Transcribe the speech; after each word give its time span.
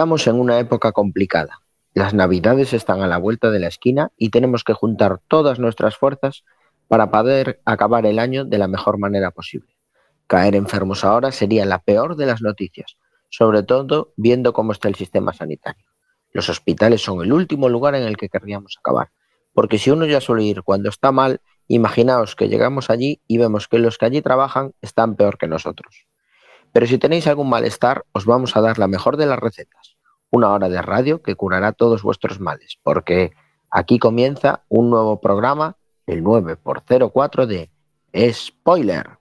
Estamos 0.00 0.26
en 0.28 0.40
una 0.40 0.58
época 0.58 0.92
complicada. 0.92 1.60
Las 1.92 2.14
navidades 2.14 2.72
están 2.72 3.02
a 3.02 3.06
la 3.06 3.18
vuelta 3.18 3.50
de 3.50 3.58
la 3.58 3.66
esquina 3.66 4.12
y 4.16 4.30
tenemos 4.30 4.64
que 4.64 4.72
juntar 4.72 5.20
todas 5.28 5.58
nuestras 5.58 5.94
fuerzas 5.94 6.42
para 6.88 7.10
poder 7.10 7.60
acabar 7.66 8.06
el 8.06 8.18
año 8.18 8.46
de 8.46 8.56
la 8.56 8.66
mejor 8.66 8.96
manera 8.96 9.30
posible. 9.30 9.76
Caer 10.26 10.54
enfermos 10.54 11.04
ahora 11.04 11.32
sería 11.32 11.66
la 11.66 11.80
peor 11.80 12.16
de 12.16 12.24
las 12.24 12.40
noticias, 12.40 12.96
sobre 13.28 13.62
todo 13.62 14.14
viendo 14.16 14.54
cómo 14.54 14.72
está 14.72 14.88
el 14.88 14.94
sistema 14.94 15.34
sanitario. 15.34 15.84
Los 16.32 16.48
hospitales 16.48 17.02
son 17.02 17.22
el 17.22 17.34
último 17.34 17.68
lugar 17.68 17.94
en 17.94 18.04
el 18.04 18.16
que 18.16 18.30
querríamos 18.30 18.78
acabar, 18.78 19.10
porque 19.52 19.76
si 19.76 19.90
uno 19.90 20.06
ya 20.06 20.22
suele 20.22 20.44
ir 20.44 20.62
cuando 20.62 20.88
está 20.88 21.12
mal, 21.12 21.42
imaginaos 21.68 22.36
que 22.36 22.48
llegamos 22.48 22.88
allí 22.88 23.20
y 23.26 23.36
vemos 23.36 23.68
que 23.68 23.78
los 23.78 23.98
que 23.98 24.06
allí 24.06 24.22
trabajan 24.22 24.72
están 24.80 25.16
peor 25.16 25.36
que 25.36 25.46
nosotros. 25.46 26.06
Pero 26.72 26.86
si 26.86 26.98
tenéis 26.98 27.26
algún 27.26 27.48
malestar, 27.48 28.04
os 28.12 28.26
vamos 28.26 28.56
a 28.56 28.60
dar 28.60 28.78
la 28.78 28.86
mejor 28.86 29.16
de 29.16 29.26
las 29.26 29.38
recetas, 29.38 29.96
una 30.30 30.50
hora 30.50 30.68
de 30.68 30.82
radio 30.82 31.22
que 31.22 31.34
curará 31.34 31.72
todos 31.72 32.02
vuestros 32.02 32.40
males, 32.40 32.78
porque 32.82 33.32
aquí 33.70 33.98
comienza 33.98 34.64
un 34.68 34.90
nuevo 34.90 35.20
programa, 35.20 35.76
el 36.06 36.22
9x04 36.24 37.46
de 37.46 37.70
Spoiler. 38.32 39.19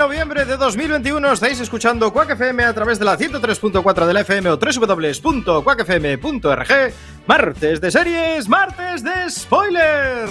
Noviembre 0.00 0.44
de 0.46 0.56
2021 0.56 1.32
estáis 1.32 1.60
escuchando 1.60 2.10
Quack 2.10 2.30
FM 2.30 2.64
a 2.64 2.72
través 2.72 2.98
de 2.98 3.04
la 3.04 3.18
103.4 3.18 4.06
de 4.06 4.14
la 4.14 4.22
FM 4.22 4.48
o 4.48 4.56
www.quackfm.org. 4.56 6.94
Martes 7.26 7.82
de 7.82 7.90
series, 7.90 8.48
martes 8.48 9.04
de 9.04 9.30
spoiler. 9.30 10.30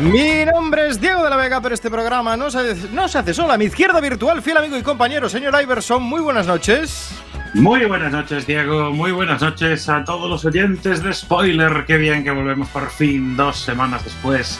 Mi 0.00 0.44
nombre 0.44 0.88
es 0.88 1.00
Diego 1.00 1.22
de 1.22 1.30
la 1.30 1.36
Vega, 1.36 1.60
pero 1.60 1.74
este 1.74 1.90
programa 1.90 2.36
no 2.36 2.50
se, 2.50 2.74
no 2.92 3.08
se 3.08 3.18
hace 3.18 3.32
solo. 3.32 3.52
A 3.52 3.58
mi 3.58 3.66
izquierda 3.66 4.00
virtual, 4.00 4.42
fiel 4.42 4.56
amigo 4.56 4.76
y 4.76 4.82
compañero, 4.82 5.28
señor 5.28 5.54
Iverson, 5.60 6.02
muy 6.02 6.20
buenas 6.20 6.46
noches. 6.46 7.10
Muy 7.54 7.84
buenas 7.84 8.10
noches, 8.10 8.46
Diego. 8.46 8.90
Muy 8.90 9.12
buenas 9.12 9.40
noches 9.40 9.88
a 9.88 10.04
todos 10.04 10.28
los 10.28 10.44
oyentes 10.44 11.02
de 11.02 11.12
Spoiler. 11.12 11.84
Qué 11.86 11.96
bien 11.96 12.24
que 12.24 12.32
volvemos 12.32 12.68
por 12.68 12.90
fin, 12.90 13.36
dos 13.36 13.60
semanas 13.60 14.02
después, 14.04 14.58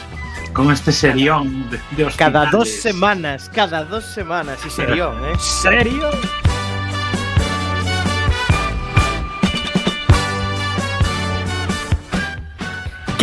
con 0.52 0.70
este 0.70 0.92
serión 0.92 1.68
de, 1.68 1.80
de 1.96 2.10
Cada 2.16 2.46
dos 2.46 2.68
semanas, 2.70 3.50
cada 3.52 3.84
dos 3.84 4.04
semanas, 4.04 4.60
y 4.64 4.70
serión, 4.70 5.16
¿eh? 5.24 5.32
¿Serio? 5.38 6.10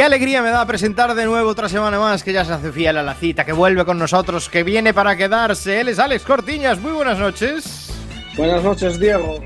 Qué 0.01 0.05
alegría 0.05 0.41
me 0.41 0.49
da 0.49 0.65
presentar 0.65 1.13
de 1.13 1.25
nuevo 1.25 1.47
otra 1.47 1.69
semana 1.69 1.99
más 1.99 2.23
que 2.23 2.33
ya 2.33 2.43
se 2.43 2.51
hace 2.51 2.71
fiel 2.71 2.97
a 2.97 3.03
la 3.03 3.13
cita, 3.13 3.45
que 3.45 3.53
vuelve 3.53 3.85
con 3.85 3.99
nosotros, 3.99 4.49
que 4.49 4.63
viene 4.63 4.95
para 4.95 5.15
quedarse. 5.15 5.79
Él 5.79 5.89
es 5.89 5.99
Alex 5.99 6.23
Cortiñas, 6.23 6.79
muy 6.79 6.91
buenas 6.91 7.19
noches. 7.19 7.93
Buenas 8.35 8.63
noches, 8.63 8.99
Diego. 8.99 9.39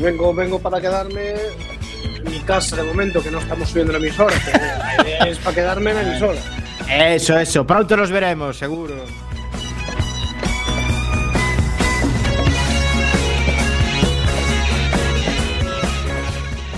Vengo, 0.00 0.32
vengo 0.32 0.58
para 0.60 0.80
quedarme 0.80 1.34
en 2.16 2.24
mi 2.24 2.40
casa 2.40 2.76
de 2.76 2.84
momento, 2.84 3.22
que 3.22 3.30
no 3.30 3.38
estamos 3.38 3.68
subiendo 3.68 3.92
la 3.92 3.98
emisora. 3.98 4.34
pero 4.46 4.58
la 4.78 5.02
idea 5.04 5.24
es 5.26 5.38
para 5.40 5.54
quedarme 5.54 5.90
en 5.90 5.96
la 5.96 6.02
emisora. 6.04 6.40
Eso, 6.88 7.38
eso, 7.38 7.66
pronto 7.66 7.94
los 7.94 8.10
veremos, 8.10 8.56
seguro. 8.56 8.94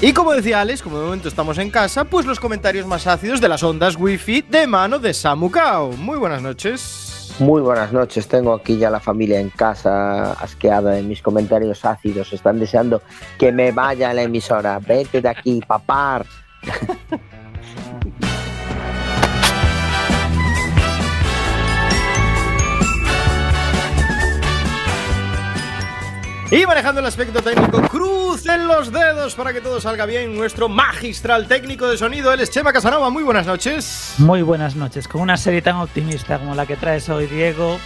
Y 0.02 0.14
como 0.14 0.32
decía 0.32 0.62
Alex, 0.62 0.80
como 0.80 0.98
de 0.98 1.04
momento 1.04 1.28
estamos 1.28 1.58
en 1.58 1.70
casa, 1.70 2.04
pues 2.04 2.24
los 2.24 2.40
comentarios 2.40 2.86
más 2.86 3.06
ácidos 3.06 3.38
de 3.38 3.50
las 3.50 3.62
ondas 3.62 3.96
wifi 3.96 4.40
de 4.40 4.66
mano 4.66 4.98
de 4.98 5.12
Samu 5.12 5.50
Kao. 5.50 5.92
Muy 5.92 6.16
buenas 6.16 6.40
noches. 6.40 7.34
Muy 7.38 7.60
buenas 7.60 7.92
noches, 7.92 8.26
tengo 8.26 8.54
aquí 8.54 8.78
ya 8.78 8.88
la 8.88 9.00
familia 9.00 9.40
en 9.40 9.50
casa 9.50 10.32
asqueada 10.32 10.92
de 10.92 11.02
mis 11.02 11.20
comentarios 11.20 11.84
ácidos, 11.84 12.32
están 12.32 12.58
deseando 12.58 13.02
que 13.38 13.52
me 13.52 13.72
vaya 13.72 14.10
a 14.10 14.14
la 14.14 14.22
emisora, 14.22 14.78
vete 14.78 15.20
de 15.20 15.28
aquí, 15.28 15.60
papar. 15.66 16.24
Y 26.50 26.66
manejando 26.66 27.00
el 27.00 27.06
aspecto 27.06 27.40
técnico, 27.42 27.80
crucen 27.82 28.66
los 28.66 28.90
dedos 28.90 29.36
para 29.36 29.52
que 29.52 29.60
todo 29.60 29.80
salga 29.80 30.04
bien. 30.04 30.36
Nuestro 30.36 30.68
magistral 30.68 31.46
técnico 31.46 31.86
de 31.86 31.96
sonido, 31.96 32.32
él 32.32 32.40
es 32.40 32.50
Chema 32.50 32.72
Casanova. 32.72 33.08
Muy 33.08 33.22
buenas 33.22 33.46
noches. 33.46 34.14
Muy 34.18 34.42
buenas 34.42 34.74
noches. 34.74 35.06
Con 35.06 35.20
una 35.20 35.36
serie 35.36 35.62
tan 35.62 35.76
optimista 35.76 36.40
como 36.40 36.56
la 36.56 36.66
que 36.66 36.74
traes 36.74 37.08
hoy, 37.08 37.26
Diego, 37.26 37.78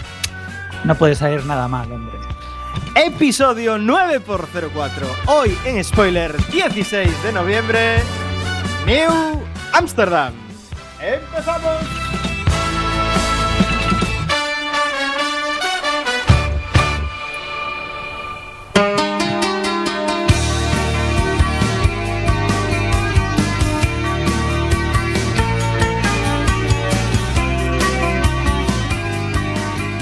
no 0.84 0.94
puede 0.94 1.14
salir 1.14 1.44
nada 1.44 1.68
mal, 1.68 1.92
hombre. 1.92 2.18
Episodio 2.94 3.76
9x04. 3.76 4.90
Hoy 5.26 5.58
en 5.66 5.84
spoiler 5.84 6.34
16 6.50 7.22
de 7.22 7.32
noviembre, 7.32 7.98
New 8.86 9.42
Amsterdam. 9.72 10.32
¡Empezamos! 11.02 12.13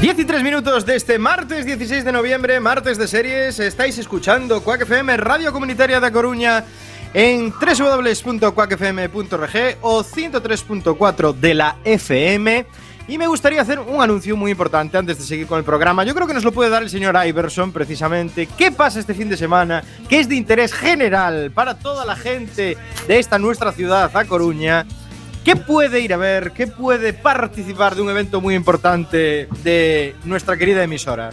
Diez 0.02 0.18
y 0.18 0.24
tres 0.24 0.42
minutos 0.42 0.84
de 0.84 0.96
este 0.96 1.16
martes 1.16 1.64
16 1.64 2.04
de 2.04 2.10
noviembre, 2.10 2.58
martes 2.58 2.98
de 2.98 3.06
series. 3.06 3.60
Estáis 3.60 3.96
escuchando 3.98 4.60
Quack 4.60 4.82
FM, 4.82 5.16
Radio 5.16 5.52
Comunitaria 5.52 6.00
de 6.00 6.10
Coruña, 6.10 6.64
en 7.14 7.52
www.quackfm.org 7.52 9.76
o 9.80 10.02
103.4 10.02 11.34
de 11.34 11.54
la 11.54 11.76
FM. 11.84 12.66
Y 13.06 13.16
me 13.16 13.28
gustaría 13.28 13.62
hacer 13.62 13.78
un 13.78 14.02
anuncio 14.02 14.36
muy 14.36 14.50
importante 14.50 14.98
antes 14.98 15.18
de 15.18 15.24
seguir 15.24 15.46
con 15.46 15.58
el 15.58 15.64
programa. 15.64 16.02
Yo 16.02 16.16
creo 16.16 16.26
que 16.26 16.34
nos 16.34 16.42
lo 16.42 16.50
puede 16.50 16.68
dar 16.68 16.82
el 16.82 16.90
señor 16.90 17.16
Iverson 17.24 17.70
precisamente. 17.70 18.48
¿Qué 18.58 18.72
pasa 18.72 18.98
este 18.98 19.14
fin 19.14 19.28
de 19.28 19.36
semana? 19.36 19.84
¿Qué 20.08 20.18
es 20.18 20.28
de 20.28 20.34
interés 20.34 20.74
general 20.74 21.52
para 21.54 21.78
toda 21.78 22.04
la 22.04 22.16
gente 22.16 22.76
de 23.06 23.18
esta 23.20 23.38
nuestra 23.38 23.70
ciudad, 23.70 24.10
A 24.16 24.24
Coruña? 24.24 24.84
¿Qué 25.44 25.56
puede 25.56 26.00
ir 26.00 26.14
a 26.14 26.16
ver? 26.16 26.52
¿Qué 26.52 26.68
puede 26.68 27.12
participar 27.12 27.96
de 27.96 28.02
un 28.02 28.10
evento 28.10 28.40
muy 28.40 28.54
importante 28.54 29.48
de 29.64 30.14
nuestra 30.24 30.56
querida 30.56 30.84
emisora? 30.84 31.30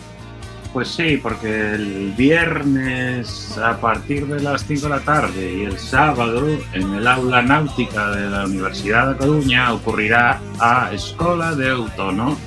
Pues 0.73 0.87
sí, 0.87 1.17
porque 1.17 1.73
el 1.73 2.13
viernes 2.17 3.57
a 3.57 3.79
partir 3.79 4.27
de 4.27 4.39
las 4.39 4.65
5 4.65 4.81
de 4.81 4.89
la 4.89 4.99
tarde 4.99 5.53
y 5.53 5.63
el 5.63 5.77
sábado 5.77 6.47
en 6.73 6.93
el 6.93 7.07
aula 7.07 7.41
náutica 7.41 8.11
de 8.11 8.29
la 8.29 8.45
Universidad 8.45 9.09
de 9.09 9.17
Coruña 9.17 9.73
ocurrirá 9.73 10.39
a 10.59 10.91
Escola 10.91 11.55
de 11.55 11.71
Outono 11.71 12.37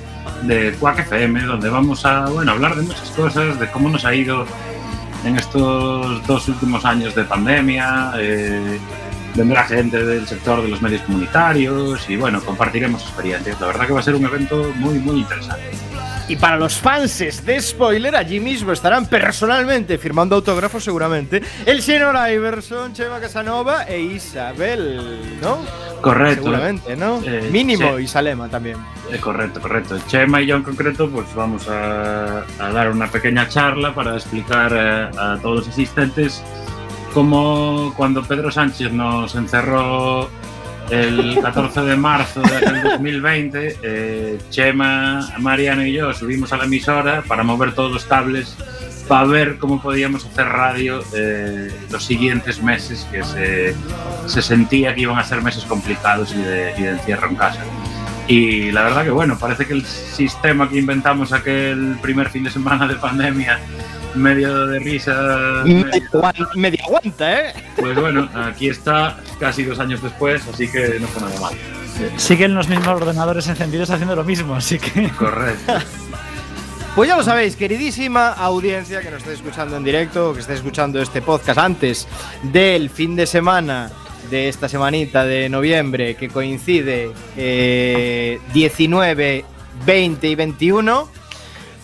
de 0.43 0.73
Quack 0.79 0.99
FM, 0.99 1.43
donde 1.43 1.69
vamos 1.69 2.05
a 2.05 2.25
bueno, 2.27 2.53
hablar 2.53 2.75
de 2.75 2.83
muchas 2.83 3.09
cosas, 3.11 3.59
de 3.59 3.69
cómo 3.71 3.89
nos 3.89 4.05
ha 4.05 4.13
ido 4.13 4.45
en 5.25 5.37
estos 5.37 6.25
dos 6.25 6.47
últimos 6.47 6.83
años 6.85 7.15
de 7.15 7.23
pandemia. 7.23 8.13
eh, 8.17 8.79
vendrá 9.35 9.63
gente 9.63 10.05
del 10.05 10.27
sector 10.27 10.61
de 10.61 10.69
los 10.69 10.81
medios 10.81 11.01
comunitarios 11.01 12.09
y 12.09 12.15
bueno, 12.15 12.41
compartiremos 12.41 13.01
experiencias. 13.01 13.59
La 13.59 13.67
verdad 13.67 13.87
que 13.87 13.93
va 13.93 13.99
a 13.99 14.03
ser 14.03 14.15
un 14.15 14.25
evento 14.25 14.71
muy, 14.75 14.99
muy 14.99 15.19
interesante. 15.21 15.71
Y 16.27 16.37
para 16.37 16.55
los 16.55 16.75
fans 16.77 17.45
de 17.45 17.61
spoiler, 17.61 18.15
allí 18.15 18.39
mismo 18.39 18.71
estarán 18.71 19.07
personalmente 19.07 19.97
firmando 19.97 20.37
autógrafos 20.37 20.83
seguramente 20.83 21.41
el 21.65 21.81
señor 21.81 22.15
Iverson, 22.31 22.93
Chema 22.93 23.19
Casanova 23.19 23.83
e 23.83 23.99
Isabel, 23.99 25.37
¿no? 25.41 25.57
Correcto. 26.01 26.43
Seguramente, 26.43 26.95
¿no? 26.95 27.21
Eh, 27.25 27.49
Mínimo 27.51 27.97
sí. 27.97 28.03
Isalema 28.03 28.47
también. 28.47 28.77
Eh, 29.11 29.17
correcto, 29.19 29.59
correcto. 29.59 29.99
Chema 30.07 30.41
y 30.41 30.47
yo 30.47 30.55
en 30.55 30.63
concreto, 30.63 31.09
pues 31.09 31.27
vamos 31.35 31.67
a, 31.67 32.45
a 32.59 32.71
dar 32.71 32.89
una 32.89 33.07
pequeña 33.07 33.49
charla 33.49 33.93
para 33.93 34.15
explicar 34.15 34.71
eh, 34.73 35.09
a 35.17 35.37
todos 35.41 35.57
los 35.57 35.67
asistentes 35.67 36.41
cómo 37.13 37.93
cuando 37.95 38.23
Pedro 38.23 38.51
Sánchez 38.51 38.91
nos 38.91 39.35
encerró 39.35 40.29
el 40.89 41.39
14 41.41 41.81
de 41.81 41.95
marzo 41.95 42.41
del 42.41 42.83
2020, 42.83 43.77
eh, 43.81 44.39
Chema, 44.49 45.29
Mariano 45.39 45.85
y 45.85 45.93
yo 45.93 46.13
subimos 46.13 46.51
a 46.53 46.57
la 46.57 46.65
emisora 46.65 47.23
para 47.27 47.43
mover 47.43 47.73
todos 47.73 47.91
los 47.91 48.05
cables 48.05 48.55
para 49.07 49.25
ver 49.25 49.57
cómo 49.57 49.81
podíamos 49.81 50.25
hacer 50.25 50.45
radio 50.45 51.03
eh, 51.13 51.71
los 51.91 52.03
siguientes 52.05 52.63
meses 52.63 53.05
que 53.11 53.23
se, 53.23 53.75
se 54.27 54.41
sentía 54.41 54.95
que 54.95 55.01
iban 55.01 55.17
a 55.17 55.23
ser 55.23 55.41
meses 55.41 55.65
complicados 55.65 56.33
y 56.33 56.41
de, 56.41 56.73
y 56.77 56.83
de 56.83 56.89
encierro 56.91 57.27
en 57.29 57.35
casa. 57.35 57.59
Y 58.27 58.71
la 58.71 58.83
verdad 58.83 59.03
que 59.03 59.09
bueno, 59.11 59.37
parece 59.37 59.65
que 59.65 59.73
el 59.73 59.85
sistema 59.85 60.69
que 60.69 60.77
inventamos 60.79 61.33
aquel 61.33 61.97
primer 62.01 62.29
fin 62.29 62.43
de 62.43 62.49
semana 62.51 62.87
de 62.87 62.95
pandemia, 62.95 63.59
medio 64.15 64.67
de 64.67 64.79
risa, 64.79 65.63
medio- 65.65 66.83
aguanta, 66.85 67.39
¿eh? 67.49 67.53
pues 67.75 67.95
bueno, 67.99 68.29
aquí 68.33 68.69
está 68.69 69.17
casi 69.39 69.63
dos 69.63 69.79
años 69.79 70.01
después, 70.01 70.47
así 70.47 70.67
que 70.69 70.99
no 70.99 71.07
fue 71.07 71.21
nada 71.23 71.39
mal. 71.41 71.53
Siguen 72.17 72.55
los 72.55 72.69
mismos 72.69 72.87
ordenadores 72.87 73.47
encendidos 73.47 73.89
haciendo 73.89 74.15
lo 74.15 74.23
mismo, 74.23 74.55
así 74.55 74.79
que. 74.79 75.09
Correcto. 75.09 75.73
Pues 76.95 77.09
ya 77.09 77.17
lo 77.17 77.23
sabéis, 77.23 77.55
queridísima 77.55 78.29
audiencia 78.29 79.01
que 79.01 79.09
nos 79.09 79.19
esté 79.21 79.33
escuchando 79.33 79.75
en 79.77 79.83
directo, 79.83 80.29
o 80.29 80.33
que 80.33 80.41
esté 80.41 80.53
escuchando 80.53 81.01
este 81.01 81.21
podcast 81.23 81.57
antes 81.59 82.07
del 82.43 82.89
fin 82.91 83.15
de 83.15 83.25
semana 83.25 83.89
de 84.29 84.49
esta 84.49 84.69
semanita 84.69 85.25
de 85.25 85.49
noviembre 85.49 86.15
que 86.15 86.29
coincide 86.29 87.11
eh, 87.37 88.39
19, 88.53 89.45
20 89.85 90.27
y 90.27 90.35
21. 90.35 91.23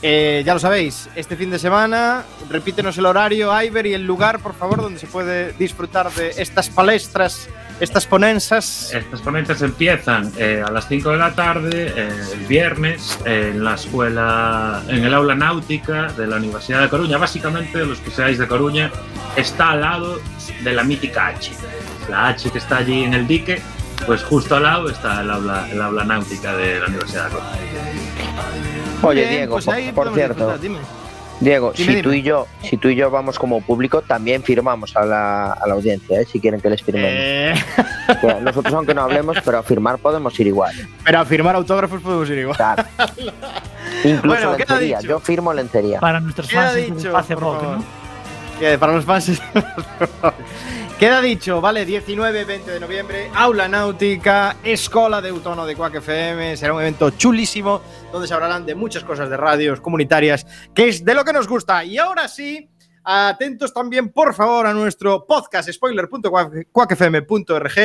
Eh, 0.02 0.44
ya 0.46 0.54
lo 0.54 0.60
sabéis, 0.62 1.10
este 1.16 1.36
fin 1.36 1.52
de 1.52 1.60
semana, 1.60 2.24
repítenos 2.50 2.98
el 2.98 3.06
horario, 3.06 3.52
Iber, 3.62 3.86
y 3.86 3.94
el 3.94 4.06
lugar, 4.06 4.40
por 4.40 4.56
favor, 4.56 4.82
donde 4.82 4.98
se 4.98 5.08
puede 5.08 5.52
disfrutar 5.54 6.10
de 6.14 6.30
estas 6.38 6.70
palestras, 6.70 7.50
estas 7.82 8.06
ponensas. 8.06 8.94
Estas 8.94 9.22
ponencias 9.22 9.62
empiezan 9.62 10.32
eh, 10.38 10.64
a 10.66 10.72
las 10.72 10.88
5 10.88 11.12
de 11.12 11.18
la 11.18 11.36
tarde, 11.36 11.94
eh, 11.94 12.10
el 12.34 12.46
viernes, 12.46 13.20
en 13.26 13.62
la 13.62 13.76
escuela, 13.76 14.82
en 14.88 15.04
el 15.04 15.14
aula 15.14 15.36
náutica 15.36 16.14
de 16.14 16.28
la 16.28 16.38
Universidad 16.38 16.82
de 16.82 16.88
Coruña. 16.88 17.18
Básicamente, 17.18 17.86
los 17.86 18.00
que 18.00 18.10
seáis 18.12 18.38
de 18.38 18.48
Coruña, 18.48 18.92
está 19.36 19.72
al 19.72 19.82
lado 19.82 20.22
de 20.64 20.74
la 20.74 20.84
mítica 20.84 21.28
H. 21.28 21.52
La 22.10 22.28
H 22.30 22.50
que 22.52 22.58
está 22.58 22.78
allí 22.78 23.04
en 23.04 23.14
el 23.14 23.28
dique, 23.28 23.62
pues 24.06 24.24
justo 24.24 24.56
al 24.56 24.64
lado 24.64 24.90
está 24.90 25.22
el 25.22 25.32
aula, 25.32 25.68
el 25.72 25.82
aula 25.82 26.04
náutica 26.04 26.56
de 26.56 26.80
la 26.80 26.88
Universidad 26.88 27.26
de 27.26 27.32
Coruña. 27.32 27.52
Oye, 29.02 29.22
Bien, 29.22 29.30
Diego, 29.32 29.60
pues 29.64 29.94
por, 29.94 30.14
cierto, 30.14 30.58
dime. 30.58 30.80
Diego, 31.40 31.72
Dime, 31.74 31.94
si 31.94 32.02
tú 32.02 32.12
y 32.12 32.22
yo, 32.22 32.48
si 32.62 32.76
tú 32.76 32.90
y 32.90 32.96
yo 32.96 33.10
vamos 33.10 33.40
como 33.40 33.62
público, 33.62 34.02
también 34.02 34.44
firmamos 34.44 34.94
a 34.98 35.06
la, 35.06 35.54
a 35.54 35.68
la 35.68 35.74
audiencia, 35.74 36.20
¿eh? 36.20 36.26
si 36.26 36.42
quieren 36.42 36.60
que 36.60 36.70
les 36.70 36.84
firmemos. 36.84 37.12
Eh, 37.14 37.54
nosotros 38.42 38.74
aunque 38.74 38.94
no 38.94 39.04
hablemos, 39.04 39.38
pero 39.46 39.60
a 39.60 39.64
firmar 39.64 40.00
podemos 40.00 40.38
ir 40.38 40.48
igual. 40.48 40.74
pero 41.06 41.20
a 41.20 41.26
firmar 41.26 41.56
autógrafos 41.56 42.02
podemos 42.02 42.30
ir 42.30 42.40
igual. 42.40 42.58
Claro. 42.58 42.84
Incluso 44.04 44.28
Bueno, 44.28 44.58
¿qué 44.58 44.66
te 44.66 44.74
ha 44.74 44.76
lencería. 44.76 44.98
dicho? 44.98 45.10
Yo 45.10 45.20
firmo 45.22 45.54
lencería. 45.54 46.00
Para 46.02 46.20
nuestros 46.20 46.52
fans 46.52 46.76
dicho, 46.76 47.12
por 47.12 47.40
rock. 47.40 47.64
¿no? 47.64 48.80
Para 48.80 48.94
los 48.94 49.06
fans. 49.06 49.42
Queda 51.00 51.22
dicho, 51.22 51.62
vale, 51.62 51.86
19 51.86 52.44
20 52.44 52.72
de 52.72 52.80
noviembre, 52.82 53.32
Aula 53.34 53.70
Náutica, 53.70 54.58
Escola 54.66 55.22
de 55.22 55.30
Autono 55.30 55.66
de 55.66 55.74
Quack 55.74 55.96
FM. 55.96 56.58
Será 56.58 56.74
un 56.74 56.82
evento 56.82 57.12
chulísimo 57.12 57.82
donde 58.12 58.28
se 58.28 58.34
hablarán 58.34 58.66
de 58.66 58.76
muchas 58.76 59.06
cosas 59.06 59.30
de 59.30 59.38
radios 59.38 59.80
comunitarias, 59.80 60.46
que 60.76 60.90
es 60.90 61.06
de 61.06 61.14
lo 61.14 61.24
que 61.24 61.32
nos 61.32 61.48
gusta. 61.48 61.86
Y 61.86 61.98
ahora 61.98 62.28
sí, 62.28 62.70
atentos 63.06 63.74
también, 63.74 64.10
por 64.10 64.34
favor, 64.34 64.68
a 64.68 64.74
nuestro 64.74 65.26
podcast 65.26 65.72
spoiler.quackfm.org, 65.72 67.76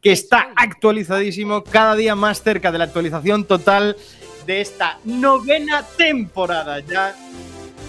que 0.00 0.10
está 0.10 0.48
actualizadísimo, 0.56 1.62
cada 1.62 1.94
día 1.94 2.16
más 2.16 2.42
cerca 2.42 2.72
de 2.72 2.78
la 2.78 2.86
actualización 2.86 3.44
total 3.44 3.96
de 4.46 4.60
esta 4.60 4.98
novena 5.04 5.84
temporada 5.96 6.80
ya 6.80 7.14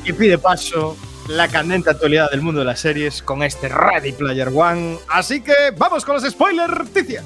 que 0.03 0.13
pide 0.13 0.37
paso 0.37 0.95
la 1.27 1.47
candente 1.47 1.89
actualidad 1.89 2.29
del 2.29 2.41
mundo 2.41 2.59
de 2.59 2.65
las 2.65 2.79
series 2.79 3.21
con 3.21 3.41
este 3.43 3.69
Ready 3.69 4.11
Player 4.11 4.49
One. 4.53 4.97
Así 5.07 5.41
que 5.41 5.53
vamos 5.75 6.05
con 6.05 6.15
los 6.15 6.23
spoiler 6.23 6.69
noticias. 6.69 7.23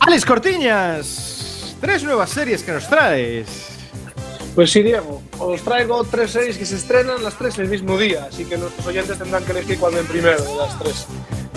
Alex 0.00 0.24
Cortiñas, 0.24 1.76
tres 1.80 2.04
nuevas 2.04 2.30
series 2.30 2.62
que 2.62 2.72
nos 2.72 2.88
traes. 2.88 3.75
Pues 4.56 4.72
sí, 4.72 4.82
Diego, 4.82 5.20
os 5.38 5.60
traigo 5.60 6.02
tres 6.04 6.30
series 6.30 6.56
que 6.56 6.64
se 6.64 6.76
estrenan 6.76 7.22
las 7.22 7.36
tres 7.36 7.58
el 7.58 7.68
mismo 7.68 7.98
día, 7.98 8.26
así 8.30 8.46
que 8.46 8.56
nuestros 8.56 8.86
oyentes 8.86 9.18
tendrán 9.18 9.44
que 9.44 9.52
elegir 9.52 9.78
cuál 9.78 9.96
ven 9.96 10.06
primero 10.06 10.42
de 10.42 10.56
las 10.56 10.78
tres. 10.78 11.06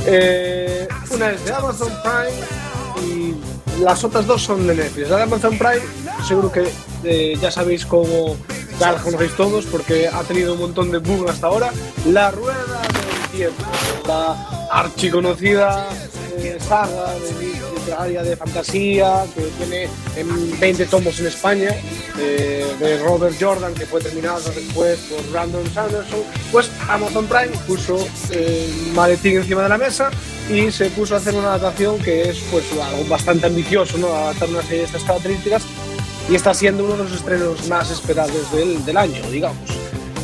Eh, 0.05 0.85
una 1.09 1.31
es 1.31 1.45
de 1.45 1.53
Amazon 1.53 1.93
Prime 2.03 3.07
y 3.07 3.81
las 3.81 4.03
otras 4.03 4.27
dos 4.27 4.41
son 4.41 4.67
de 4.67 4.75
Netflix. 4.75 5.09
La 5.09 5.15
de 5.15 5.23
Amazon 5.23 5.57
Prime, 5.57 5.79
seguro 6.27 6.51
que 6.51 6.69
eh, 7.05 7.37
ya 7.41 7.49
sabéis 7.49 7.85
cómo, 7.85 8.35
ya 8.81 8.91
la 8.91 9.01
conocéis 9.01 9.31
todos 9.37 9.65
porque 9.67 10.09
ha 10.09 10.21
tenido 10.23 10.51
un 10.51 10.59
montón 10.59 10.91
de 10.91 10.97
boom 10.97 11.25
hasta 11.29 11.47
ahora. 11.47 11.71
La 12.05 12.31
Rueda 12.31 12.81
del 12.81 13.37
Tiempo, 13.37 13.63
la 14.09 14.67
archiconocida 14.73 15.87
eh, 16.37 16.57
saga 16.59 17.13
de 17.13 17.48
literaria 17.89 18.23
de 18.23 18.35
fantasía 18.35 19.25
que 19.35 19.41
tiene 19.57 19.87
en 20.15 20.59
20 20.59 20.85
tomos 20.85 21.19
en 21.19 21.27
España 21.27 21.71
eh, 22.19 22.65
de 22.79 22.99
Robert 22.99 23.35
Jordan 23.39 23.73
que 23.73 23.85
fue 23.85 23.99
terminado 23.99 24.39
después 24.51 24.99
por 24.99 25.31
Brandon 25.31 25.65
Sanderson 25.73 26.21
pues 26.51 26.69
Amazon 26.87 27.25
Prime 27.25 27.57
puso 27.67 27.97
eh, 28.31 28.69
maletín 28.93 29.37
encima 29.37 29.63
de 29.63 29.69
la 29.69 29.77
mesa 29.77 30.11
y 30.49 30.71
se 30.71 30.89
puso 30.91 31.15
a 31.15 31.17
hacer 31.17 31.33
una 31.33 31.55
adaptación 31.55 31.97
que 31.99 32.29
es 32.29 32.39
pues 32.51 32.65
algo 32.73 33.05
bastante 33.05 33.47
ambicioso 33.47 33.97
¿no? 33.97 34.07
adaptar 34.13 34.49
una 34.49 34.61
serie 34.61 34.79
de 34.79 34.85
estas 34.85 35.03
características 35.03 35.63
y 36.29 36.35
está 36.35 36.53
siendo 36.53 36.83
uno 36.83 36.97
de 36.97 37.03
los 37.03 37.13
estrenos 37.13 37.67
más 37.67 37.89
esperados 37.89 38.51
del, 38.51 38.85
del 38.85 38.97
año 38.97 39.21
digamos 39.31 39.79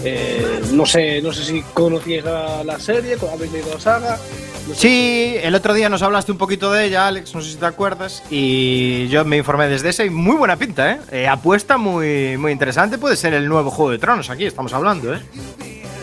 Eh, 0.07 0.62
no 0.71 0.85
sé 0.85 1.19
no 1.19 1.33
sé 1.33 1.41
si 1.44 1.63
conocíais 1.73 2.23
la, 2.23 2.63
la 2.63 2.77
serie 2.79 3.17
habéis 3.33 3.51
leído 3.51 3.73
la 3.73 3.79
saga. 3.79 4.19
Sí, 4.73 5.35
el 5.41 5.53
otro 5.53 5.73
día 5.73 5.89
nos 5.89 6.01
hablaste 6.01 6.31
un 6.31 6.38
poquito 6.38 6.71
de 6.71 6.85
ella, 6.85 7.07
Alex, 7.07 7.35
no 7.35 7.41
sé 7.41 7.51
si 7.51 7.57
te 7.57 7.65
acuerdas, 7.65 8.23
y 8.31 9.07
yo 9.09 9.23
me 9.23 9.38
informé 9.38 9.67
desde 9.67 9.89
ese 9.89 10.06
y 10.06 10.09
muy 10.09 10.35
buena 10.35 10.57
pinta, 10.57 10.91
¿eh? 10.94 11.00
Eh, 11.12 11.27
apuesta 11.27 11.77
muy, 11.77 12.35
muy 12.38 12.51
interesante, 12.51 12.97
puede 12.97 13.15
ser 13.15 13.33
el 13.35 13.47
nuevo 13.47 13.69
Juego 13.69 13.91
de 13.91 14.00
Tronos, 14.00 14.29
aquí 14.29 14.45
estamos 14.45 14.73
hablando, 14.73 15.13
¿eh? 15.13 15.19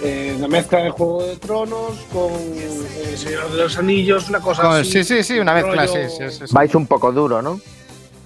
Eh, 0.04 0.36
la 0.40 0.48
mezcla 0.48 0.78
de 0.80 0.90
Juego 0.90 1.24
de 1.26 1.36
Tronos 1.36 1.92
con 2.12 2.32
eh, 2.32 3.08
El 3.10 3.18
Señor 3.18 3.50
de 3.50 3.62
los 3.64 3.76
Anillos, 3.78 4.28
una 4.28 4.40
cosa 4.40 4.62
Con- 4.62 4.72
así. 4.80 4.90
sí, 4.90 5.04
sí, 5.04 5.22
sí, 5.24 5.38
una 5.40 5.54
mezcla, 5.54 5.86
rollo- 5.86 6.08
sí, 6.08 6.16
sí, 6.16 6.30
sí, 6.38 6.46
sí. 6.46 6.54
Vais 6.54 6.74
un 6.74 6.86
poco 6.86 7.12
duro, 7.12 7.42
¿no? 7.42 7.60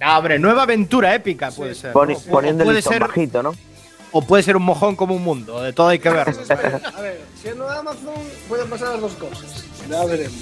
Ah, 0.00 0.18
hombre, 0.18 0.38
nueva 0.38 0.62
aventura 0.64 1.14
épica 1.14 1.50
puede 1.50 1.74
ser. 1.74 1.92
Poni- 1.94 2.12
¿no? 2.12 2.18
O- 2.18 2.30
poniendo 2.30 2.62
el 2.62 2.66
puede 2.66 2.76
listón 2.78 2.92
ser, 2.94 3.02
bajito, 3.02 3.42
¿no? 3.42 3.54
o 4.12 4.22
puede 4.22 4.42
ser 4.42 4.56
un 4.56 4.62
mojón 4.62 4.96
como 4.96 5.14
un 5.14 5.22
mundo, 5.24 5.60
de 5.62 5.72
todo 5.74 5.88
hay 5.88 5.98
que 5.98 6.08
verlo. 6.08 6.34
A 6.96 7.00
ver, 7.02 7.20
siendo 7.42 7.68
de 7.68 7.76
Amazon 7.78 8.14
pueden 8.48 8.68
pasar 8.70 8.92
las 8.92 9.00
dos 9.00 9.12
cosas. 9.14 9.64
Ya 9.90 10.04
veremos. 10.04 10.34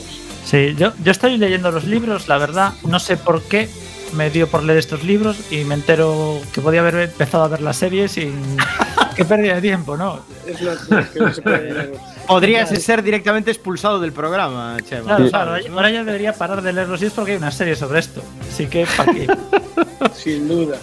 Sí, 0.44 0.74
yo, 0.76 0.92
yo 1.02 1.10
estoy 1.12 1.36
leyendo 1.38 1.70
los 1.70 1.84
libros, 1.84 2.28
la 2.28 2.38
verdad, 2.38 2.72
no 2.84 2.98
sé 3.00 3.16
por 3.16 3.42
qué 3.42 3.68
me 4.12 4.30
dio 4.30 4.46
por 4.46 4.62
leer 4.62 4.78
estos 4.78 5.02
libros 5.02 5.36
y 5.50 5.64
me 5.64 5.74
entero 5.74 6.38
que 6.52 6.60
podía 6.60 6.80
haber 6.80 6.94
empezado 6.96 7.44
a 7.44 7.48
ver 7.48 7.60
la 7.62 7.72
serie 7.72 8.08
sin. 8.08 8.34
Qué 9.16 9.24
pérdida 9.24 9.54
de 9.54 9.60
tiempo, 9.60 9.96
¿no? 9.96 10.20
Es 10.44 10.60
es 10.60 11.08
que 11.12 11.20
no 11.20 11.32
se 11.32 11.40
puede- 11.40 11.92
Podrías 12.26 12.68
ser 12.70 13.02
directamente 13.02 13.50
expulsado 13.52 14.00
del 14.00 14.12
programa, 14.12 14.76
Chema. 14.88 15.16
Claro, 15.16 15.28
claro, 15.30 15.56
ahora 15.72 15.90
ya 15.90 16.02
debería 16.04 16.32
parar 16.32 16.62
de 16.62 16.72
leer 16.72 16.88
los 16.88 17.00
libros 17.00 17.14
porque 17.14 17.32
hay 17.32 17.38
una 17.38 17.50
serie 17.52 17.76
sobre 17.76 18.00
esto. 18.00 18.22
Así 18.52 18.66
que, 18.66 18.86
¿para 18.96 19.12
qué? 19.12 19.26
sin 20.14 20.48
duda. 20.48 20.76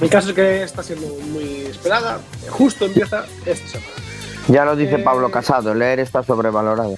El 0.00 0.08
caso 0.10 0.30
es 0.30 0.34
que 0.34 0.62
está 0.64 0.82
siendo 0.82 1.06
muy 1.30 1.66
esperada. 1.66 2.18
Justo 2.50 2.86
empieza 2.86 3.24
esta 3.46 3.68
semana. 3.68 3.90
Ya 4.48 4.64
lo 4.64 4.74
dice 4.74 4.96
Eh, 4.96 4.98
Pablo 4.98 5.30
Casado, 5.30 5.72
leer 5.74 6.00
está 6.00 6.22
sobrevalorado. 6.24 6.96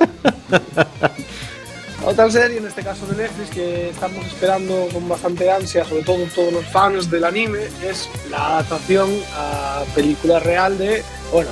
Otra 2.04 2.30
serie, 2.30 2.58
en 2.58 2.66
este 2.66 2.82
caso 2.82 3.04
de 3.06 3.16
Netflix, 3.16 3.50
que 3.50 3.90
estamos 3.90 4.24
esperando 4.26 4.86
con 4.92 5.08
bastante 5.08 5.50
ansia, 5.50 5.84
sobre 5.84 6.04
todo 6.04 6.18
todos 6.34 6.52
los 6.52 6.64
fans 6.66 7.10
del 7.10 7.24
anime, 7.24 7.58
es 7.84 8.08
la 8.30 8.58
adaptación 8.58 9.10
a 9.34 9.82
película 9.94 10.38
real 10.38 10.78
de, 10.78 11.02
bueno, 11.32 11.50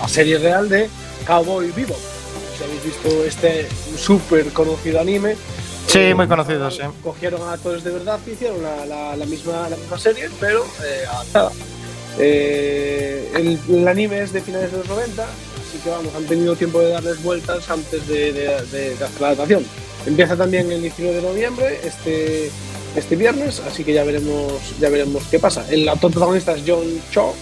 a, 0.00 0.06
serie 0.08 0.38
real 0.38 0.68
de 0.68 0.88
Cowboy 1.26 1.72
Bebop. 1.72 1.98
Si 2.56 2.62
habéis 2.62 2.84
visto 2.84 3.08
este 3.24 3.66
súper 3.96 4.52
conocido 4.52 5.00
anime. 5.00 5.36
Sí, 5.88 5.98
eh, 5.98 6.14
muy 6.14 6.28
conocido, 6.28 6.70
sí. 6.70 6.82
Cogieron 7.02 7.42
a 7.42 7.54
actores 7.54 7.82
de 7.82 7.90
verdad 7.90 8.20
y 8.26 8.30
hicieron 8.30 8.62
la, 8.62 8.86
la- 8.86 9.16
la 9.16 9.26
misma, 9.26 9.68
la 9.68 9.76
misma 9.76 9.98
serie, 9.98 10.28
pero 10.38 10.64
eh, 10.84 11.04
adaptada. 11.10 11.50
Eh, 12.18 13.32
el, 13.34 13.58
el 13.68 13.88
anime 13.88 14.20
es 14.20 14.32
de 14.32 14.40
finales 14.42 14.70
de 14.70 14.78
los 14.78 14.88
90, 14.88 15.24
así 15.24 15.30
que 15.82 15.90
vamos, 15.90 16.14
han 16.14 16.24
tenido 16.24 16.54
tiempo 16.56 16.80
de 16.80 16.90
darles 16.90 17.22
vueltas 17.22 17.68
antes 17.70 18.06
de, 18.08 18.32
de- 18.32 18.62
de- 18.72 18.94
de 18.96 19.04
hacer 19.04 19.20
la 19.20 19.26
adaptación. 19.28 19.64
Empieza 20.06 20.36
también 20.36 20.70
el 20.72 20.80
19 20.82 21.16
de 21.16 21.22
noviembre, 21.22 21.80
este, 21.84 22.50
este 22.96 23.16
viernes, 23.16 23.60
así 23.66 23.84
que 23.84 23.92
ya 23.92 24.04
veremos, 24.04 24.52
ya 24.80 24.88
veremos 24.88 25.22
qué 25.30 25.38
pasa. 25.38 25.64
El 25.70 25.88
actor 25.88 26.10
protagonista 26.10 26.52
es 26.52 26.62
John 26.66 27.00
Cho, 27.12 27.34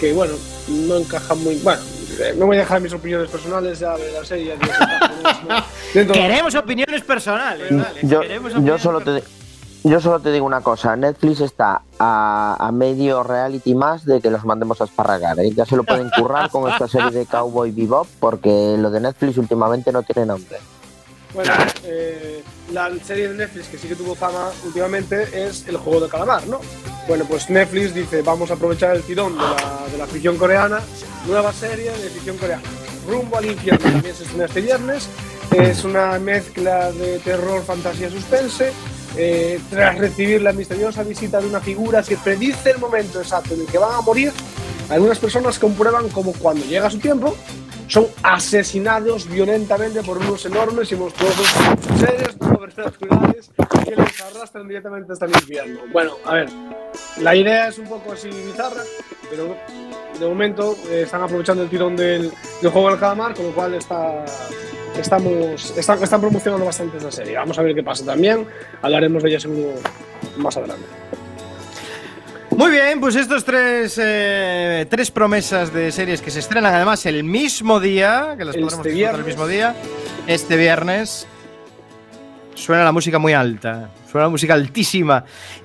que 0.00 0.12
bueno, 0.12 0.34
no 0.68 0.96
encaja 0.96 1.34
muy. 1.34 1.56
Bueno, 1.56 1.80
eh, 2.20 2.34
me 2.38 2.44
voy 2.44 2.56
a 2.56 2.60
dejar 2.60 2.80
mis 2.80 2.92
opiniones 2.92 3.28
personales 3.30 3.78
ya 3.78 3.96
de 3.98 4.12
la 4.12 4.24
serie. 4.24 4.54
dentro- 5.94 6.14
Queremos 6.14 6.54
opiniones 6.54 7.02
personales, 7.02 7.70
Yo, 8.02 8.20
queremos 8.20 8.52
yo 8.52 8.58
opiniones 8.58 8.82
solo 8.82 9.00
te, 9.00 9.22
yo 9.88 10.00
solo 10.00 10.20
te 10.20 10.32
digo 10.32 10.46
una 10.46 10.62
cosa, 10.62 10.96
Netflix 10.96 11.40
está 11.40 11.82
a, 11.98 12.56
a 12.58 12.72
medio 12.72 13.22
reality 13.22 13.74
más 13.74 14.04
de 14.04 14.20
que 14.20 14.30
los 14.30 14.44
mandemos 14.44 14.80
a 14.80 14.84
esparragar, 14.84 15.38
¿eh? 15.40 15.52
ya 15.52 15.64
se 15.64 15.76
lo 15.76 15.84
pueden 15.84 16.10
currar 16.10 16.50
con 16.50 16.70
esta 16.70 16.88
serie 16.88 17.10
de 17.10 17.26
Cowboy 17.26 17.70
Bebop 17.70 18.06
porque 18.18 18.76
lo 18.78 18.90
de 18.90 19.00
Netflix 19.00 19.38
últimamente 19.38 19.92
no 19.92 20.02
tiene 20.02 20.26
nombre. 20.26 20.58
Bueno, 21.34 21.52
eh, 21.84 22.42
la 22.72 22.90
serie 23.04 23.28
de 23.28 23.34
Netflix 23.34 23.68
que 23.68 23.78
sí 23.78 23.88
que 23.88 23.94
tuvo 23.94 24.14
fama 24.14 24.50
últimamente 24.64 25.46
es 25.46 25.68
El 25.68 25.76
Juego 25.76 26.00
de 26.00 26.08
Calamar, 26.08 26.46
¿no? 26.46 26.60
Bueno, 27.06 27.24
pues 27.28 27.50
Netflix 27.50 27.94
dice, 27.94 28.22
vamos 28.22 28.50
a 28.50 28.54
aprovechar 28.54 28.96
el 28.96 29.02
tirón 29.02 29.34
de 29.34 29.42
la, 29.42 29.86
de 29.92 29.98
la 29.98 30.06
ficción 30.06 30.36
coreana, 30.38 30.80
nueva 31.26 31.52
serie 31.52 31.90
de 31.92 32.08
ficción 32.08 32.38
coreana. 32.38 32.62
Rumbo 33.06 33.36
al 33.36 33.46
infierno 33.46 33.80
también 33.90 34.14
se 34.14 34.24
estrena 34.24 34.46
este 34.46 34.60
viernes. 34.62 35.08
Es 35.52 35.84
una 35.84 36.18
mezcla 36.18 36.90
de 36.90 37.18
terror, 37.20 37.62
fantasía, 37.62 38.10
suspense. 38.10 38.72
Eh, 39.18 39.58
tras 39.70 39.96
recibir 39.96 40.42
la 40.42 40.52
misteriosa 40.52 41.02
visita 41.02 41.40
de 41.40 41.48
una 41.48 41.60
figura 41.60 42.02
que 42.02 42.16
predice 42.16 42.70
el 42.72 42.78
momento 42.78 43.20
exacto 43.20 43.54
en 43.54 43.60
el 43.62 43.66
que 43.66 43.78
van 43.78 43.94
a 43.94 44.00
morir, 44.02 44.32
algunas 44.90 45.18
personas 45.18 45.58
comprueban 45.58 46.08
como 46.10 46.32
cuando 46.34 46.64
llega 46.66 46.90
su 46.90 46.98
tiempo, 46.98 47.34
son 47.88 48.06
asesinados 48.22 49.28
violentamente 49.28 50.02
por 50.02 50.18
unos 50.18 50.44
enormes 50.44 50.90
y 50.92 50.96
monstruosos 50.96 51.46
seres 51.98 52.36
sobrenaturales 52.38 53.50
que 53.84 53.96
les 53.96 54.20
arrastran 54.20 54.68
directamente 54.68 55.12
hasta 55.12 55.26
el 55.26 55.32
infierno. 55.32 55.80
Bueno, 55.92 56.12
a 56.24 56.34
ver, 56.34 56.48
la 57.20 57.34
idea 57.34 57.68
es 57.68 57.78
un 57.78 57.86
poco 57.86 58.12
así 58.12 58.28
bizarra, 58.28 58.82
pero 59.30 59.56
de 60.18 60.26
momento 60.26 60.76
eh, 60.90 61.02
están 61.04 61.22
aprovechando 61.22 61.62
el 61.62 61.68
tirón 61.68 61.96
del, 61.96 62.32
del 62.60 62.70
juego 62.70 62.90
del 62.90 62.98
calamar, 62.98 63.34
con 63.34 63.46
lo 63.46 63.54
cual 63.54 63.74
está, 63.74 64.24
estamos, 65.00 65.74
están, 65.76 66.02
están 66.02 66.20
promocionando 66.20 66.64
bastante 66.66 66.98
esa 66.98 67.10
serie. 67.10 67.36
Vamos 67.36 67.58
a 67.58 67.62
ver 67.62 67.74
qué 67.74 67.82
pasa 67.82 68.04
también, 68.04 68.46
hablaremos 68.82 69.22
de 69.22 69.30
ella 69.30 69.40
seguro 69.40 69.74
más 70.36 70.56
adelante. 70.56 70.86
Muy 72.50 72.70
bien, 72.70 73.00
pues 73.00 73.16
estos 73.16 73.44
tres, 73.44 74.00
eh, 74.02 74.86
tres 74.88 75.10
promesas 75.10 75.74
de 75.74 75.92
series 75.92 76.22
que 76.22 76.30
se 76.30 76.38
estrenan 76.38 76.74
además 76.74 77.04
el 77.04 77.22
mismo 77.22 77.80
día, 77.80 78.34
que 78.38 78.46
las 78.46 78.54
Este 78.54 78.64
podremos 78.64 78.86
disfrutar 78.86 79.14
el 79.16 79.24
mismo 79.26 79.46
día, 79.46 79.76
este 80.26 80.56
viernes. 80.56 81.26
Suena 82.56 82.84
la 82.84 82.90
música 82.92 83.18
muy 83.18 83.34
alta, 83.34 83.90
suena 84.10 84.24
la 84.26 84.30
música 84.30 84.54
altísima. 84.54 85.22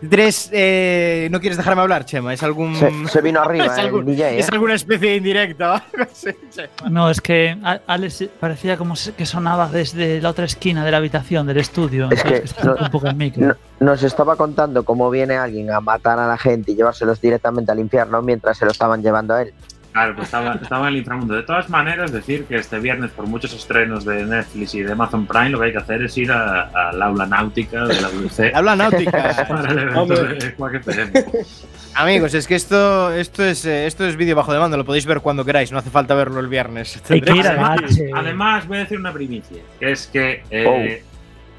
Tres, 0.09 0.49
eh, 0.51 1.29
¿no 1.31 1.39
quieres 1.39 1.55
dejarme 1.57 1.81
hablar, 1.81 2.03
Chema? 2.05 2.33
¿Es 2.33 2.43
algún... 2.43 2.75
Se, 2.75 2.91
se 3.07 3.21
vino 3.21 3.41
arriba 3.43 3.65
es, 3.67 3.77
eh, 3.77 3.81
algún- 3.81 4.01
el 4.01 4.05
DJ, 4.17 4.29
¿eh? 4.35 4.39
es 4.39 4.49
alguna 4.49 4.73
especie 4.75 5.09
de 5.11 5.15
indirecta? 5.15 5.83
No, 6.89 7.09
es 7.09 7.21
que 7.21 7.57
Alex 7.87 8.25
parecía 8.39 8.75
como 8.77 8.95
que 9.17 9.25
sonaba 9.25 9.69
desde 9.69 10.19
la 10.21 10.29
otra 10.29 10.45
esquina 10.45 10.83
de 10.83 10.91
la 10.91 10.97
habitación, 10.97 11.47
del 11.47 11.57
estudio. 11.57 12.09
Es 12.11 12.23
que 12.23 12.43
no- 12.63 12.75
un 12.75 12.91
poco 12.91 13.07
el 13.07 13.15
micro. 13.15 13.47
No- 13.47 13.55
Nos 13.79 14.03
estaba 14.03 14.35
contando 14.35 14.83
cómo 14.83 15.09
viene 15.09 15.35
alguien 15.37 15.71
a 15.71 15.79
matar 15.79 16.19
a 16.19 16.27
la 16.27 16.37
gente 16.37 16.73
y 16.73 16.75
llevárselos 16.75 17.21
directamente 17.21 17.71
al 17.71 17.79
infierno 17.79 18.21
mientras 18.21 18.57
se 18.57 18.65
lo 18.65 18.71
estaban 18.71 19.01
llevando 19.01 19.33
a 19.35 19.43
él. 19.43 19.53
Claro, 19.91 20.15
pues 20.15 20.27
estaba, 20.27 20.53
estaba 20.53 20.87
en 20.87 20.93
el 20.93 20.99
inframundo. 20.99 21.35
De 21.35 21.43
todas 21.43 21.69
maneras, 21.69 22.11
decir 22.13 22.45
que 22.45 22.55
este 22.55 22.79
viernes, 22.79 23.11
por 23.11 23.27
muchos 23.27 23.53
estrenos 23.53 24.05
de 24.05 24.25
Netflix 24.25 24.73
y 24.75 24.83
de 24.83 24.93
Amazon 24.93 25.25
Prime, 25.25 25.49
lo 25.49 25.59
que 25.59 25.65
hay 25.65 25.71
que 25.73 25.79
hacer 25.79 26.01
es 26.03 26.17
ir 26.17 26.31
al 26.31 27.01
aula 27.01 27.25
náutica 27.25 27.85
de 27.85 28.01
la 28.01 28.07
UC 28.07 28.55
Habla 28.55 28.75
náutica. 28.77 29.45
para 29.47 29.71
el 29.71 31.11
de. 31.13 31.45
Amigos, 31.93 32.33
es 32.33 32.47
que 32.47 32.55
esto, 32.55 33.11
esto 33.11 33.43
es, 33.43 33.65
eh, 33.65 33.85
esto 33.85 34.05
es 34.05 34.15
vídeo 34.15 34.35
bajo 34.35 34.53
demanda, 34.53 34.77
lo 34.77 34.85
podéis 34.85 35.05
ver 35.05 35.19
cuando 35.19 35.43
queráis, 35.43 35.73
no 35.73 35.77
hace 35.77 35.89
falta 35.89 36.15
verlo 36.15 36.39
el 36.39 36.47
viernes. 36.47 37.01
Hay 37.09 37.21
que 37.21 37.35
ir 37.35 37.45
a 37.45 37.51
Además, 37.51 38.01
además, 38.15 38.67
voy 38.67 38.77
a 38.77 38.79
decir 38.81 38.97
una 38.97 39.11
primicia, 39.11 39.61
que 39.77 39.91
es 39.91 40.07
que 40.07 40.43
eh, 40.51 41.03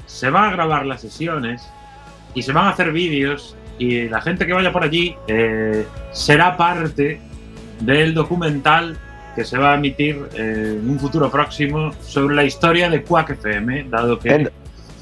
se 0.07 0.29
van 0.31 0.45
a 0.45 0.51
grabar 0.53 0.87
las 0.87 1.01
sesiones 1.01 1.69
y 2.33 2.41
se 2.41 2.51
van 2.51 2.65
a 2.65 2.69
hacer 2.69 2.91
vídeos 2.91 3.55
y 3.77 4.09
la 4.09 4.21
gente 4.21 4.47
que 4.47 4.53
vaya 4.53 4.71
por 4.71 4.83
allí 4.83 5.15
eh, 5.27 5.85
será 6.11 6.57
parte 6.57 7.21
del 7.85 8.13
documental 8.13 8.97
que 9.35 9.43
se 9.43 9.57
va 9.57 9.71
a 9.71 9.75
emitir 9.75 10.27
eh, 10.35 10.79
en 10.79 10.89
un 10.89 10.99
futuro 10.99 11.29
próximo 11.29 11.91
sobre 12.01 12.35
la 12.35 12.43
historia 12.43 12.89
de 12.89 13.03
Quack 13.03 13.31
FM, 13.31 13.85
dado 13.89 14.19
que 14.19 14.29
¿En, 14.29 14.51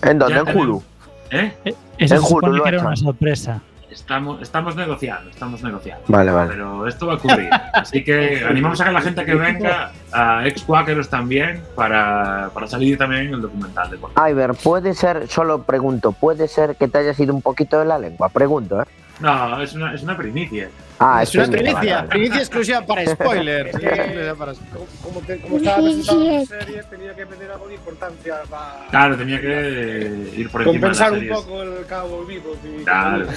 en 0.03 0.19
dónde? 0.19 0.39
¿En 0.39 0.57
Hulu? 0.57 0.83
¿eh? 1.31 1.53
Eso 1.65 1.75
en 1.97 2.07
se 2.07 2.15
Hulu 2.15 2.27
supone 2.27 2.57
lo 2.57 2.63
que 2.63 2.69
era 2.69 2.81
una 2.81 2.95
sorpresa. 2.95 3.61
estamos, 3.89 4.41
estamos 4.41 4.75
negociando, 4.77 5.29
estamos 5.29 5.61
negociando. 5.61 6.05
Vale, 6.07 6.31
vale. 6.31 6.51
Pero 6.51 6.88
esto 6.88 7.07
va 7.07 7.13
a 7.13 7.15
ocurrir. 7.17 7.50
Así 7.73 8.03
que 8.05 8.43
animamos 8.50 8.79
a 8.79 8.85
que 8.85 8.91
la 8.91 9.01
gente 9.01 9.25
que 9.25 9.35
venga, 9.35 9.91
a 10.13 10.47
ex 10.47 10.63
Quackeros 10.63 11.09
también, 11.09 11.61
para, 11.75 12.50
para 12.53 12.67
salir 12.67 12.97
también 12.97 13.27
en 13.27 13.33
el 13.33 13.41
documental 13.41 13.89
de 13.91 13.97
Quack. 13.97 14.29
Iber, 14.29 14.53
puede 14.53 14.93
ser, 14.93 15.27
solo 15.27 15.63
pregunto, 15.63 16.13
puede 16.13 16.47
ser 16.47 16.77
que 16.77 16.88
te 16.88 17.00
hayas 17.00 17.19
ido 17.19 17.33
un 17.33 17.41
poquito 17.41 17.79
de 17.79 17.85
la 17.85 18.00
lengua, 18.00 18.29
pregunto, 18.29 18.81
¿eh? 18.81 18.85
No, 19.21 19.61
es 19.61 19.73
una, 19.73 19.93
es 19.93 20.01
una 20.03 20.17
primicia. 20.17 20.69
Ah, 20.99 21.23
es 21.23 21.33
una 21.35 21.45
primicia, 21.45 21.63
primicia, 21.73 21.95
vale, 21.95 21.95
vale. 21.95 22.09
primicia 22.09 22.37
exclusiva 22.39 22.81
para 22.85 23.01
para- 24.37 24.53
Como, 24.53 24.85
como, 25.03 25.19
te- 25.21 25.39
como 25.41 25.57
estaba 25.57 25.77
presentando 25.83 26.23
la 26.31 26.45
serie, 26.45 26.83
tenía 26.89 27.15
que 27.15 27.25
pedir 27.25 27.51
algo 27.51 27.67
de 27.67 27.73
importancia 27.75 28.35
para 28.49 28.87
Claro, 28.89 29.17
tenía 29.17 29.41
que 29.41 30.31
ir 30.35 30.49
por 30.51 30.61
encima 30.61 30.79
compensar 30.79 31.11
de 31.13 31.19
un 31.19 31.27
las 31.27 31.39
poco 31.39 31.63
el 31.63 31.85
cabo 31.87 32.23
vivo. 32.25 32.55
y- 32.63 32.83
Claro. 32.83 33.27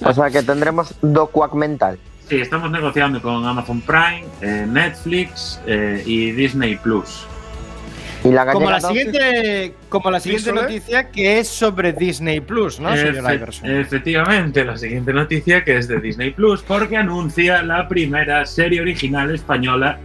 O 0.00 0.12
sea 0.12 0.30
que 0.30 0.42
tendremos 0.42 0.94
docuac 1.02 1.52
mental. 1.54 1.98
Sí, 2.28 2.40
estamos 2.40 2.70
negociando 2.70 3.22
con 3.22 3.46
Amazon 3.46 3.80
Prime, 3.80 4.24
eh, 4.42 4.66
Netflix 4.68 5.60
eh, 5.66 6.02
y 6.04 6.32
Disney 6.32 6.76
Plus. 6.76 7.26
Y 8.24 8.30
la 8.32 8.52
Como 8.52 8.68
la 8.68 8.80
siguiente, 8.80 9.74
como 9.88 10.10
la 10.10 10.18
siguiente 10.20 10.52
noticia 10.52 11.08
que 11.10 11.38
es 11.38 11.46
sobre 11.48 11.92
Disney 11.92 12.40
Plus, 12.40 12.80
¿no, 12.80 12.94
señor 12.96 13.14
Efe- 13.14 13.34
Iverson? 13.36 13.70
efectivamente, 13.70 14.64
la 14.64 14.76
siguiente 14.76 15.12
noticia 15.12 15.62
que 15.64 15.76
es 15.76 15.86
de 15.86 16.00
Disney 16.00 16.32
Plus, 16.32 16.62
porque 16.62 16.96
anuncia 16.96 17.62
la 17.62 17.86
primera 17.86 18.44
serie 18.44 18.80
original 18.80 19.32
española 19.32 20.00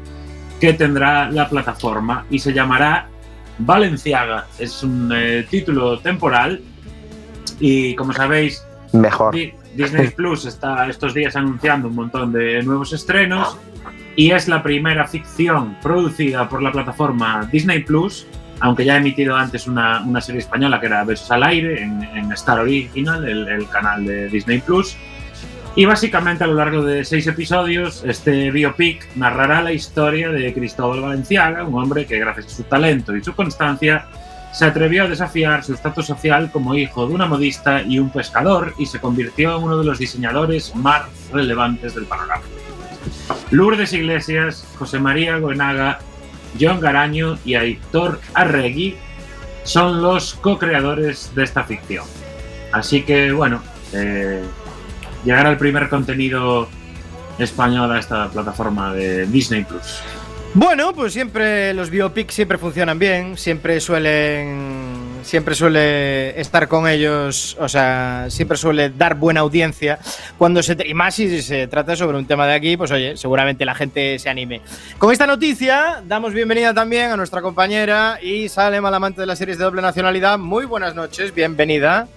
que 0.61 0.73
tendrá 0.73 1.29
la 1.31 1.49
plataforma 1.49 2.25
y 2.29 2.37
se 2.39 2.53
llamará 2.53 3.07
Valenciaga. 3.57 4.45
Es 4.59 4.83
un 4.83 5.11
eh, 5.13 5.45
título 5.49 5.99
temporal 5.99 6.61
y, 7.59 7.95
como 7.95 8.13
sabéis, 8.13 8.63
mejor. 8.93 9.33
Di- 9.33 9.53
Disney 9.75 10.09
Plus 10.09 10.45
está 10.45 10.87
estos 10.87 11.15
días 11.15 11.35
anunciando 11.35 11.87
un 11.87 11.95
montón 11.95 12.31
de 12.31 12.61
nuevos 12.61 12.93
estrenos 12.93 13.57
y 14.15 14.31
es 14.31 14.47
la 14.47 14.61
primera 14.61 15.07
ficción 15.07 15.75
producida 15.81 16.47
por 16.47 16.61
la 16.61 16.71
plataforma 16.71 17.47
Disney 17.51 17.79
Plus, 17.83 18.27
aunque 18.59 18.85
ya 18.85 18.93
ha 18.93 18.97
emitido 18.97 19.35
antes 19.35 19.67
una, 19.67 20.01
una 20.01 20.21
serie 20.21 20.39
española 20.39 20.79
que 20.79 20.85
era 20.85 21.03
Besos 21.03 21.29
al 21.31 21.43
Aire 21.43 21.81
en, 21.81 22.03
en 22.03 22.31
Star 22.31 22.59
Original, 22.59 23.27
el, 23.27 23.47
el 23.47 23.67
canal 23.69 24.05
de 24.05 24.29
Disney 24.29 24.59
Plus. 24.59 24.95
Y 25.75 25.85
básicamente 25.85 26.43
a 26.43 26.47
lo 26.47 26.53
largo 26.53 26.83
de 26.83 27.03
seis 27.03 27.25
episodios, 27.25 28.03
este 28.05 28.51
biopic 28.51 29.07
narrará 29.15 29.63
la 29.63 29.73
historia 29.73 30.29
de 30.29 30.53
Cristóbal 30.53 31.01
Valenciaga, 31.01 31.63
un 31.63 31.81
hombre 31.81 32.05
que 32.05 32.19
gracias 32.19 32.45
a 32.45 32.49
su 32.49 32.63
talento 32.63 33.15
y 33.15 33.23
su 33.23 33.33
constancia 33.33 34.05
se 34.53 34.65
atrevió 34.65 35.05
a 35.05 35.07
desafiar 35.07 35.63
su 35.63 35.73
estatus 35.73 36.05
social 36.05 36.51
como 36.51 36.75
hijo 36.75 37.07
de 37.07 37.15
una 37.15 37.25
modista 37.25 37.81
y 37.81 37.97
un 37.97 38.11
pescador 38.11 38.75
y 38.77 38.85
se 38.85 38.99
convirtió 38.99 39.57
en 39.57 39.63
uno 39.63 39.79
de 39.79 39.85
los 39.85 39.97
diseñadores 39.97 40.75
más 40.75 41.01
relevantes 41.31 41.95
del 41.95 42.05
panorama. 42.05 42.43
Lourdes 43.51 43.93
Iglesias, 43.93 44.67
José 44.77 44.99
María 44.99 45.37
Goenaga, 45.37 45.99
John 46.59 46.79
Garaño 46.79 47.37
y 47.45 47.55
Aitor 47.55 48.19
Arregui 48.33 48.95
son 49.63 50.01
los 50.01 50.33
co-creadores 50.35 51.33
de 51.35 51.43
esta 51.43 51.63
ficción. 51.63 52.05
Así 52.71 53.03
que, 53.03 53.31
bueno, 53.31 53.61
eh, 53.93 54.41
llegará 55.23 55.51
el 55.51 55.57
primer 55.57 55.89
contenido 55.89 56.67
español 57.39 57.91
a 57.91 57.99
esta 57.99 58.29
plataforma 58.29 58.93
de 58.93 59.25
Disney 59.27 59.63
Plus. 59.63 60.01
Bueno, 60.55 60.93
pues 60.93 61.13
siempre 61.13 61.73
los 61.73 61.89
biopics 61.89 62.35
siempre 62.35 62.57
funcionan 62.57 62.99
bien, 62.99 63.37
siempre 63.37 63.79
suelen 63.79 65.02
siempre 65.23 65.55
suele 65.55 66.39
estar 66.39 66.67
con 66.67 66.87
ellos, 66.87 67.57
o 67.59 67.67
sea, 67.67 68.25
siempre 68.29 68.57
suele 68.57 68.89
dar 68.89 69.15
buena 69.15 69.41
audiencia 69.41 69.99
cuando 70.37 70.61
se 70.61 70.77
y 70.85 70.93
más 70.93 71.15
si 71.15 71.41
se 71.41 71.67
trata 71.67 71.95
sobre 71.95 72.17
un 72.17 72.25
tema 72.25 72.47
de 72.47 72.53
aquí, 72.53 72.77
pues 72.77 72.91
oye, 72.91 73.17
seguramente 73.17 73.65
la 73.65 73.75
gente 73.75 74.19
se 74.19 74.29
anime. 74.29 74.61
Con 74.97 75.11
esta 75.11 75.27
noticia 75.27 76.01
damos 76.05 76.33
bienvenida 76.33 76.73
también 76.73 77.11
a 77.11 77.17
nuestra 77.17 77.41
compañera 77.41 78.19
y 78.21 78.49
Salem, 78.49 78.85
al 78.85 78.93
amante 78.93 79.21
de 79.21 79.27
las 79.27 79.37
series 79.37 79.57
de 79.57 79.63
doble 79.63 79.81
nacionalidad. 79.81 80.37
Muy 80.37 80.65
buenas 80.65 80.95
noches, 80.95 81.33
bienvenida. 81.33 82.07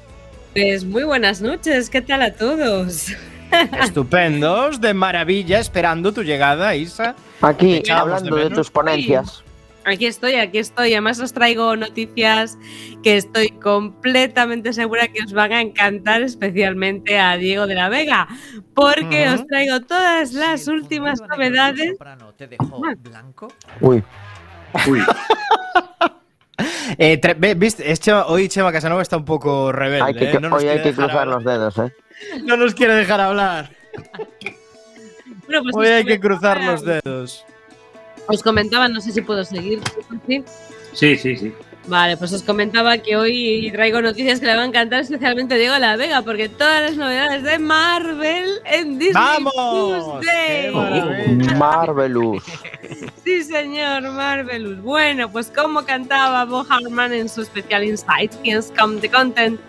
Pues 0.53 0.85
muy 0.85 1.05
buenas 1.05 1.41
noches, 1.41 1.91
¿qué 1.91 2.01
tal 2.01 2.23
a 2.23 2.33
todos? 2.33 3.09
Estupendos, 3.83 4.81
de 4.81 4.95
maravilla, 4.95 5.59
esperando 5.61 6.13
tu 6.13 6.23
llegada, 6.23 6.75
Isa. 6.75 7.15
Aquí, 7.41 7.83
hablando 7.91 8.37
de 8.37 8.51
tus 8.51 8.71
ponencias. 8.71 9.46
Aquí 9.87 10.07
estoy, 10.07 10.35
aquí 10.35 10.59
estoy. 10.59 10.93
Además 10.95 11.21
os 11.21 11.33
traigo 11.33 11.76
noticias 11.76 12.59
que 13.05 13.16
estoy 13.16 13.50
completamente 13.50 14.73
segura 14.73 15.07
que 15.09 15.23
os 15.23 15.33
van 15.33 15.52
a 15.52 15.61
encantar, 15.61 16.23
especialmente 16.23 17.19
a 17.19 17.37
Diego 17.37 17.66
de 17.69 17.75
la 17.76 17.88
Vega, 17.88 18.26
porque 18.75 19.28
os 19.28 19.47
traigo 19.47 19.81
todas 19.83 20.33
las 20.33 20.66
últimas 20.66 21.21
novedades. 21.21 21.97
te 22.37 22.49
dejó 22.49 22.83
Ah. 22.85 22.95
blanco? 22.99 23.49
Uy, 23.81 24.02
Uy, 24.88 25.00
Eh, 26.99 27.21
¿viste? 27.57 27.90
Es 27.90 28.00
Chema- 28.00 28.25
hoy 28.28 28.49
Chema 28.49 28.73
Casanova 28.73 29.02
está 29.02 29.16
un 29.16 29.25
poco 29.25 29.71
rebelde. 29.73 30.02
Hay 30.05 30.14
que, 30.14 30.31
¿eh? 30.31 30.40
No 30.40 30.55
hoy 30.57 30.66
hay 30.69 30.83
que 30.83 30.93
cruzar 30.95 31.11
hablar. 31.11 31.26
los 31.28 31.45
dedos, 31.45 31.78
¿eh? 31.78 31.93
No 32.45 32.57
nos 32.57 32.75
quiere 32.75 32.95
dejar 32.95 33.21
hablar. 33.21 33.71
Bueno, 35.47 35.62
pues 35.62 35.76
Hoy 35.76 35.87
hay 35.88 36.05
que 36.05 36.19
cruzar 36.19 36.62
los 36.62 36.83
dedos. 36.85 37.45
Os 38.28 38.42
comentaba, 38.42 38.88
no 38.88 39.00
sé 39.00 39.12
si 39.12 39.23
puedo 39.23 39.45
seguir. 39.45 39.80
¿sí? 40.26 40.45
Sí, 40.92 41.16
sí, 41.16 41.37
sí. 41.37 41.52
Vale, 41.88 42.16
pues 42.16 42.33
os 42.33 42.42
comentaba 42.42 42.99
que 42.99 43.16
hoy 43.16 43.71
traigo 43.71 44.02
noticias 44.02 44.40
que 44.40 44.47
le 44.47 44.54
van 44.54 44.62
a 44.62 44.66
encantar 44.66 45.00
especialmente 45.02 45.54
a 45.54 45.56
Diego 45.56 45.75
de 45.75 45.80
la 45.80 45.97
Vega, 45.97 46.23
porque 46.23 46.49
todas 46.49 46.83
las 46.83 46.97
novedades 46.97 47.45
de 47.45 47.61
Marvel 47.61 48.50
en 48.64 48.99
Disney 48.99 49.14
¡Vamos! 49.14 50.25
Marvelous. 51.56 52.42
Sí, 53.23 53.42
señor, 53.45 54.02
Marvelous. 54.11 54.83
Bueno, 54.83 55.30
pues 55.30 55.52
como 55.54 55.85
cantaba 55.85 56.45
Bo 56.45 56.66
Hartman 56.68 57.12
en 57.12 57.28
su 57.28 57.42
especial 57.42 57.85
Insight, 57.85 58.35
Kings 58.42 58.73
Come 58.76 59.00
the 59.00 59.09
Content. 59.09 59.61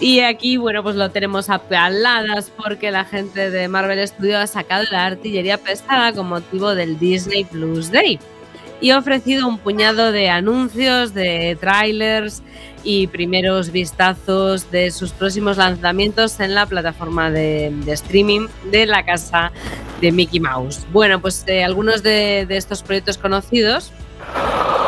Y 0.00 0.20
aquí, 0.20 0.56
bueno, 0.56 0.82
pues 0.82 0.96
lo 0.96 1.10
tenemos 1.10 1.50
a 1.50 1.58
paladas 1.58 2.50
porque 2.56 2.90
la 2.90 3.04
gente 3.04 3.50
de 3.50 3.68
Marvel 3.68 4.06
Studios 4.08 4.36
ha 4.36 4.46
sacado 4.46 4.84
la 4.90 5.04
artillería 5.04 5.58
pesada 5.58 6.14
con 6.14 6.26
motivo 6.26 6.74
del 6.74 6.98
Disney 6.98 7.44
Plus 7.44 7.90
Day. 7.90 8.18
Y 8.80 8.90
ha 8.90 8.98
ofrecido 8.98 9.46
un 9.46 9.58
puñado 9.58 10.10
de 10.10 10.30
anuncios, 10.30 11.12
de 11.12 11.54
trailers 11.60 12.42
y 12.82 13.08
primeros 13.08 13.72
vistazos 13.72 14.70
de 14.70 14.90
sus 14.90 15.10
próximos 15.12 15.58
lanzamientos 15.58 16.40
en 16.40 16.54
la 16.54 16.64
plataforma 16.64 17.30
de, 17.30 17.70
de 17.84 17.92
streaming 17.92 18.48
de 18.70 18.86
la 18.86 19.04
casa 19.04 19.52
de 20.00 20.12
Mickey 20.12 20.40
Mouse. 20.40 20.86
Bueno, 20.92 21.20
pues 21.20 21.44
eh, 21.46 21.62
algunos 21.62 22.02
de, 22.02 22.46
de 22.48 22.56
estos 22.56 22.82
proyectos 22.82 23.18
conocidos, 23.18 23.92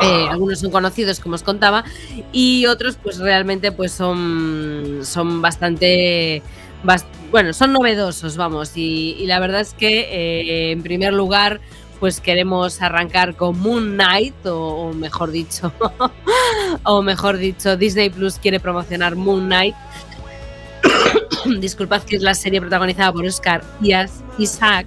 eh, 0.02 0.26
algunos 0.30 0.60
son 0.60 0.70
conocidos 0.70 1.20
como 1.20 1.34
os 1.36 1.42
contaba, 1.42 1.84
y 2.32 2.66
otros 2.66 2.96
pues 3.02 3.18
realmente 3.18 3.72
pues 3.72 3.92
son, 3.92 5.00
son 5.02 5.40
bastante, 5.42 6.42
bas- 6.84 7.04
bueno, 7.30 7.52
son 7.52 7.72
novedosos, 7.72 8.36
vamos, 8.36 8.72
y, 8.76 9.24
la 9.26 9.38
verdad 9.40 9.60
es 9.60 9.74
que 9.74 10.00
eh, 10.10 10.72
en 10.72 10.82
primer 10.82 11.12
lugar 11.12 11.60
pues 12.00 12.20
queremos 12.20 12.82
arrancar 12.82 13.36
con 13.36 13.60
Moon 13.60 13.92
Knight, 13.92 14.44
o, 14.44 14.88
o 14.88 14.92
mejor 14.92 15.30
dicho, 15.30 15.72
o 16.82 17.00
mejor 17.00 17.36
dicho, 17.36 17.76
Disney 17.76 18.10
Plus 18.10 18.38
quiere 18.38 18.58
promocionar 18.58 19.14
Moon 19.14 19.46
Knight. 19.46 19.76
Disculpad 21.60 22.02
que 22.02 22.16
es 22.16 22.22
la 22.22 22.34
serie 22.34 22.60
protagonizada 22.60 23.12
por 23.12 23.24
Oscar 23.24 23.62
Isaac 24.38 24.86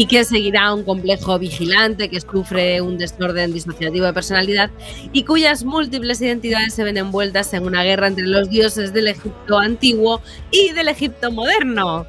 y 0.00 0.06
que 0.06 0.24
seguirá 0.24 0.72
un 0.72 0.82
complejo 0.82 1.38
vigilante 1.38 2.08
que 2.08 2.22
sufre 2.22 2.80
un 2.80 2.96
desorden 2.96 3.52
disociativo 3.52 4.06
de 4.06 4.14
personalidad 4.14 4.70
y 5.12 5.24
cuyas 5.24 5.62
múltiples 5.62 6.22
identidades 6.22 6.72
se 6.72 6.84
ven 6.84 6.96
envueltas 6.96 7.52
en 7.52 7.66
una 7.66 7.82
guerra 7.82 8.06
entre 8.06 8.26
los 8.26 8.48
dioses 8.48 8.94
del 8.94 9.08
Egipto 9.08 9.58
antiguo 9.58 10.22
y 10.50 10.72
del 10.72 10.88
Egipto 10.88 11.30
moderno. 11.30 12.06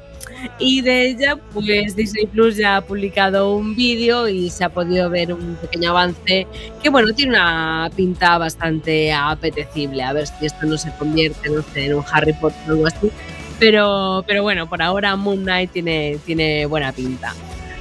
Y 0.58 0.80
de 0.80 1.10
ella, 1.10 1.36
pues 1.52 1.94
Disney 1.94 2.26
Plus 2.28 2.56
ya 2.56 2.76
ha 2.76 2.80
publicado 2.80 3.54
un 3.54 3.76
vídeo 3.76 4.26
y 4.26 4.48
se 4.48 4.64
ha 4.64 4.70
podido 4.70 5.10
ver 5.10 5.34
un 5.34 5.56
pequeño 5.56 5.90
avance 5.90 6.46
que, 6.82 6.88
bueno, 6.88 7.12
tiene 7.12 7.32
una 7.32 7.90
pinta 7.94 8.38
bastante 8.38 9.12
apetecible. 9.12 10.02
A 10.02 10.14
ver 10.14 10.26
si 10.28 10.46
esto 10.46 10.64
no 10.64 10.78
se 10.78 10.90
convierte, 10.96 11.50
en 11.74 11.94
un 11.94 12.04
Harry 12.10 12.32
Potter 12.32 12.58
o 12.68 12.72
algo 12.72 12.86
así. 12.86 13.10
Pero, 13.58 14.24
pero 14.26 14.42
bueno, 14.42 14.66
por 14.66 14.80
ahora 14.80 15.14
Moon 15.14 15.42
Knight 15.42 15.72
tiene, 15.72 16.18
tiene 16.24 16.64
buena 16.64 16.90
pinta. 16.92 17.34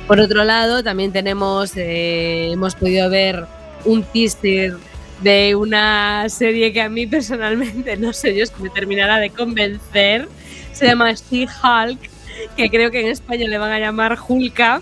Por 0.07 0.19
otro 0.19 0.43
lado, 0.43 0.83
también 0.83 1.11
tenemos, 1.11 1.75
eh, 1.75 2.51
hemos 2.51 2.75
podido 2.75 3.09
ver 3.09 3.45
un 3.85 4.03
teaser 4.03 4.75
de 5.21 5.55
una 5.55 6.27
serie 6.29 6.73
que 6.73 6.81
a 6.81 6.89
mí 6.89 7.07
personalmente, 7.07 7.95
no 7.97 8.13
sé 8.13 8.35
yo, 8.35 8.43
es 8.43 8.51
que 8.51 8.63
me 8.63 8.69
terminará 8.69 9.17
de 9.17 9.29
convencer. 9.29 10.27
Se 10.73 10.87
llama 10.87 11.13
She-Hulk, 11.13 11.99
que 12.57 12.69
creo 12.69 12.91
que 12.91 13.01
en 13.01 13.07
España 13.07 13.47
le 13.47 13.57
van 13.57 13.71
a 13.71 13.79
llamar 13.79 14.17
Hulka. 14.27 14.81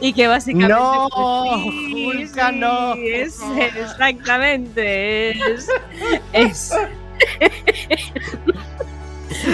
Y 0.00 0.14
que 0.14 0.28
básicamente. 0.28 0.74
No, 0.74 1.08
pues, 1.14 1.62
sí, 1.62 2.06
Hulka 2.06 2.50
sí, 2.50 2.56
no. 2.56 2.94
Es, 2.94 3.38
exactamente. 3.76 5.30
Es. 5.30 5.68
es 6.32 6.72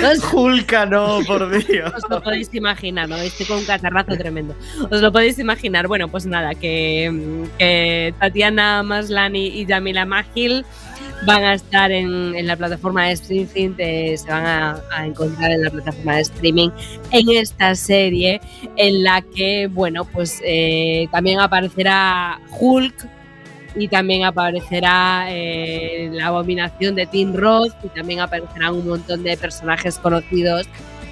os, 0.05 0.25
Hulka, 0.33 0.87
no, 0.87 1.21
por 1.27 1.51
Dios. 1.67 1.93
os 1.97 2.11
lo 2.11 2.23
podéis 2.23 2.53
imaginar, 2.55 3.09
¿no? 3.09 3.17
Estoy 3.17 3.47
con 3.47 3.59
un 3.59 3.65
catarrazo 3.65 4.17
tremendo. 4.17 4.55
Os 4.91 5.01
lo 5.01 5.13
podéis 5.13 5.39
imaginar. 5.39 5.87
Bueno, 5.87 6.09
pues 6.09 6.27
nada, 6.27 6.55
que, 6.55 7.47
que 7.59 8.15
Tatiana 8.19 8.83
Maslani 8.83 9.47
y 9.47 9.67
Yamila 9.67 10.05
Magil 10.05 10.65
van 11.27 11.45
a 11.45 11.55
estar 11.55 11.91
en, 11.91 12.35
en 12.35 12.47
la 12.47 12.57
plataforma 12.57 13.07
de 13.07 13.13
streaming, 13.13 13.75
eh, 13.79 14.17
se 14.17 14.29
van 14.29 14.47
a, 14.47 14.83
a 14.91 15.07
encontrar 15.07 15.51
en 15.51 15.63
la 15.63 15.71
plataforma 15.71 16.17
de 16.17 16.23
streaming 16.23 16.71
en 17.11 17.31
esta 17.31 17.75
serie 17.75 18.41
en 18.77 19.03
la 19.05 19.21
que, 19.21 19.67
bueno, 19.67 20.05
pues 20.07 20.41
eh, 20.45 21.09
también 21.13 21.41
aparecerá 21.41 22.41
Hulk 22.59 23.20
y 23.75 23.89
también 23.89 24.25
aparecerá 24.25 25.27
eh, 25.29 26.11
la 26.13 26.27
abominación 26.27 26.95
de 26.95 27.07
Tim 27.07 27.35
Roth 27.35 27.73
y 27.83 27.89
también 27.89 28.21
aparecerán 28.21 28.75
un 28.75 28.89
montón 28.89 29.23
de 29.23 29.37
personajes 29.37 29.99
conocidos 29.99 30.67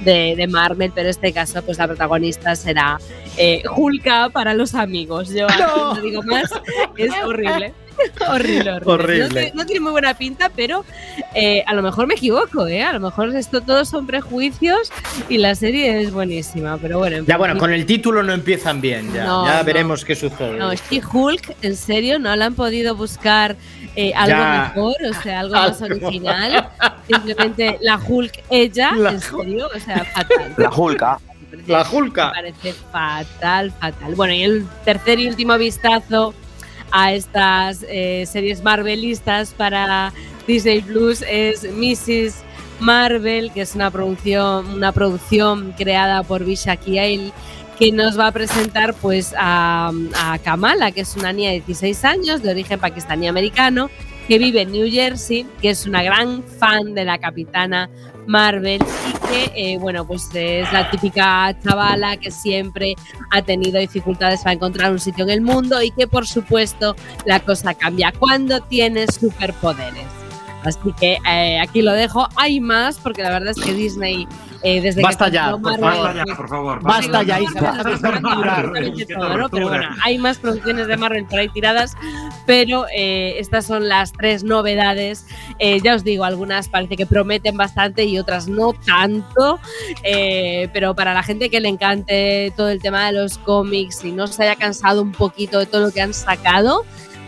de, 0.05 0.35
de 0.37 0.47
Marvel, 0.47 0.93
pero 0.95 1.07
en 1.07 1.11
este 1.11 1.33
caso 1.33 1.63
pues 1.63 1.79
la 1.79 1.87
protagonista 1.87 2.55
será 2.57 2.99
eh, 3.37 3.63
Hulka 3.75 4.31
para 4.31 4.55
los 4.55 4.75
amigos. 4.75 5.31
Yo 5.31 5.47
no 5.59 5.95
digo 6.01 6.23
más, 6.23 6.51
es 6.97 7.13
horrible. 7.25 7.73
horrible, 8.29 8.71
horrible. 8.73 8.93
Horrible. 8.93 9.23
No, 9.29 9.29
tiene, 9.35 9.53
no 9.55 9.67
tiene 9.67 9.81
muy 9.81 9.93
buena 9.93 10.15
pinta, 10.15 10.51
pero 10.55 10.85
eh, 11.35 11.63
a 11.67 11.75
lo 11.75 11.83
mejor 11.83 12.07
me 12.07 12.15
equivoco, 12.15 12.67
¿eh? 12.67 12.83
A 12.83 12.93
lo 12.93 13.01
mejor 13.01 13.35
esto 13.37 13.61
todos 13.61 13.89
son 13.89 14.07
prejuicios 14.07 14.91
y 15.29 15.39
la 15.39 15.55
serie 15.55 16.01
es 16.03 16.13
buenísima, 16.13 16.79
pero 16.79 16.99
bueno. 16.99 17.17
en 17.19 17.27
Ya 17.27 17.37
bueno, 17.37 17.57
con 17.59 17.73
el 17.73 17.87
título 17.87 18.23
no 18.23 18.33
empiezan 18.33 18.81
bien, 18.81 19.13
ya. 19.13 19.25
No, 19.25 19.47
ya 19.47 19.59
no. 19.59 19.65
veremos 19.65 20.05
qué 20.05 20.15
sucede. 20.15 20.59
No, 20.59 20.73
She-Hulk, 20.73 21.57
en 21.63 21.77
serio, 21.77 22.19
no 22.19 22.35
le 22.37 22.45
han 22.45 22.55
podido 22.55 22.95
buscar 22.95 23.57
eh, 23.97 24.13
algo 24.15 24.37
Ya. 24.39 24.73
mejor, 24.75 24.95
o 25.11 25.23
sea, 25.23 25.41
algo 25.41 25.55
más 25.55 25.81
original. 25.83 26.69
Simplemente 27.07 27.79
la 27.81 27.99
Hulk, 27.99 28.33
ella, 28.51 28.93
La 28.97 29.11
en 29.11 29.21
serio, 29.21 29.69
o 29.75 29.79
sea, 29.81 30.05
fatal. 30.05 30.55
La 30.57 30.71
Hulka. 30.71 31.19
La 31.67 31.83
Me 31.85 31.91
Hulka. 31.97 32.33
parece 32.33 32.73
fatal, 32.93 33.73
fatal. 33.73 34.15
Bueno, 34.15 34.35
y 34.35 34.43
el 34.43 34.67
tercer 34.85 35.19
y 35.19 35.29
último 35.29 35.57
vistazo 35.59 36.35
a 36.91 37.13
estas 37.13 37.85
eh, 37.89 38.25
series 38.27 38.63
marvelistas 38.63 39.53
para 39.53 40.13
Disney 40.47 40.81
Plus 40.81 41.23
es 41.29 41.65
Mrs. 41.65 42.43
Marvel, 42.81 43.53
que 43.53 43.63
es 43.63 43.75
una 43.75 43.91
producción, 43.91 44.67
una 44.67 44.93
producción 44.93 45.73
creada 45.77 46.23
por 46.23 46.45
Vishaki 46.45 46.99
Ail, 46.99 47.33
que 47.79 47.93
nos 47.93 48.19
va 48.19 48.29
a 48.29 48.33
presentar 48.33 48.95
pues 48.95 49.35
a, 49.39 49.93
a 50.17 50.39
Kamala, 50.39 50.91
que 50.93 51.03
es 51.03 51.17
una 51.17 51.33
niña 51.33 51.51
de 51.51 51.61
16 51.61 52.05
años, 52.05 52.43
de 52.43 52.51
origen 52.51 52.81
pakistaní-americano, 52.81 53.91
que 54.27 54.39
vive 54.39 54.63
en 54.63 54.73
New 54.73 54.91
Jersey, 54.91 55.47
que 55.63 55.71
es 55.71 55.87
una 55.87 56.03
gran 56.03 56.43
fan 56.43 56.95
de 56.95 57.05
la 57.05 57.19
capitana 57.19 57.89
Marvel 58.29 58.81
y 58.81 59.29
que, 59.29 59.53
eh, 59.57 59.79
bueno, 59.79 60.07
pues 60.07 60.29
es 60.35 60.71
la 60.73 60.91
típica 60.91 61.57
chavala 61.61 62.17
que 62.19 62.31
siempre 62.31 62.95
ha 63.31 63.43
tenido 63.43 63.81
dificultades 63.81 64.43
para 64.43 64.53
encontrar 64.53 64.93
un 64.93 65.01
sitio 65.01 65.25
en 65.25 65.31
el 65.31 65.41
mundo 65.41 65.83
y 65.83 65.91
que, 65.91 66.07
por 66.07 66.27
supuesto, 66.27 66.95
la 67.25 67.41
cosa 67.41 67.75
cambia 67.75 68.13
cuando 68.13 68.61
tienes 68.61 69.15
superpoderes. 69.15 70.07
Así 70.65 70.93
que 71.01 71.19
eh, 71.29 71.61
aquí 71.61 71.83
lo 71.83 71.93
dejo. 71.93 72.29
Hay 72.37 72.61
más, 72.61 72.99
porque 72.99 73.23
la 73.23 73.31
verdad 73.31 73.55
es 73.57 73.65
que 73.65 73.73
Disney, 73.73 74.29
eh, 74.63 74.81
desde 74.81 75.03
Basta 75.03 75.27
que 75.27 75.33
ya, 75.33 75.51
por 75.53 75.61
Marvel, 75.61 75.81
Basta 75.81 76.15
ya, 76.15 76.37
por 76.37 76.49
favor. 76.49 76.83
Basta 76.83 77.23
ya, 77.23 77.39
hay 80.03 80.19
más 80.19 80.39
producciones 80.39 80.87
de 80.87 80.97
Marvel 80.97 81.25
por 81.27 81.39
ahí 81.39 81.49
tiradas, 81.49 81.97
pero 82.47 82.87
eh, 82.95 83.37
estas 83.39 83.67
son 83.67 83.89
las 83.89 84.13
tres 84.13 84.43
novedades. 84.45 85.27
Eh, 85.59 85.81
ya 85.81 85.95
os 85.95 86.05
digo, 86.05 86.25
algunas 86.25 86.69
parece 86.69 86.97
que 86.97 87.07
prometen 87.07 87.57
bastante 87.57 88.05
y 88.05 88.19
otras 88.19 88.49
no 88.49 88.73
tanto, 88.73 89.61
eh, 90.03 90.69
pero 90.73 90.95
para 90.95 91.15
la 91.15 91.23
gente 91.23 91.51
que 91.51 91.61
le 91.61 91.69
encante 91.69 92.53
todo 92.57 92.69
el 92.71 92.81
tema 92.81 93.07
de 93.07 93.13
los 93.13 93.39
cómics 93.39 94.05
y 94.05 94.13
no 94.13 94.27
se 94.27 94.43
haya 94.43 94.57
cansado 94.57 95.03
un 95.03 95.13
poquito 95.13 95.59
de 95.59 95.67
todo 95.67 95.87
lo 95.87 95.93
que 95.93 96.01
han 96.01 96.15
sacado, 96.15 96.85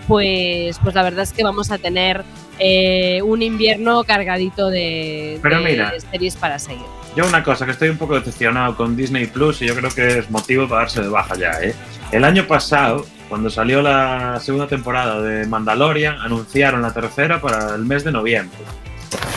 pues, 0.09 0.79
pues 0.83 0.95
la 0.95 1.03
verdad 1.03 1.23
es 1.23 1.33
que 1.33 1.45
vamos 1.45 1.71
a 1.71 1.79
tener 1.79 2.25
eh, 2.59 3.23
un 3.23 3.43
invierno 3.43 4.05
cargadito 4.05 4.69
de, 4.69 5.39
Pero 5.43 5.59
de 5.59 5.65
mira. 5.65 5.93
series 6.11 6.37
para 6.37 6.59
seguir. 6.59 7.00
Yo 7.17 7.27
una 7.27 7.43
cosa, 7.43 7.67
que 7.67 7.73
estoy 7.73 7.89
un 7.89 7.99
poco 7.99 8.15
decepcionado 8.15 8.77
con 8.77 8.97
Disney 8.97 9.27
Plus 9.27 9.63
y 9.63 9.67
yo 9.67 9.75
creo 9.75 9.91
que 9.91 10.19
es 10.19 10.31
motivo 10.31 10.69
para 10.69 10.83
darse 10.83 11.03
de 11.03 11.09
baja 11.09 11.35
ya, 11.37 11.51
¿eh? 11.61 11.75
El 12.13 12.25
año 12.25 12.47
pasado, 12.47 13.05
cuando 13.29 13.51
salió 13.51 13.83
la 13.83 14.39
segunda 14.41 14.69
temporada 14.69 15.21
de 15.21 15.47
Mandalorian, 15.47 16.21
anunciaron 16.21 16.83
la 16.83 16.93
tercera 16.93 17.41
para 17.41 17.75
el 17.75 17.85
mes 17.85 18.05
de 18.05 18.13
noviembre. 18.13 18.59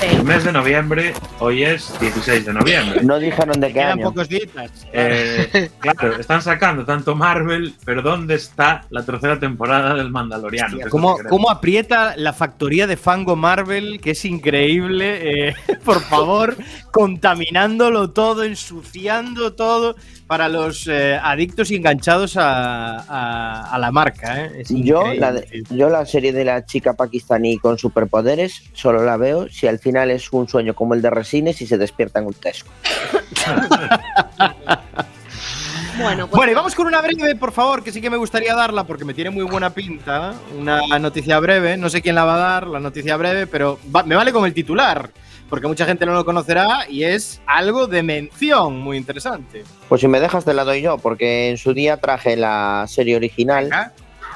El 0.04 0.24
mes 0.26 0.44
de 0.44 0.52
noviembre, 0.52 1.14
hoy 1.40 1.64
es 1.64 1.98
16 2.00 2.46
de 2.46 2.54
noviembre. 2.54 3.02
No 3.04 3.20
dijeron 3.20 3.60
de 3.62 3.68
qué 3.68 3.74
Quedan 3.74 4.00
año. 4.00 4.04
pocos 4.10 4.28
días. 4.28 4.50
Eh, 4.92 5.70
claro, 5.80 6.18
están 6.20 6.42
sacando 6.42 6.84
tanto 6.84 7.16
Marvel, 7.16 7.74
pero 7.86 8.02
¿dónde 8.02 8.36
está 8.36 8.86
la 8.90 9.06
tercera 9.06 9.40
temporada 9.40 9.94
del 9.96 10.10
Mandaloriano? 10.12 10.76
Que 10.76 10.82
es 10.82 10.86
lo 10.86 10.92
¿Cómo, 10.92 11.16
que 11.16 11.24
queremos. 11.24 11.38
cómo 11.38 11.50
aprieta 11.50 12.16
la 12.18 12.34
factoría 12.34 12.86
de 12.86 12.98
fango 12.98 13.36
Marvel? 13.38 14.02
Que 14.02 14.12
es 14.12 14.26
increíble. 14.26 15.48
eh, 15.50 15.56
por 15.86 16.02
favor, 16.02 16.58
contaminándolo 16.92 18.12
todo, 18.12 18.44
ensuciando 18.44 19.54
todo 19.54 19.96
para 20.34 20.50
los 20.50 20.88
eh, 20.88 21.16
adictos 21.22 21.70
y 21.70 21.76
enganchados 21.76 22.38
a, 22.38 23.02
a- 23.08 23.70
a 23.72 23.78
la 23.78 23.92
marca. 23.92 24.46
eh. 24.46 24.52
Es 24.62 24.70
Yo 24.70 25.14
la, 25.14 25.32
de- 25.32 25.64
yo 25.70 25.90
la 25.90 26.08
serie 26.08 26.34
de 26.34 26.44
la 26.44 26.66
chica 26.66 26.94
pakistaní 26.94 27.60
con 27.60 27.78
superpoderes 27.78 28.64
solo 28.74 29.04
la 29.04 29.16
veo 29.16 29.48
si 29.50 29.68
al 29.68 29.78
final 29.78 30.10
es 30.10 30.34
un 30.34 30.48
sueño 30.48 30.74
como 30.74 30.96
el 30.96 31.04
de 31.04 31.12
Resines 31.12 31.62
y 31.62 31.68
se 31.68 31.78
despierta 31.78 32.18
en 32.20 32.26
un 32.26 32.34
Tesco. 32.34 32.72
Bueno, 35.96 36.26
pues 36.28 36.38
Bueno, 36.38 36.52
y 36.52 36.56
vamos 36.56 36.74
con 36.74 36.88
una 36.88 37.02
breve, 37.02 37.36
por 37.36 37.52
favor, 37.52 37.84
que 37.84 37.92
sí 37.92 38.02
que 38.02 38.10
me 38.10 38.18
gustaría 38.18 38.56
darla 38.56 38.84
porque 38.84 39.06
me 39.06 39.14
tiene 39.14 39.30
muy 39.30 39.44
buena 39.44 39.70
pinta. 39.70 40.34
Una 40.58 40.82
noticia 40.98 41.40
breve, 41.40 41.78
no 41.78 41.88
sé 41.88 42.02
quién 42.02 42.16
la 42.16 42.26
va 42.26 42.34
a 42.34 42.40
dar, 42.40 42.66
la 42.68 42.80
noticia 42.80 43.16
breve, 43.18 43.46
pero 43.46 43.80
va- 43.96 44.02
me 44.02 44.16
vale 44.16 44.32
con 44.34 44.44
el 44.46 44.56
titular, 44.56 45.12
porque 45.54 45.68
mucha 45.68 45.86
gente 45.86 46.08
no 46.08 46.14
lo 46.14 46.26
conocerá 46.26 46.90
y 46.90 47.04
es 47.04 47.40
algo 47.46 47.86
de 47.86 48.02
mención 48.02 48.80
muy 48.80 48.98
interesante. 48.98 49.64
Pues 49.88 50.02
si 50.02 50.08
me 50.08 50.20
dejas 50.20 50.46
te 50.46 50.52
la 50.52 50.64
doy 50.64 50.82
yo, 50.82 50.98
porque 50.98 51.52
en 51.52 51.60
su 51.60 51.76
día 51.76 51.98
traje 51.98 52.36
la 52.36 52.86
serie 52.88 53.16
original, 53.16 53.70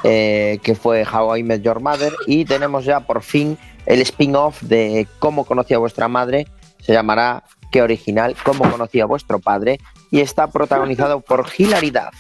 eh, 0.04 0.60
que 0.62 0.76
fue 0.76 1.08
How 1.12 1.38
I 1.38 1.42
Met 1.42 1.64
Your 1.64 1.80
Mother, 1.80 2.14
y 2.28 2.46
tenemos 2.46 2.86
ya 2.86 3.00
por 3.00 3.24
fin 3.24 3.58
el 3.88 4.00
spin-off 4.02 4.62
de 4.62 5.08
Cómo 5.18 5.46
conocí 5.46 5.74
a 5.74 5.80
vuestra 5.80 6.08
madre, 6.08 6.46
se 6.82 6.94
llamará 6.94 7.46
Qué 7.72 7.82
original, 7.82 8.36
Cómo 8.44 8.70
conocí 8.70 9.00
a 9.00 9.08
vuestro 9.08 9.40
padre, 9.40 9.80
y 10.12 10.20
está 10.20 10.52
protagonizado 10.52 11.22
por 11.22 11.48
Hilaridad. 11.58 12.12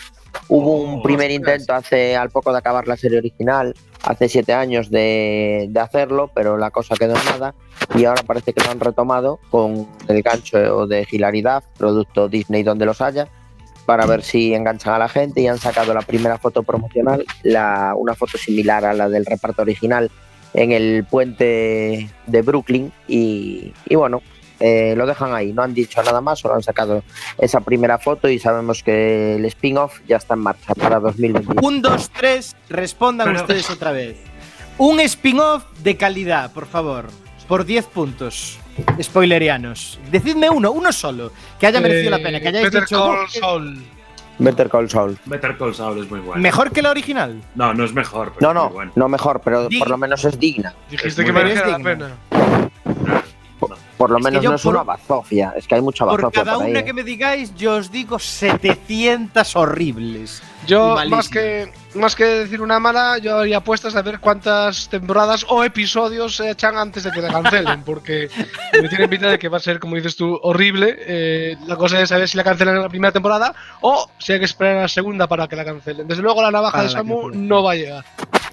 Hubo 0.49 0.81
un 0.81 1.03
primer 1.03 1.29
ostras. 1.31 1.35
intento 1.35 1.73
hace 1.73 2.15
al 2.15 2.29
poco 2.29 2.51
de 2.51 2.59
acabar 2.59 2.87
la 2.87 2.95
serie 2.95 3.17
original, 3.17 3.73
hace 4.03 4.29
siete 4.29 4.53
años 4.53 4.89
de, 4.89 5.67
de 5.69 5.79
hacerlo, 5.79 6.31
pero 6.33 6.57
la 6.57 6.71
cosa 6.71 6.95
quedó 6.95 7.15
en 7.15 7.25
nada 7.25 7.53
y 7.95 8.05
ahora 8.05 8.23
parece 8.23 8.53
que 8.53 8.63
lo 8.63 8.71
han 8.71 8.79
retomado 8.79 9.39
con 9.49 9.87
el 10.07 10.21
gancho 10.21 10.87
de 10.87 11.07
Hilaridad, 11.09 11.63
producto 11.77 12.29
Disney 12.29 12.63
donde 12.63 12.85
los 12.85 13.01
haya, 13.01 13.27
para 13.85 14.05
ver 14.05 14.21
si 14.21 14.53
enganchan 14.53 14.93
a 14.93 14.99
la 14.99 15.09
gente 15.09 15.41
y 15.41 15.47
han 15.47 15.57
sacado 15.57 15.93
la 15.93 16.01
primera 16.01 16.37
foto 16.37 16.63
promocional, 16.63 17.25
la, 17.43 17.93
una 17.95 18.15
foto 18.15 18.37
similar 18.37 18.85
a 18.85 18.93
la 18.93 19.09
del 19.09 19.25
reparto 19.25 19.61
original 19.61 20.11
en 20.53 20.71
el 20.71 21.05
puente 21.09 22.09
de 22.25 22.41
Brooklyn 22.41 22.91
y, 23.07 23.73
y 23.85 23.95
bueno, 23.95 24.21
eh, 24.59 24.93
lo 24.97 25.05
dejan 25.05 25.33
ahí, 25.33 25.53
no 25.53 25.61
han 25.63 25.73
dicho 25.73 26.01
nada 26.03 26.21
más, 26.21 26.39
solo 26.39 26.55
han 26.55 26.63
sacado 26.63 27.03
esa 27.37 27.59
primera 27.61 27.97
foto 27.97 28.27
y 28.29 28.39
sabemos 28.39 28.83
que 28.83 29.35
el 29.35 29.45
spin-off 29.45 29.99
ya 30.07 30.17
está 30.17 30.33
en 30.33 30.41
marcha 30.41 30.73
para 30.75 30.99
2021. 30.99 31.61
Un, 31.65 31.81
dos, 31.81 32.09
tres, 32.09 32.55
respondan 32.69 33.27
Pero- 33.27 33.41
ustedes 33.41 33.69
otra 33.69 33.91
vez. 33.91 34.17
Un 34.79 34.99
spin-off 34.99 35.63
de 35.81 35.97
calidad, 35.97 36.51
por 36.53 36.67
favor, 36.67 37.05
por 37.47 37.65
10 37.65 37.85
puntos. 37.87 38.59
Spoilerianos. 39.01 39.99
Decidme 40.11 40.49
uno, 40.51 40.71
uno 40.71 40.91
solo, 40.91 41.31
que 41.59 41.65
haya 41.65 41.81
merecido 41.81 42.11
la 42.11 42.17
pena, 42.19 42.39
que 42.39 42.49
hayáis 42.49 42.67
Eh, 42.67 42.69
Better 42.69 42.83
dicho 42.83 42.97
Call 43.03 43.17
"Oh, 43.17 43.27
Saul. 43.27 43.83
Better 44.39 44.69
Call 44.69 44.87
Saul. 44.87 45.17
Better 45.25 45.57
Call 45.57 45.73
Saul 45.73 46.03
es 46.03 46.11
muy 46.11 46.19
bueno. 46.19 46.39
mejor 46.39 46.71
que 46.71 46.83
la 46.83 46.91
original. 46.91 47.41
No, 47.55 47.73
no 47.73 47.83
es 47.83 47.91
mejor, 47.93 48.33
pero 48.37 48.41
No, 48.45 48.49
es 48.51 48.53
no, 48.55 48.63
muy 48.65 48.73
bueno. 48.73 48.91
no 48.95 49.09
mejor, 49.09 49.41
pero 49.43 49.67
Dig- 49.67 49.79
por 49.79 49.89
lo 49.89 49.97
menos 49.97 50.23
es 50.25 50.39
digna. 50.39 50.75
Dijiste 50.91 51.21
Es 51.21 51.25
que 51.25 51.33
merecía 51.33 51.65
la 51.65 51.79
pena. 51.79 52.15
Por 53.97 54.11
lo 54.11 54.17
Es 54.19 54.23
menos 54.23 54.43
yo 54.43 54.49
no 54.51 54.55
es 54.57 54.61
por- 54.61 54.75
una 54.75 54.83
bazofia, 54.83 55.53
es 55.57 55.67
que 55.67 55.75
hay 55.75 55.81
mucha 55.81 56.05
Por 56.05 56.21
bazofia 56.21 56.43
cada 56.43 56.57
por 56.57 56.65
ahí. 56.65 56.71
una 56.71 56.79
¿eh? 56.81 56.85
que 56.85 56.93
me 56.93 57.03
digáis, 57.03 57.55
yo 57.55 57.75
os 57.77 57.91
digo 57.91 58.19
700 58.19 59.55
horribles. 59.55 60.41
Yo, 60.67 60.95
malísimo. 60.95 61.15
más 61.15 61.29
que, 61.29 61.71
más 61.95 62.15
que 62.15 62.25
decir 62.25 62.61
una 62.61 62.79
mala, 62.79 63.17
yo 63.19 63.37
haría 63.39 63.57
apuestas 63.57 63.95
a 63.95 64.01
ver 64.01 64.19
cuántas 64.19 64.89
temporadas 64.89 65.45
o 65.47 65.63
episodios 65.63 66.35
se 66.35 66.51
echan 66.51 66.77
antes 66.77 67.03
de 67.03 67.11
que 67.11 67.21
la 67.21 67.29
cancelen, 67.29 67.83
porque 67.83 68.29
me 68.73 68.89
tiene 68.89 69.07
pinta 69.07 69.29
de 69.29 69.39
que 69.39 69.47
va 69.47 69.57
a 69.57 69.61
ser, 69.61 69.79
como 69.79 69.95
dices 69.95 70.15
tú, 70.15 70.37
horrible. 70.43 70.95
Eh, 70.99 71.57
la 71.65 71.77
cosa 71.77 72.01
es 72.01 72.09
saber 72.09 72.27
si 72.27 72.37
la 72.37 72.43
cancelan 72.43 72.75
en 72.75 72.81
la 72.81 72.89
primera 72.89 73.11
temporada 73.11 73.55
o 73.81 74.09
si 74.17 74.33
hay 74.33 74.39
que 74.39 74.45
esperar 74.45 74.77
a 74.77 74.81
la 74.83 74.87
segunda 74.89 75.27
para 75.27 75.47
que 75.47 75.55
la 75.55 75.63
cancelen. 75.63 76.07
Desde 76.07 76.21
luego, 76.21 76.41
la 76.41 76.51
navaja 76.51 76.73
Para 76.73 76.83
de 76.83 76.89
la 76.93 76.99
Samu 76.99 77.29
no 77.29 77.63
va 77.63 77.71
a 77.71 77.75
llegar. 77.75 78.05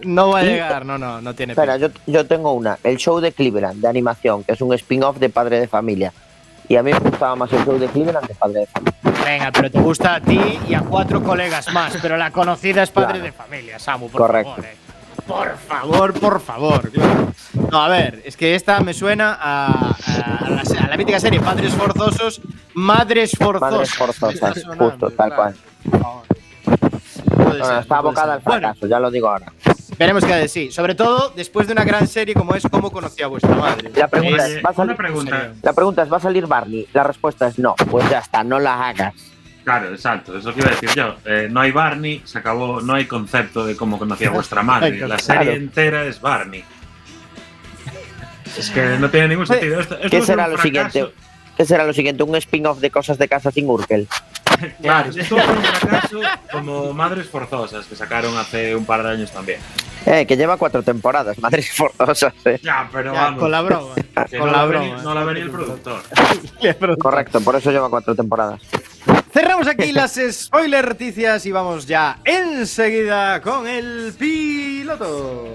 No 0.05 0.31
va 0.31 0.39
a 0.41 0.43
llegar, 0.43 0.87
no, 0.87 0.99
no, 0.99 1.21
no 1.21 1.35
tiene 1.35 1.53
Espera, 1.55 1.79
pinta. 1.79 2.01
yo, 2.07 2.13
yo 2.13 2.27
tengo 2.27 2.53
una. 2.53 2.79
El 2.85 2.97
show 2.97 3.21
de 3.21 3.33
Cleveland, 3.33 3.81
de 3.81 3.89
animación, 3.89 4.45
que 4.45 4.53
es 4.53 4.61
un 4.61 4.73
spin-off 4.75 5.19
de 5.19 5.31
Padre 5.31 5.59
de 5.61 5.67
Familia. 5.69 6.13
Y 6.69 6.77
a 6.77 6.83
mí 6.83 6.93
me 6.93 6.99
gustaba 6.99 7.37
más 7.37 7.53
el 7.53 7.65
show 7.65 7.79
de 7.79 7.87
Cleveland 7.89 8.27
de 8.27 8.35
Padre 8.35 8.61
de 8.61 8.67
Familia. 8.67 8.95
Venga, 9.25 9.53
pero 9.53 9.71
te 9.71 9.81
gusta 9.81 10.15
a 10.17 10.21
ti 10.21 10.41
y 10.69 10.75
a 10.75 10.81
cuatro 10.81 11.23
colegas 11.23 11.73
más, 11.73 11.97
pero 12.01 12.17
la 12.17 12.31
conocida 12.31 12.83
es 12.83 12.91
padre 12.91 13.09
Claro. 13.21 13.25
de 13.25 13.33
familia, 13.33 13.79
Samu, 13.79 14.09
por 14.09 14.23
Correcto. 14.23 14.51
favor. 14.55 14.65
eh. 14.67 14.77
Por 15.27 15.57
favor, 15.57 16.13
por 16.21 16.41
favor. 16.41 16.91
claro. 16.91 17.33
No, 17.71 17.83
a 17.83 17.89
ver, 17.89 18.23
es 18.25 18.37
que 18.37 18.55
esta 18.55 18.81
me 18.81 18.93
suena 18.93 19.39
a, 19.41 19.95
a 20.47 20.51
la, 20.51 20.65
se- 20.65 20.79
a 20.79 20.87
la 20.89 20.97
mítica 20.97 21.19
serie 21.21 21.41
Padres 21.41 21.73
Forzosos, 21.75 22.41
Madres 22.75 23.33
Forzosas. 23.39 23.71
Madres 23.73 23.95
forzosas, 23.95 24.61
sonando, 24.61 24.91
justo, 24.91 25.11
tal 25.11 25.33
claro. 25.33 25.37
cual. 25.37 25.57
No, 26.03 26.23
no, 27.59 27.79
está 27.81 27.97
abocada 27.99 28.35
al 28.35 28.43
fracaso, 28.43 28.81
Bueno, 28.81 28.91
ya 28.91 29.01
lo 29.01 29.11
digo 29.11 29.29
ahora. 29.29 29.47
Veremos 29.99 30.25
qué 30.25 30.35
decir. 30.35 30.73
Sobre 30.73 30.95
todo 30.95 31.33
después 31.37 31.67
de 31.67 31.73
una 31.73 31.85
gran 31.85 32.07
serie 32.07 32.35
como 32.35 32.55
es 32.55 32.65
Cómo 32.71 32.91
conocí 32.91 33.23
a 33.23 33.27
vuestra 33.29 33.55
madre. 33.55 33.91
La 33.95 34.09
pregunta 34.09 34.45
Oye, 34.45 34.57
es, 34.59 34.65
¿va 34.65 34.71
a 34.71 34.75
salir? 34.75 34.97
pregunta. 34.97 35.53
La 35.63 35.73
pregunta 35.73 36.03
es, 36.03 36.13
¿va 36.13 36.17
a 36.17 36.21
salir 36.21 36.47
Barney? 36.47 36.87
La 36.93 37.03
respuesta 37.05 37.47
es 37.49 37.59
no. 37.59 37.75
Pues 37.91 38.09
ya 38.11 38.19
está, 38.19 38.43
no 38.45 38.59
la 38.59 38.89
hagas. 38.89 39.15
Claro, 39.65 39.89
exacto, 39.95 40.37
es 40.37 40.45
lo 40.45 40.53
que 40.53 40.61
iba 40.61 40.69
a 40.69 40.73
decir 40.73 40.91
yo. 40.95 41.15
Eh, 41.25 41.49
no 41.51 41.61
hay 41.61 41.71
Barney, 41.73 42.21
se 42.25 42.37
acabó, 42.39 42.83
no 42.83 42.93
hay 42.95 43.07
concepto 43.07 43.65
de 43.65 43.75
cómo 43.77 43.99
conocía 43.99 44.29
vuestra 44.31 44.63
madre. 44.65 44.99
La 45.09 45.19
serie 45.19 45.43
Claro. 45.43 45.57
entera 45.57 46.05
es 46.05 46.21
Barney. 46.21 46.63
Es 48.59 48.71
que 48.71 48.83
no 48.99 49.11
tiene 49.11 49.29
ningún 49.29 49.47
sentido. 49.47 49.81
Esto, 49.81 49.95
esto 49.97 50.11
¿Qué 50.11 50.23
será 50.23 50.49
lo 50.49 50.59
fracaso. 50.59 50.91
siguiente? 50.93 51.15
¿Qué 51.57 51.65
será 51.65 51.85
lo 51.85 51.93
siguiente? 51.93 52.23
¿Un 52.23 52.37
spin-off 52.37 52.79
de 52.81 52.91
cosas 52.91 53.17
de 53.19 53.27
casa 53.29 53.51
sin 53.51 53.69
Urkel? 53.69 54.07
Claro, 54.83 55.11
esto 55.11 55.37
fue 55.37 55.57
un 55.57 55.63
fracaso 55.63 56.21
como 56.53 56.93
Madres 56.93 57.29
Forzosas 57.29 57.87
que 57.87 57.97
sacaron 57.97 58.37
hace 58.37 58.75
un 58.75 58.85
par 58.85 59.03
de 59.03 59.11
años 59.11 59.31
también. 59.33 59.61
Eh, 60.07 60.27
que 60.27 60.37
lleva 60.37 60.57
cuatro 60.59 60.83
temporadas, 60.83 61.39
madres 61.39 61.71
forzosas. 61.73 62.35
eh. 62.45 62.59
Ya, 62.63 62.89
pero 62.93 63.15
Ya, 63.15 63.23
vamos. 63.23 63.41
con 63.41 63.51
la 63.51 63.63
broma. 63.63 63.95
que 64.29 64.39
con 64.39 64.47
no, 64.49 64.53
la 64.53 64.59
la 64.59 64.65
broma. 64.67 64.85
venía, 64.85 65.03
no 65.03 65.15
la 65.15 65.25
venía 65.25 65.43
el 65.45 65.51
productor. 65.51 66.03
Correcto, 66.99 67.41
por 67.41 67.57
eso 67.57 67.71
lleva 67.71 67.89
cuatro 67.89 68.15
temporadas. 68.15 68.61
Cerramos 69.33 69.67
aquí 69.67 69.93
las 69.93 70.21
spoiler 70.31 70.87
noticias 70.89 71.45
y 71.47 71.53
vamos 71.53 71.87
ya 71.87 72.19
enseguida 72.25 73.41
con 73.41 73.67
el 73.67 74.15
piloto. 74.19 75.49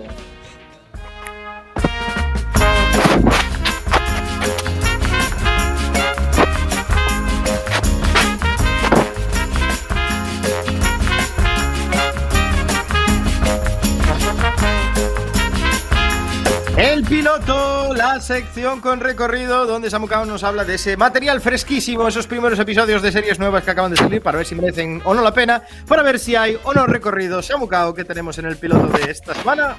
Piloto, 17.10 17.95
la 17.95 18.22
sección 18.22 18.82
con 18.82 19.00
recorrido 19.00 19.65
donde 19.65 19.89
Samucao 19.89 20.26
nos 20.26 20.43
habla 20.43 20.63
de 20.63 20.76
ese 20.76 20.95
material 20.95 21.41
fresquísimo, 21.41 22.08
esos 22.08 22.28
primeros 22.28 22.60
episodios 22.60 23.02
de 23.02 23.12
series 23.12 23.39
nuevas 23.39 23.63
que 23.63 23.72
acaban 23.72 23.89
de 23.89 23.98
salir 23.98 24.22
para 24.22 24.38
ver 24.38 24.45
si 24.45 24.54
merecen 24.54 25.02
o 25.04 25.15
no 25.15 25.24
la 25.24 25.34
pena, 25.34 25.63
para 25.88 26.04
ver 26.04 26.19
si 26.19 26.36
hay 26.36 26.60
o 26.63 26.72
no 26.72 26.86
recorrido. 26.86 27.41
Samucao, 27.41 27.95
¿qué 27.95 28.06
tenemos 28.06 28.38
en 28.38 28.45
el 28.45 28.58
piloto 28.58 28.95
de 28.95 29.10
esta 29.10 29.34
semana? 29.34 29.78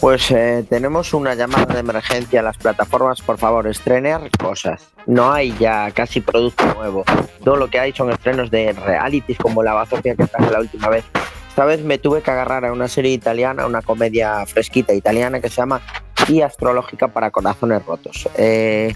Pues 0.00 0.30
eh, 0.30 0.64
tenemos 0.70 1.12
una 1.12 1.34
llamada 1.34 1.74
de 1.74 1.80
emergencia 1.80 2.38
a 2.38 2.44
las 2.44 2.56
plataformas, 2.56 3.20
por 3.20 3.36
favor, 3.36 3.66
estrenar 3.66 4.30
cosas. 4.38 4.92
No 5.06 5.32
hay 5.32 5.52
ya 5.58 5.90
casi 5.90 6.20
producto 6.20 6.64
nuevo. 6.74 7.02
Todo 7.42 7.56
lo 7.56 7.68
que 7.68 7.80
hay 7.80 7.92
son 7.92 8.12
estrenos 8.12 8.48
de 8.48 8.72
realities 8.74 9.38
como 9.38 9.64
la 9.64 9.74
bazofia 9.74 10.14
que 10.14 10.24
traje 10.24 10.52
la 10.52 10.60
última 10.60 10.88
vez. 10.88 11.04
Esta 11.48 11.64
vez 11.64 11.82
me 11.82 11.98
tuve 11.98 12.22
que 12.22 12.30
agarrar 12.30 12.64
a 12.64 12.72
una 12.72 12.86
serie 12.86 13.12
italiana, 13.12 13.66
una 13.66 13.82
comedia 13.82 14.46
fresquita 14.46 14.94
italiana 14.94 15.40
que 15.40 15.48
se 15.48 15.56
llama 15.56 15.82
Y 16.30 16.42
Astrológica 16.42 17.08
para 17.08 17.30
Corazones 17.30 17.84
Rotos. 17.84 18.28
Eh, 18.36 18.94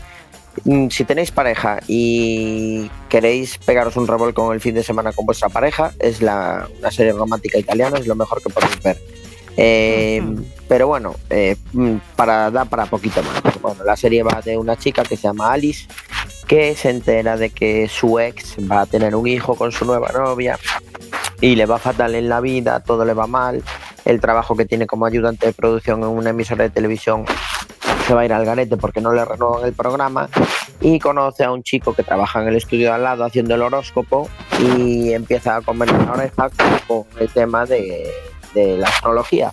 mm, 0.65 0.89
si 0.89 1.05
tenéis 1.05 1.33
pareja 1.33 1.81
y 1.89 2.89
queréis 3.09 3.59
pegaros 3.59 3.97
un 3.97 4.07
revolcón 4.07 4.55
el 4.55 4.61
fin 4.61 4.75
de 4.75 4.85
semana 4.85 5.13
con 5.13 5.27
vuestra 5.27 5.49
pareja, 5.49 5.93
es 5.99 6.23
la, 6.23 6.69
una 6.79 6.91
serie 6.91 7.13
romántica 7.13 7.59
italiana, 7.59 7.99
es 7.99 8.07
lo 8.07 8.15
mejor 8.15 8.41
que 8.43 8.51
podéis 8.51 8.83
ver. 8.83 8.99
Eh, 9.57 10.23
pero 10.69 10.87
bueno, 10.87 11.15
eh, 11.31 11.57
mm, 11.73 11.97
para 12.17 12.51
da 12.51 12.65
para 12.65 12.87
poquito 12.87 13.23
más. 13.23 13.61
Bueno, 13.61 13.85
la 13.85 13.97
serie 13.97 14.23
va 14.23 14.41
de 14.41 14.57
una 14.57 14.77
chica 14.77 15.03
que 15.03 15.17
se 15.17 15.25
llama 15.25 15.53
Alice, 15.53 15.87
que 16.47 16.75
se 16.75 16.91
entera 16.91 17.37
de 17.37 17.51
que 17.51 17.89
su 17.89 18.19
ex 18.19 18.57
va 18.71 18.83
a 18.83 18.87
tener 18.87 19.15
un 19.15 19.27
hijo 19.27 19.55
con 19.55 19.73
su 19.73 19.85
nueva 19.85 20.11
novia 20.13 20.59
y 21.41 21.57
le 21.57 21.67
va 21.67 21.79
fatal 21.79 22.15
en 22.15 22.29
la 22.29 22.41
vida, 22.41 22.81
todo 22.81 23.05
le 23.05 23.15
va 23.15 23.27
mal. 23.27 23.63
El 24.05 24.21
trabajo 24.21 24.57
que 24.57 24.67
tiene 24.67 24.87
como 24.87 25.07
ayudante 25.07 25.47
de 25.47 25.53
producción 25.53 26.01
en 26.01 26.09
una 26.09 26.31
emisora 26.31 26.65
de 26.65 26.71
televisión 26.71 27.25
se 28.07 28.15
va 28.15 28.21
a 28.21 28.25
ir 28.25 28.33
al 28.33 28.45
garete 28.45 28.77
porque 28.77 29.01
no 29.01 29.13
le 29.13 29.25
renuevan 29.25 29.65
el 29.65 29.73
programa 29.73 30.29
y 30.81 30.99
conoce 30.99 31.45
a 31.45 31.51
un 31.51 31.63
chico 31.63 31.95
que 31.95 32.03
trabaja 32.03 32.43
en 32.43 32.49
el 32.49 32.57
estudio 32.57 32.93
al 32.93 33.03
lado 33.03 33.25
haciendo 33.25 33.55
el 33.55 33.63
horóscopo 33.63 34.29
y 34.61 35.13
empieza 35.13 35.57
a 35.57 35.63
comer 35.63 35.91
la 35.91 36.13
oreja 36.13 36.51
con 36.87 37.05
el 37.19 37.31
tema 37.31 37.65
de, 37.65 38.13
de 38.55 38.77
la 38.77 38.89
astrología. 38.89 39.53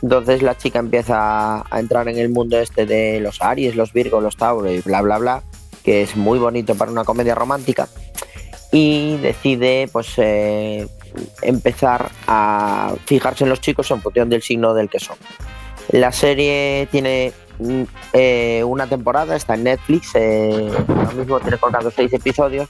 Entonces 0.00 0.42
la 0.42 0.56
chica 0.56 0.78
empieza 0.78 1.64
a 1.68 1.80
entrar 1.80 2.08
en 2.08 2.18
el 2.18 2.28
mundo 2.28 2.58
este 2.58 2.86
de 2.86 3.18
los 3.20 3.42
Aries, 3.42 3.74
los 3.74 3.92
Virgos, 3.92 4.22
los 4.22 4.36
Tauro 4.36 4.70
y 4.70 4.80
bla 4.80 5.02
bla 5.02 5.18
bla, 5.18 5.42
que 5.82 6.02
es 6.02 6.16
muy 6.16 6.38
bonito 6.38 6.76
para 6.76 6.92
una 6.92 7.04
comedia 7.04 7.34
romántica 7.34 7.88
y 8.70 9.16
decide 9.18 9.88
pues 9.90 10.12
eh, 10.18 10.86
empezar 11.42 12.10
a 12.26 12.92
fijarse 13.06 13.44
en 13.44 13.50
los 13.50 13.60
chicos 13.60 13.90
en 13.90 14.00
función 14.02 14.28
del 14.28 14.42
signo 14.42 14.74
del 14.74 14.88
que 14.88 15.00
son. 15.00 15.16
La 15.90 16.12
serie 16.12 16.86
tiene 16.90 17.32
mm, 17.58 17.82
eh, 18.12 18.62
una 18.64 18.86
temporada, 18.86 19.34
está 19.36 19.54
en 19.54 19.64
Netflix, 19.64 20.10
eh, 20.14 20.70
ahora 20.88 21.10
mismo 21.12 21.40
tiene 21.40 21.56
colgados 21.58 21.94
seis 21.96 22.12
episodios, 22.12 22.68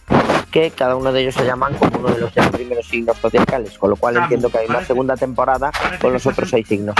que 0.52 0.70
cada 0.70 0.94
uno 0.96 1.12
de 1.12 1.22
ellos 1.22 1.34
se 1.34 1.44
llaman 1.44 1.74
como 1.74 1.98
uno 1.98 2.08
de 2.14 2.20
los 2.20 2.32
seis 2.32 2.46
primeros 2.48 2.86
signos 2.86 3.16
zodiacales, 3.18 3.76
con 3.76 3.90
lo 3.90 3.96
cual 3.96 4.14
Samu, 4.14 4.24
entiendo 4.24 4.48
que 4.50 4.58
hay 4.58 4.66
una 4.68 4.84
segunda 4.84 5.16
temporada 5.16 5.70
con 6.00 6.12
los 6.12 6.24
otros 6.26 6.48
en- 6.48 6.50
seis 6.50 6.68
signos. 6.68 6.94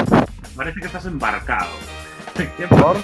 Parece 0.57 0.81
que 0.81 0.87
estás 0.87 1.07
embarcado. 1.07 1.71
¿Qué- 2.37 2.67
¿Por? 2.69 2.97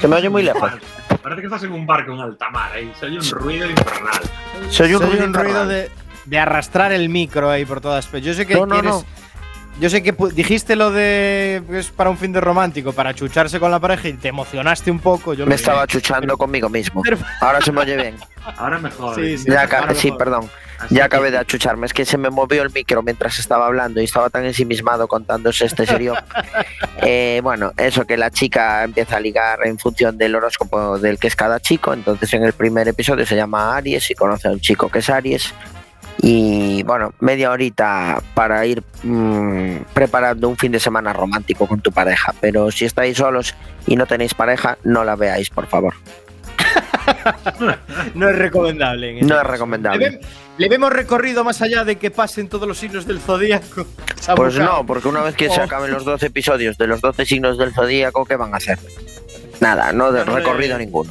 Se 0.00 0.08
me 0.08 0.16
oye 0.16 0.28
muy 0.30 0.42
lejos. 0.42 0.60
barco. 0.62 0.78
Parece 1.22 1.40
que 1.42 1.46
estás 1.48 1.62
en 1.64 1.72
un 1.72 1.86
barco 1.86 2.12
en 2.12 2.20
alta 2.20 2.48
mar, 2.50 2.72
ahí. 2.72 2.90
Se 2.98 3.06
oye 3.06 3.18
un 3.18 3.30
ruido 3.30 3.68
infernal. 3.68 4.22
Soy 4.70 4.94
un 4.94 5.00
Soy 5.02 5.10
ruido 5.10 5.24
un 5.26 5.34
ruido 5.34 5.66
de, 5.66 5.90
de 6.26 6.38
arrastrar 6.38 6.92
el 6.92 7.08
micro 7.08 7.50
ahí 7.50 7.64
por 7.64 7.80
todas 7.80 8.06
partes. 8.06 8.24
Yo 8.24 8.34
sé 8.34 8.46
que 8.46 8.54
No, 8.54 8.66
no, 8.66 8.74
quieres. 8.74 8.90
no. 8.90 9.04
Yo 9.80 9.88
sé 9.88 10.02
que 10.02 10.14
pu- 10.14 10.30
dijiste 10.32 10.76
lo 10.76 10.90
de 10.90 11.62
que 11.70 11.78
es 11.78 11.86
para 11.88 12.10
un 12.10 12.18
fin 12.18 12.32
de 12.32 12.40
romántico, 12.40 12.92
para 12.92 13.14
chucharse 13.14 13.58
con 13.58 13.70
la 13.70 13.78
pareja 13.80 14.08
y 14.08 14.12
te 14.12 14.28
emocionaste 14.28 14.90
un 14.90 14.98
poco. 14.98 15.32
Yo 15.32 15.46
Me 15.46 15.54
estaba 15.54 15.86
chuchando 15.86 16.36
conmigo 16.36 16.68
mismo. 16.68 17.00
Pero- 17.02 17.16
Ahora 17.40 17.62
se 17.62 17.72
me 17.72 17.80
oye 17.80 17.96
bien. 17.96 18.16
Ahora 18.58 18.78
mejor. 18.78 19.14
Sí, 19.14 19.38
sí. 19.38 19.44
Ya 19.48 19.62
ahora 19.62 19.94
sí, 19.94 20.08
mejor. 20.08 20.18
perdón. 20.18 20.50
Así 20.80 20.94
Ya 20.94 21.00
que- 21.02 21.04
acabé 21.06 21.30
de 21.30 21.38
achucharme. 21.38 21.86
Es 21.86 21.94
que 21.94 22.04
se 22.04 22.18
me 22.18 22.28
movió 22.28 22.62
el 22.62 22.70
micro 22.70 23.02
mientras 23.02 23.38
estaba 23.38 23.66
hablando 23.66 24.00
y 24.02 24.04
estaba 24.04 24.28
tan 24.28 24.44
ensimismado 24.44 25.08
contándose 25.08 25.64
este 25.64 25.86
serio. 25.86 26.14
Eh, 27.02 27.40
bueno, 27.42 27.72
eso 27.78 28.04
que 28.04 28.18
la 28.18 28.30
chica 28.30 28.84
empieza 28.84 29.16
a 29.16 29.20
ligar 29.20 29.60
en 29.66 29.78
función 29.78 30.18
del 30.18 30.34
horóscopo 30.34 30.98
del 30.98 31.18
que 31.18 31.28
es 31.28 31.36
cada 31.36 31.58
chico. 31.58 31.94
Entonces 31.94 32.32
en 32.34 32.44
el 32.44 32.52
primer 32.52 32.86
episodio 32.88 33.24
se 33.24 33.36
llama 33.36 33.74
Aries 33.76 34.10
y 34.10 34.14
conoce 34.14 34.48
a 34.48 34.50
un 34.50 34.60
chico 34.60 34.90
que 34.90 34.98
es 34.98 35.08
Aries. 35.08 35.54
Y 36.22 36.82
bueno, 36.82 37.14
media 37.20 37.50
horita 37.50 38.22
para 38.34 38.66
ir 38.66 38.82
mm, 39.02 39.76
preparando 39.94 40.48
un 40.48 40.56
fin 40.56 40.70
de 40.72 40.78
semana 40.80 41.12
romántico 41.12 41.66
con 41.66 41.80
tu 41.80 41.92
pareja. 41.92 42.34
Pero 42.40 42.70
si 42.70 42.84
estáis 42.84 43.16
solos 43.16 43.54
y 43.86 43.96
no 43.96 44.06
tenéis 44.06 44.34
pareja, 44.34 44.76
no 44.84 45.02
la 45.04 45.16
veáis, 45.16 45.48
por 45.50 45.66
favor. 45.66 45.94
No 48.14 48.28
es 48.28 48.36
recomendable. 48.36 49.14
No 49.22 49.26
es 49.26 49.32
caso. 49.42 49.44
recomendable. 49.52 50.10
Le, 50.10 50.16
ve- 50.18 50.20
le 50.58 50.68
vemos 50.68 50.92
recorrido 50.92 51.42
más 51.44 51.60
allá 51.62 51.84
de 51.84 51.96
que 51.96 52.10
pasen 52.10 52.48
todos 52.48 52.68
los 52.68 52.78
signos 52.78 53.06
del 53.06 53.20
zodíaco. 53.20 53.86
Pues 54.36 54.58
no, 54.58 54.84
porque 54.86 55.08
una 55.08 55.22
vez 55.22 55.34
que 55.34 55.48
se 55.48 55.60
Oh. 55.60 55.64
acaben 55.64 55.90
los 55.90 56.04
12 56.04 56.26
episodios 56.26 56.76
de 56.76 56.86
los 56.86 57.00
12 57.00 57.24
signos 57.24 57.56
del 57.58 57.72
zodíaco, 57.72 58.26
¿qué 58.26 58.36
van 58.36 58.52
a 58.52 58.58
hacer? 58.58 58.78
Nada, 59.60 59.92
no 59.94 60.12
de 60.12 60.24
recorrido 60.24 60.76
ninguno. 60.78 61.10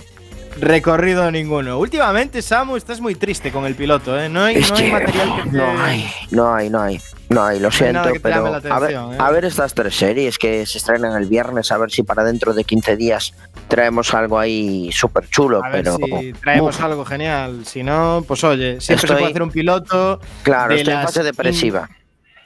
Recorrido 0.59 1.31
ninguno. 1.31 1.79
Últimamente, 1.79 2.41
Samu, 2.41 2.75
estás 2.75 2.99
muy 3.01 3.15
triste 3.15 3.51
con 3.51 3.65
el 3.65 3.75
piloto, 3.75 4.19
¿eh? 4.19 4.29
No 4.29 4.43
hay, 4.43 4.59
no 4.59 4.75
hay 4.75 4.91
material 4.91 5.35
que 5.35 5.49
te... 5.49 5.57
no 5.57 5.81
hay, 5.81 6.11
no 6.31 6.53
hay, 6.55 6.69
no 6.69 6.81
hay, 6.81 6.99
no 7.29 7.43
hay, 7.43 7.59
lo 7.59 7.67
hay 7.67 7.73
siento, 7.73 8.09
pero 8.21 8.45
a 8.53 8.79
ver, 8.79 8.91
¿eh? 8.91 8.97
a 9.17 9.31
ver 9.31 9.45
estas 9.45 9.73
tres 9.73 9.95
series 9.95 10.37
que 10.37 10.65
se 10.65 10.77
estrenan 10.77 11.15
el 11.21 11.27
viernes, 11.27 11.71
a 11.71 11.77
ver 11.77 11.91
si 11.91 12.03
para 12.03 12.23
dentro 12.23 12.53
de 12.53 12.63
15 12.63 12.97
días 12.97 13.33
traemos 13.67 14.13
algo 14.13 14.39
ahí 14.39 14.91
súper 14.91 15.29
chulo, 15.29 15.63
A 15.63 15.69
ver 15.69 15.83
pero 15.83 15.97
si 15.97 16.33
traemos 16.33 16.75
uf, 16.75 16.83
algo 16.83 17.05
genial. 17.05 17.65
Si 17.65 17.83
no, 17.83 18.23
pues 18.27 18.43
oye, 18.43 18.81
siempre 18.81 19.07
se 19.07 19.13
puede 19.13 19.29
hacer 19.29 19.43
un 19.43 19.51
piloto. 19.51 20.19
claro, 20.43 20.73
de 20.73 20.79
estoy 20.81 20.93
en 20.93 20.99
las 20.99 21.05
fase 21.05 21.23
depresiva. 21.23 21.89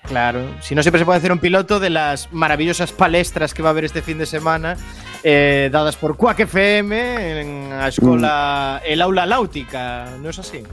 Claro, 0.04 0.42
si 0.60 0.76
no, 0.76 0.84
siempre 0.84 1.00
se 1.00 1.06
puede 1.06 1.20
hacer 1.20 1.32
un 1.32 1.40
piloto 1.40 1.80
de 1.80 1.90
las 1.90 2.32
maravillosas 2.34 2.92
palestras 2.92 3.54
que 3.54 3.64
va 3.64 3.70
a 3.70 3.72
haber 3.72 3.86
este 3.86 4.02
fin 4.02 4.18
de 4.18 4.26
semana, 4.26 4.76
eh, 5.24 5.70
dadas 5.72 5.96
por 5.96 6.18
Quack 6.18 6.42
FM 6.42 7.42
en 7.42 7.70
la 7.70 7.88
escuela, 7.88 8.82
Mm. 8.84 8.92
el 8.92 9.02
aula 9.02 9.26
náutica, 9.26 10.08
¿no 10.20 10.30
es 10.30 10.40
así? 10.40 10.64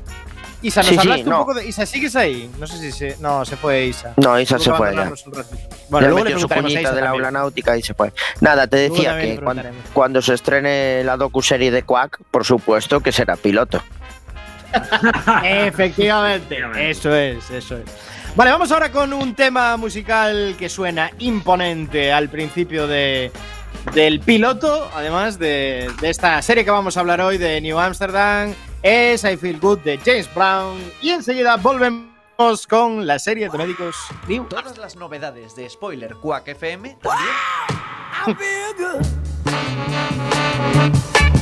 Isa, 0.62 0.80
nos 0.80 0.88
Sí, 0.88 0.94
sí, 0.94 1.00
hablaste 1.00 1.22
un 1.24 1.30
no. 1.30 1.38
poco 1.38 1.54
de. 1.54 1.66
Isa, 1.66 1.86
¿sigues 1.86 2.14
ahí? 2.16 2.50
No 2.58 2.66
sé 2.66 2.76
si 2.78 2.92
se. 2.92 3.16
No, 3.18 3.46
se 3.46 3.56
fue 3.56 3.86
Isa. 3.86 4.12
No, 4.18 4.38
Isa 4.38 4.58
se 4.58 4.70
fue 4.70 4.94
ya. 4.94 5.10
Bueno, 5.88 6.06
Le 6.06 6.10
luego 6.12 6.18
le 6.18 6.24
metió 6.34 6.38
su 6.40 6.48
preguntaremos 6.48 6.50
a 6.50 6.60
cuñita 6.60 6.80
Isa 6.82 6.90
del 6.92 7.04
también. 7.04 7.24
aula 7.24 7.30
náutica 7.30 7.76
y 7.78 7.82
se 7.82 7.94
fue. 7.94 8.12
Nada, 8.40 8.66
te 8.66 8.76
decía 8.76 9.16
le 9.16 9.36
que 9.38 9.42
cuando, 9.94 10.20
se 10.20 10.34
estrene 10.34 11.02
la 11.02 11.16
docuserie 11.16 11.70
de 11.70 11.82
Quack, 11.82 12.18
por 12.30 12.44
supuesto 12.44 13.00
que 13.00 13.10
será 13.10 13.36
piloto. 13.36 13.82
Efectivamente. 15.44 16.58
eso 16.78 17.14
es, 17.14 17.50
eso 17.50 17.76
es. 17.78 17.84
Vale, 18.36 18.50
vamos 18.50 18.70
ahora 18.70 18.92
con 18.92 19.12
un 19.12 19.34
tema 19.34 19.76
musical 19.76 20.54
que 20.58 20.68
suena 20.68 21.10
imponente 21.18 22.12
al 22.12 22.28
principio 22.28 22.86
de, 22.86 23.32
del 23.94 24.20
piloto, 24.20 24.90
además 24.94 25.38
de, 25.38 25.90
de 26.00 26.10
esta 26.10 26.40
serie 26.42 26.64
que 26.64 26.70
vamos 26.70 26.96
a 26.96 27.00
hablar 27.00 27.20
hoy 27.20 27.38
de 27.38 27.60
New 27.60 27.78
Amsterdam, 27.78 28.54
es 28.82 29.24
I 29.24 29.36
Feel 29.36 29.58
Good 29.60 29.80
de 29.80 29.98
James 29.98 30.32
Brown 30.34 30.78
y 31.02 31.10
enseguida 31.10 31.56
volvemos 31.56 32.66
con 32.68 33.06
la 33.06 33.18
serie 33.18 33.48
de 33.48 33.58
médicos 33.58 33.96
New 34.26 34.44
Todas 34.44 34.78
las 34.78 34.96
novedades 34.96 35.54
de 35.54 35.68
Spoiler 35.68 36.14
Quack 36.14 36.48
FM 36.48 36.96
también 37.02 37.28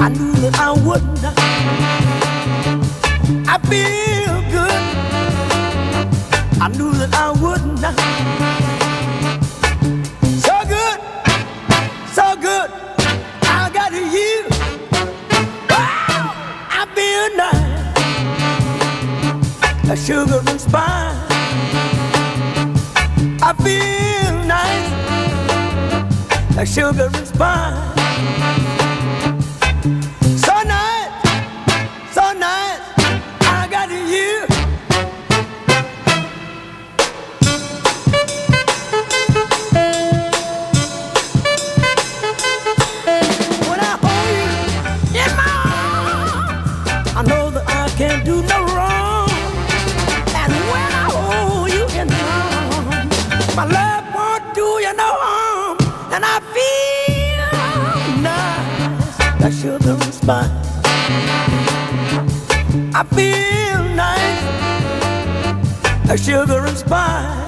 I 0.01 0.09
knew 0.11 0.33
that 0.35 0.55
I 0.61 0.71
would 0.71 1.03
not. 1.23 1.35
I 3.49 3.59
feel 3.69 4.43
good. 4.53 4.83
I 6.63 6.69
knew 6.69 6.93
that 6.93 7.13
I 7.15 7.33
would 7.33 7.65
not. 7.81 8.88
Good. 12.49 12.71
I 13.61 13.71
got 13.79 13.93
you. 13.93 14.37
Wow, 15.71 16.25
I 16.81 16.83
feel 16.97 17.27
nice. 17.45 17.93
A 19.93 19.97
sugar 20.07 20.41
and 20.51 20.61
spice. 20.61 21.19
I 23.49 23.51
feel 23.65 24.35
nice. 24.57 24.91
A 26.63 26.65
sugar 26.75 27.09
and 27.19 27.27
spice. 27.33 28.58
children's 59.69 60.15
spine. 60.15 60.51
I 62.95 63.03
feel 63.15 63.83
nice, 63.95 64.43
a 66.11 66.17
sugar 66.17 66.65
and 66.65 66.79
spine. 66.79 67.48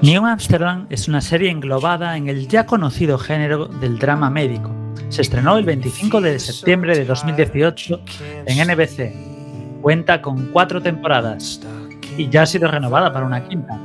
New 0.00 0.24
Amsterdam 0.24 0.86
es 0.88 1.08
una 1.08 1.20
serie 1.20 1.50
englobada 1.50 2.16
en 2.16 2.28
el 2.28 2.46
ya 2.46 2.66
conocido 2.66 3.18
género 3.18 3.66
del 3.66 3.98
drama 3.98 4.30
médico. 4.30 4.70
Se 5.08 5.22
estrenó 5.22 5.58
el 5.58 5.64
25 5.64 6.20
de 6.20 6.38
septiembre 6.38 6.96
de 6.96 7.04
2018 7.04 8.00
en 8.46 8.68
NBC. 8.68 9.80
Cuenta 9.82 10.22
con 10.22 10.52
cuatro 10.52 10.80
temporadas 10.80 11.60
y 12.16 12.28
ya 12.28 12.42
ha 12.42 12.46
sido 12.46 12.70
renovada 12.70 13.12
para 13.12 13.26
una 13.26 13.42
quinta. 13.48 13.76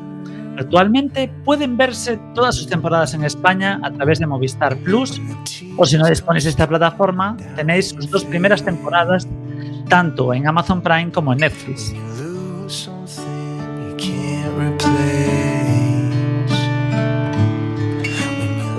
Actualmente 0.58 1.32
pueden 1.44 1.78
verse 1.78 2.20
todas 2.36 2.56
sus 2.56 2.68
temporadas 2.68 3.14
en 3.14 3.24
España 3.24 3.80
a 3.84 3.92
través 3.92 4.20
de 4.20 4.28
Movistar 4.28 4.78
Plus 4.78 5.20
o 5.78 5.86
si 5.86 5.98
no 5.98 6.08
disponéis 6.08 6.44
de 6.44 6.52
esta 6.52 6.68
plataforma 6.68 7.36
tenéis 7.56 7.90
sus 7.90 8.10
dos 8.10 8.24
primeras 8.24 8.64
temporadas 8.64 9.28
tanto 9.90 10.34
en 10.34 10.48
Amazon 10.48 10.82
Prime 10.82 11.12
como 11.12 11.34
en 11.34 11.40
Netflix. 11.40 11.94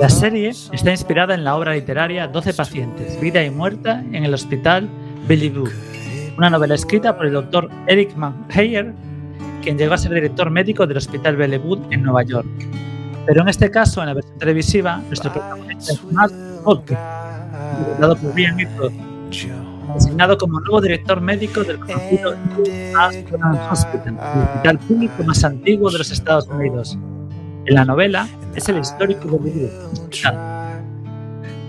La 0.00 0.08
serie 0.08 0.50
está 0.50 0.90
inspirada 0.90 1.34
en 1.34 1.44
la 1.44 1.56
obra 1.56 1.72
literaria 1.72 2.28
12 2.28 2.54
pacientes, 2.54 3.20
vida 3.20 3.42
y 3.44 3.50
muerte 3.50 3.90
en 3.90 4.24
el 4.24 4.34
hospital 4.34 4.88
Bellevue, 5.26 5.70
una 6.36 6.50
novela 6.50 6.74
escrita 6.74 7.16
por 7.16 7.26
el 7.26 7.32
doctor 7.32 7.70
Eric 7.86 8.14
McHayer, 8.16 8.92
quien 9.64 9.78
llegó 9.78 9.94
a 9.94 9.98
ser 9.98 10.12
director 10.12 10.50
médico 10.50 10.86
del 10.86 10.98
hospital 10.98 11.36
Bellevue 11.36 11.80
en 11.90 12.02
Nueva 12.02 12.22
York. 12.22 12.46
Pero 13.26 13.40
en 13.40 13.48
este 13.48 13.70
caso, 13.70 14.02
en 14.02 14.08
la 14.08 14.14
versión 14.14 14.38
televisiva, 14.38 14.98
nuestro 15.06 15.32
protagonista 15.32 15.94
es 15.94 16.04
Mark 16.12 16.32
Hodge, 16.64 16.96
interpretado 17.78 18.16
por 18.16 18.34
Brian 18.34 18.56
designado 19.94 20.36
como 20.36 20.60
nuevo 20.60 20.80
director 20.80 21.20
médico 21.20 21.62
del 21.62 21.78
conocido 21.78 22.30
Hospital, 22.30 23.14
el 24.06 24.18
hospital 24.18 24.78
público 24.80 25.24
más 25.24 25.44
antiguo 25.44 25.90
de 25.90 25.98
los 25.98 26.10
Estados 26.10 26.46
Unidos. 26.48 26.98
En 27.66 27.74
la 27.74 27.84
novela 27.84 28.28
es 28.54 28.68
el 28.68 28.78
histórico 28.78 29.28
de 29.28 29.38
Bellevue. 29.38 30.63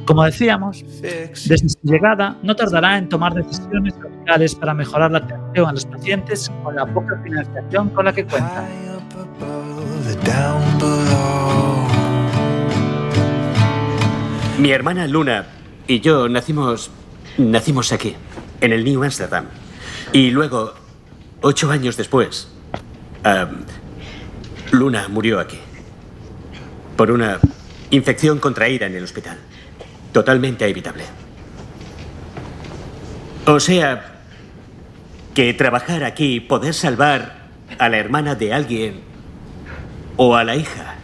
Como 0.06 0.24
decíamos, 0.24 0.86
desde 1.02 1.70
su 1.70 1.78
llegada 1.82 2.38
no 2.44 2.56
tardará 2.56 2.98
en 2.98 3.10
tomar 3.10 3.34
decisiones 3.34 3.94
radicales 4.00 4.54
para 4.54 4.74
mejorar 4.76 5.12
la 5.12 5.18
atención 5.18 5.68
a 5.68 5.74
los 5.74 5.86
pacientes 5.86 6.52
con 6.63 6.76
la 6.76 6.86
poca 6.86 7.20
financiación 7.24 7.89
con 7.89 8.06
la 8.06 8.13
que 8.13 8.24
cuenta. 8.26 8.68
Mi 14.60 14.72
hermana 14.72 15.08
Luna 15.08 15.48
y 15.88 16.00
yo 16.00 16.30
nacimos. 16.30 16.91
nacimos 17.38 17.91
aquí, 17.91 18.15
en 18.62 18.74
el 18.74 18.84
New 18.84 19.04
Amsterdam. 19.04 19.46
Y 20.13 20.30
luego, 20.30 20.74
ocho 21.41 21.72
años 21.72 21.98
después, 21.98 22.48
am, 23.24 23.65
Luna 24.72 25.08
murió 25.10 25.39
aquí. 25.39 25.58
Por 26.96 27.10
una 27.12 27.39
infección 27.89 28.39
contraída 28.39 28.86
en 28.86 28.96
el 28.96 29.04
hospital. 29.04 29.38
Totalmente 30.15 30.65
evitable. 30.65 31.04
O 33.45 33.60
sea, 33.60 34.21
que 35.34 35.54
trabajar 35.54 36.06
aquí, 36.06 36.39
poder 36.39 36.73
salvar 36.73 37.49
a 37.78 37.89
la 37.89 37.97
hermana 37.97 38.34
de 38.34 38.54
alguien 38.54 39.01
o 40.15 40.38
a 40.38 40.45
la 40.45 40.56
hija, 40.56 40.95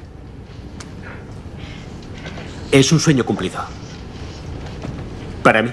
es 2.72 2.90
un 2.94 3.02
sueño 3.02 3.26
cumplido. 3.26 3.60
Para 5.44 5.62
mí. 5.62 5.72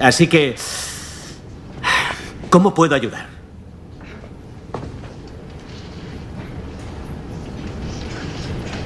Así 0.00 0.26
que, 0.26 0.56
¿cómo 2.50 2.74
puedo 2.74 2.96
ayudar? 2.96 3.28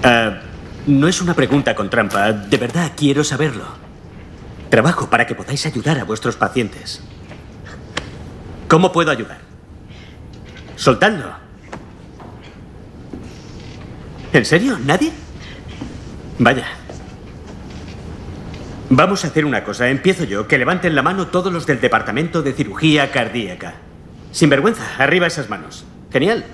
Ah, 0.02 0.43
no 0.86 1.08
es 1.08 1.20
una 1.20 1.34
pregunta 1.34 1.74
con 1.74 1.90
trampa. 1.90 2.32
De 2.32 2.56
verdad 2.56 2.92
quiero 2.96 3.24
saberlo. 3.24 3.64
Trabajo 4.70 5.08
para 5.08 5.26
que 5.26 5.34
podáis 5.34 5.64
ayudar 5.66 5.98
a 5.98 6.04
vuestros 6.04 6.36
pacientes. 6.36 7.00
¿Cómo 8.68 8.92
puedo 8.92 9.10
ayudar? 9.10 9.38
Soltando. 10.76 11.32
¿En 14.32 14.44
serio? 14.44 14.78
¿Nadie? 14.84 15.12
Vaya. 16.38 16.66
Vamos 18.90 19.24
a 19.24 19.28
hacer 19.28 19.44
una 19.44 19.64
cosa. 19.64 19.88
Empiezo 19.88 20.24
yo. 20.24 20.48
Que 20.48 20.58
levanten 20.58 20.94
la 20.94 21.02
mano 21.02 21.28
todos 21.28 21.52
los 21.52 21.66
del 21.66 21.80
departamento 21.80 22.42
de 22.42 22.52
cirugía 22.52 23.10
cardíaca. 23.12 23.74
Sin 24.32 24.50
vergüenza. 24.50 24.82
Arriba 24.98 25.28
esas 25.28 25.48
manos. 25.48 25.84
Genial. 26.12 26.44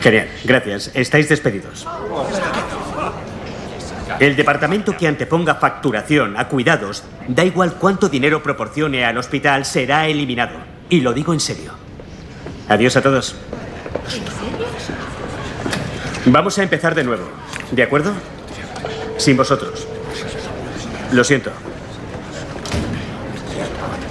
Genial. 0.00 0.28
Gracias. 0.44 0.90
Estáis 0.94 1.28
despedidos. 1.28 1.86
El 4.18 4.36
departamento 4.36 4.96
que 4.96 5.06
anteponga 5.06 5.54
facturación 5.54 6.38
a 6.38 6.48
cuidados, 6.48 7.04
da 7.28 7.44
igual 7.44 7.74
cuánto 7.74 8.08
dinero 8.08 8.42
proporcione 8.42 9.04
al 9.04 9.16
hospital, 9.16 9.64
será 9.64 10.08
eliminado. 10.08 10.58
Y 10.88 11.00
lo 11.00 11.12
digo 11.12 11.32
en 11.32 11.40
serio. 11.40 11.72
Adiós 12.68 12.96
a 12.96 13.02
todos. 13.02 13.36
Vamos 16.26 16.58
a 16.58 16.62
empezar 16.62 16.94
de 16.94 17.04
nuevo. 17.04 17.24
¿De 17.70 17.82
acuerdo? 17.82 18.12
Sin 19.16 19.36
vosotros. 19.36 19.86
Lo 21.12 21.24
siento. 21.24 21.50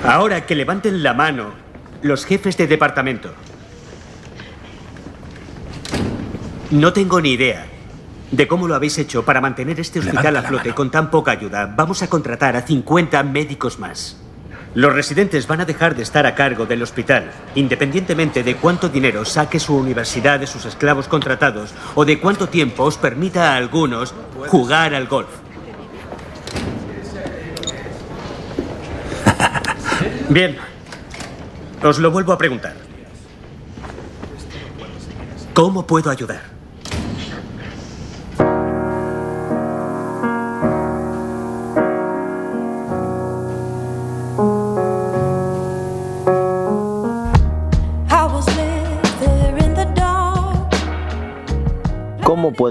Ahora 0.04 0.46
que 0.46 0.56
levanten 0.56 1.04
la 1.04 1.14
mano 1.14 1.54
los 2.02 2.26
jefes 2.26 2.58
de 2.58 2.68
departamento. 2.68 3.34
No 6.72 6.94
tengo 6.94 7.20
ni 7.20 7.32
idea 7.32 7.66
de 8.30 8.48
cómo 8.48 8.68
lo 8.68 8.76
habéis 8.76 9.00
hecho 9.00 9.26
para 9.26 9.42
mantener 9.42 9.80
este 9.80 9.98
hospital 10.00 10.24
Levanta 10.26 10.48
a 10.48 10.50
flote 10.50 10.76
con 10.76 10.92
tan 10.92 11.10
poca 11.10 11.32
ayuda. 11.32 11.66
Vamos 11.66 12.04
a 12.04 12.08
contratar 12.08 12.56
a 12.56 12.62
50 12.62 13.24
médicos 13.24 13.80
más. 13.80 14.18
Los 14.76 14.94
residentes 14.94 15.48
van 15.48 15.62
a 15.62 15.66
dejar 15.66 15.96
de 15.96 16.04
estar 16.04 16.28
a 16.28 16.36
cargo 16.36 16.68
del 16.68 16.84
hospital, 16.84 17.32
independientemente 17.56 18.44
de 18.44 18.56
cuánto 18.56 18.88
dinero 18.88 19.26
saque 19.26 19.60
su 19.60 19.76
universidad 19.76 20.40
de 20.40 20.46
sus 20.46 20.64
esclavos 20.66 21.08
contratados 21.08 21.74
o 21.96 22.06
de 22.06 22.20
cuánto 22.20 22.50
tiempo 22.50 22.84
os 22.84 22.98
permita 22.98 23.54
a 23.54 23.56
algunos 23.56 24.14
jugar 24.48 24.94
al 24.94 25.08
golf. 25.08 25.30
Bien, 30.30 30.56
os 31.82 31.98
lo 31.98 32.12
vuelvo 32.12 32.32
a 32.32 32.38
preguntar. 32.38 32.76
¿Cómo 35.56 35.88
puedo 35.88 36.12
ayudar? 36.12 36.59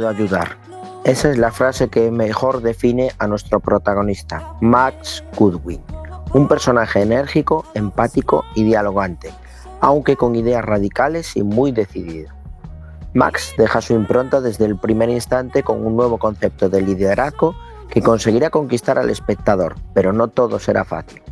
Ayudar? 0.09 0.57
Esa 1.05 1.31
es 1.31 1.39
la 1.39 1.53
frase 1.53 1.89
que 1.89 2.11
mejor 2.11 2.61
define 2.61 3.13
a 3.19 3.27
nuestro 3.27 3.61
protagonista, 3.61 4.55
Max 4.61 5.25
Goodwin, 5.37 5.83
un 6.35 6.49
personaje 6.49 7.01
enérgico, 7.01 7.65
empático 7.75 8.45
y 8.55 8.65
dialogante, 8.65 9.33
aunque 9.81 10.17
con 10.17 10.35
ideas 10.37 10.65
radicales 10.65 11.37
y 11.37 11.43
muy 11.43 11.73
decidido. 11.73 12.31
Max 13.15 13.55
deja 13.57 13.81
su 13.81 13.95
impronta 13.95 14.41
desde 14.41 14.67
el 14.67 14.77
primer 14.77 15.09
instante 15.09 15.63
con 15.63 15.87
un 15.87 15.97
nuevo 15.97 16.19
concepto 16.19 16.69
de 16.69 16.83
liderazgo 16.83 17.55
que 17.89 18.03
conseguirá 18.03 18.51
conquistar 18.51 18.99
al 18.99 19.09
espectador, 19.09 19.77
pero 19.95 20.13
no 20.13 20.29
todo 20.29 20.59
será 20.59 20.85
fácil. 20.85 21.23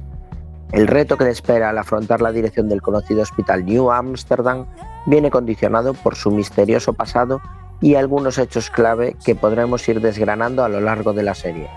El 0.72 0.88
reto 0.88 1.16
que 1.16 1.24
le 1.24 1.30
espera 1.30 1.70
al 1.70 1.78
afrontar 1.78 2.20
la 2.20 2.32
dirección 2.32 2.68
del 2.68 2.82
conocido 2.82 3.22
hospital 3.22 3.64
New 3.64 3.90
Amsterdam 3.92 4.66
viene 5.06 5.30
condicionado 5.30 5.94
por 5.94 6.16
su 6.16 6.30
misterioso 6.30 6.92
pasado 6.92 7.40
y 7.80 7.94
algunos 7.94 8.38
hechos 8.38 8.70
clave 8.70 9.16
que 9.24 9.34
podremos 9.34 9.88
ir 9.88 10.00
desgranando 10.00 10.64
a 10.64 10.68
lo 10.68 10.80
largo 10.80 11.12
de 11.12 11.22
la 11.22 11.34
serie, 11.34 11.68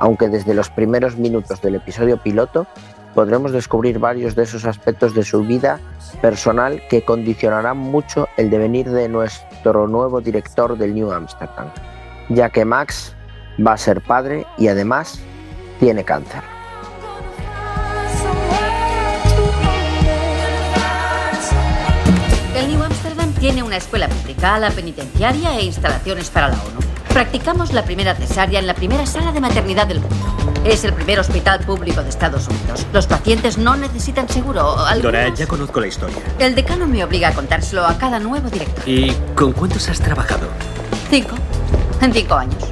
aunque 0.00 0.28
desde 0.28 0.54
los 0.54 0.70
primeros 0.70 1.16
minutos 1.16 1.60
del 1.60 1.76
episodio 1.76 2.22
piloto 2.22 2.66
podremos 3.14 3.52
descubrir 3.52 3.98
varios 3.98 4.34
de 4.34 4.44
esos 4.44 4.64
aspectos 4.64 5.14
de 5.14 5.24
su 5.24 5.42
vida 5.42 5.80
personal 6.20 6.82
que 6.88 7.02
condicionarán 7.02 7.76
mucho 7.76 8.28
el 8.36 8.50
devenir 8.50 8.88
de 8.90 9.08
nuestro 9.08 9.88
nuevo 9.88 10.20
director 10.20 10.76
del 10.78 10.94
New 10.94 11.10
Amsterdam, 11.10 11.68
ya 12.28 12.50
que 12.50 12.64
Max 12.64 13.14
va 13.64 13.72
a 13.72 13.78
ser 13.78 14.02
padre 14.02 14.46
y 14.56 14.68
además 14.68 15.20
tiene 15.80 16.04
cáncer. 16.04 16.42
Tiene 23.38 23.62
una 23.62 23.76
escuela 23.76 24.08
pública, 24.08 24.58
la 24.58 24.70
penitenciaria 24.70 25.56
e 25.58 25.64
instalaciones 25.64 26.30
para 26.30 26.48
la 26.48 26.54
ONU. 26.54 26.80
Practicamos 27.12 27.72
la 27.72 27.84
primera 27.84 28.14
cesárea 28.14 28.58
en 28.60 28.66
la 28.66 28.74
primera 28.74 29.06
sala 29.06 29.32
de 29.32 29.40
maternidad 29.40 29.86
del 29.86 30.00
mundo. 30.00 30.16
Es 30.64 30.84
el 30.84 30.92
primer 30.92 31.18
hospital 31.18 31.60
público 31.60 32.02
de 32.02 32.08
Estados 32.10 32.46
Unidos. 32.48 32.86
Los 32.92 33.06
pacientes 33.06 33.58
no 33.58 33.76
necesitan 33.76 34.28
seguro. 34.28 34.78
Algunos- 34.86 35.02
Dora, 35.02 35.28
ya 35.34 35.46
conozco 35.46 35.80
la 35.80 35.86
historia. 35.86 36.16
El 36.38 36.54
decano 36.54 36.86
me 36.86 37.02
obliga 37.04 37.28
a 37.28 37.32
contárselo 37.32 37.86
a 37.86 37.96
cada 37.96 38.18
nuevo 38.18 38.50
director. 38.50 38.86
¿Y 38.88 39.12
con 39.34 39.52
cuántos 39.52 39.88
has 39.88 40.00
trabajado? 40.00 40.48
Cinco. 41.10 41.34
En 42.00 42.12
cinco 42.12 42.34
años. 42.34 42.62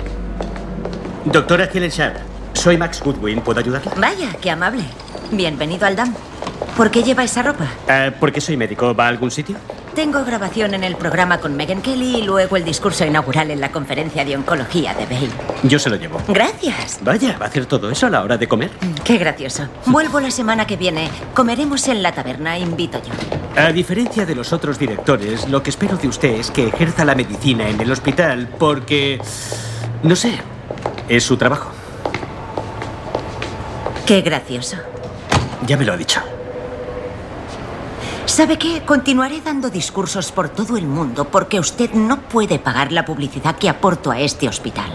Doctora 1.25 1.69
Helen 1.73 1.91
Sharp, 1.91 2.17
soy 2.53 2.77
Max 2.77 3.01
Goodwin. 3.03 3.41
¿Puedo 3.41 3.59
ayudarla? 3.61 3.91
Vaya, 3.97 4.29
qué 4.41 4.51
amable. 4.51 4.85
Bienvenido 5.33 5.87
al 5.87 5.97
DAM. 5.97 6.15
¿Por 6.77 6.91
qué 6.91 7.03
lleva 7.03 7.25
esa 7.25 7.43
ropa? 7.43 7.67
Eh, 7.89 8.13
porque 8.21 8.41
soy 8.41 8.57
médico. 8.57 8.95
¿Va 8.95 9.07
a 9.07 9.09
algún 9.09 9.31
sitio? 9.31 9.57
Tengo 9.97 10.27
grabación 10.27 10.75
en 10.75 10.85
el 10.85 10.95
programa 10.95 11.39
con 11.41 11.57
Megan 11.57 11.81
Kelly 11.81 12.17
y 12.17 12.23
luego 12.23 12.59
el 12.59 12.67
discurso 12.67 13.07
inaugural 13.07 13.51
en 13.51 13.63
la 13.63 13.73
conferencia 13.73 14.27
de 14.27 14.37
oncología 14.37 14.93
de 14.93 15.07
Bale. 15.07 15.31
Yo 15.63 15.79
se 15.79 15.89
lo 15.89 15.97
llevo. 15.97 16.21
Gracias. 16.29 16.99
Vaya, 17.01 17.39
¿va 17.39 17.47
a 17.47 17.49
hacer 17.49 17.65
todo 17.65 17.91
eso 17.91 18.07
a 18.07 18.11
la 18.11 18.23
hora 18.23 18.37
de 18.37 18.47
comer? 18.47 18.71
Qué 19.05 19.17
gracioso. 19.17 19.69
Vuelvo 19.87 20.21
la 20.21 20.31
semana 20.31 20.67
que 20.67 20.77
viene. 20.77 21.09
Comeremos 21.33 21.89
en 21.89 22.03
la 22.03 22.13
taberna, 22.13 22.59
invito 22.59 23.01
yo. 23.03 23.15
A 23.59 23.73
diferencia 23.73 24.27
de 24.27 24.35
los 24.35 24.53
otros 24.53 24.79
directores, 24.79 25.49
lo 25.49 25.63
que 25.63 25.71
espero 25.71 25.97
de 25.97 26.09
usted 26.09 26.41
es 26.41 26.51
que 26.51 26.69
ejerza 26.69 27.07
la 27.07 27.15
medicina 27.15 27.67
en 27.67 27.81
el 27.81 27.91
hospital 27.91 28.49
porque... 28.59 29.19
No 30.03 30.15
sé, 30.15 30.39
es 31.09 31.25
su 31.25 31.39
trabajo. 31.39 31.71
Qué 34.05 34.21
gracioso. 34.21 34.77
Ya 35.67 35.79
me 35.79 35.87
lo 35.87 35.95
ha 35.95 35.97
dicho. 35.97 36.21
¿Sabe 38.37 38.59
qué? 38.59 38.83
Continuaré 38.85 39.41
dando 39.41 39.71
discursos 39.71 40.31
por 40.31 40.51
todo 40.51 40.77
el 40.77 40.87
mundo 40.87 41.25
porque 41.25 41.59
usted 41.59 41.93
no 41.95 42.21
puede 42.21 42.59
pagar 42.59 42.93
la 42.93 43.07
publicidad 43.07 43.57
que 43.57 43.71
aporto 43.71 44.11
a 44.11 44.21
este 44.21 44.47
hospital. 44.47 44.91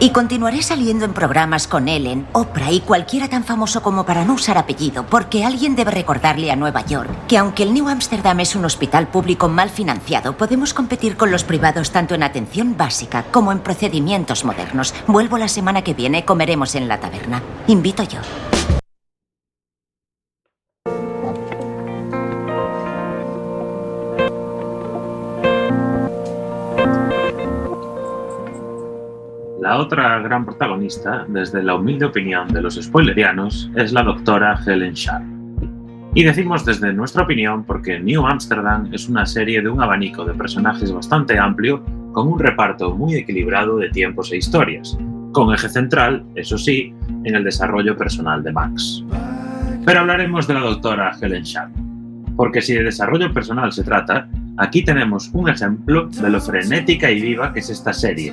Y 0.00 0.08
continuaré 0.08 0.62
saliendo 0.62 1.04
en 1.04 1.12
programas 1.12 1.68
con 1.68 1.86
Ellen, 1.86 2.26
Oprah 2.32 2.72
y 2.72 2.80
cualquiera 2.80 3.28
tan 3.28 3.44
famoso 3.44 3.82
como 3.82 4.06
para 4.06 4.24
no 4.24 4.32
usar 4.32 4.56
apellido, 4.56 5.04
porque 5.04 5.44
alguien 5.44 5.76
debe 5.76 5.90
recordarle 5.90 6.50
a 6.50 6.56
Nueva 6.56 6.82
York 6.86 7.10
que 7.28 7.36
aunque 7.36 7.64
el 7.64 7.74
New 7.74 7.90
Amsterdam 7.90 8.40
es 8.40 8.56
un 8.56 8.64
hospital 8.64 9.06
público 9.08 9.50
mal 9.50 9.68
financiado, 9.68 10.38
podemos 10.38 10.72
competir 10.72 11.18
con 11.18 11.30
los 11.30 11.44
privados 11.44 11.90
tanto 11.90 12.14
en 12.14 12.22
atención 12.22 12.78
básica 12.78 13.26
como 13.30 13.52
en 13.52 13.58
procedimientos 13.58 14.46
modernos. 14.46 14.94
Vuelvo 15.06 15.36
la 15.36 15.48
semana 15.48 15.82
que 15.84 15.92
viene, 15.92 16.24
comeremos 16.24 16.74
en 16.74 16.88
la 16.88 16.98
taberna. 16.98 17.42
Invito 17.66 18.02
yo. 18.04 18.20
Otra 29.82 30.20
gran 30.20 30.44
protagonista, 30.44 31.26
desde 31.28 31.62
la 31.62 31.74
humilde 31.74 32.06
opinión 32.06 32.48
de 32.48 32.62
los 32.62 32.76
spoilerianos, 32.76 33.70
es 33.74 33.92
la 33.92 34.02
doctora 34.02 34.58
Helen 34.64 34.94
Sharp. 34.94 35.24
Y 36.14 36.22
decimos 36.22 36.64
desde 36.64 36.92
nuestra 36.92 37.24
opinión 37.24 37.64
porque 37.64 37.98
New 37.98 38.24
Amsterdam 38.26 38.88
es 38.92 39.08
una 39.08 39.26
serie 39.26 39.60
de 39.60 39.68
un 39.68 39.82
abanico 39.82 40.24
de 40.24 40.34
personajes 40.34 40.92
bastante 40.92 41.38
amplio, 41.38 41.82
con 42.12 42.28
un 42.28 42.38
reparto 42.38 42.94
muy 42.94 43.14
equilibrado 43.14 43.78
de 43.78 43.88
tiempos 43.90 44.30
e 44.32 44.36
historias, 44.36 44.96
con 45.32 45.52
eje 45.52 45.68
central, 45.68 46.24
eso 46.36 46.56
sí, 46.56 46.94
en 47.24 47.34
el 47.34 47.42
desarrollo 47.42 47.96
personal 47.96 48.42
de 48.42 48.52
Max. 48.52 49.04
Pero 49.84 50.00
hablaremos 50.00 50.46
de 50.46 50.54
la 50.54 50.60
doctora 50.60 51.16
Helen 51.20 51.42
Sharp, 51.42 51.72
porque 52.36 52.62
si 52.62 52.74
de 52.74 52.84
desarrollo 52.84 53.32
personal 53.32 53.72
se 53.72 53.82
trata, 53.82 54.28
aquí 54.58 54.84
tenemos 54.84 55.30
un 55.32 55.48
ejemplo 55.48 56.06
de 56.06 56.30
lo 56.30 56.40
frenética 56.40 57.10
y 57.10 57.20
viva 57.20 57.52
que 57.52 57.60
es 57.60 57.70
esta 57.70 57.92
serie, 57.92 58.32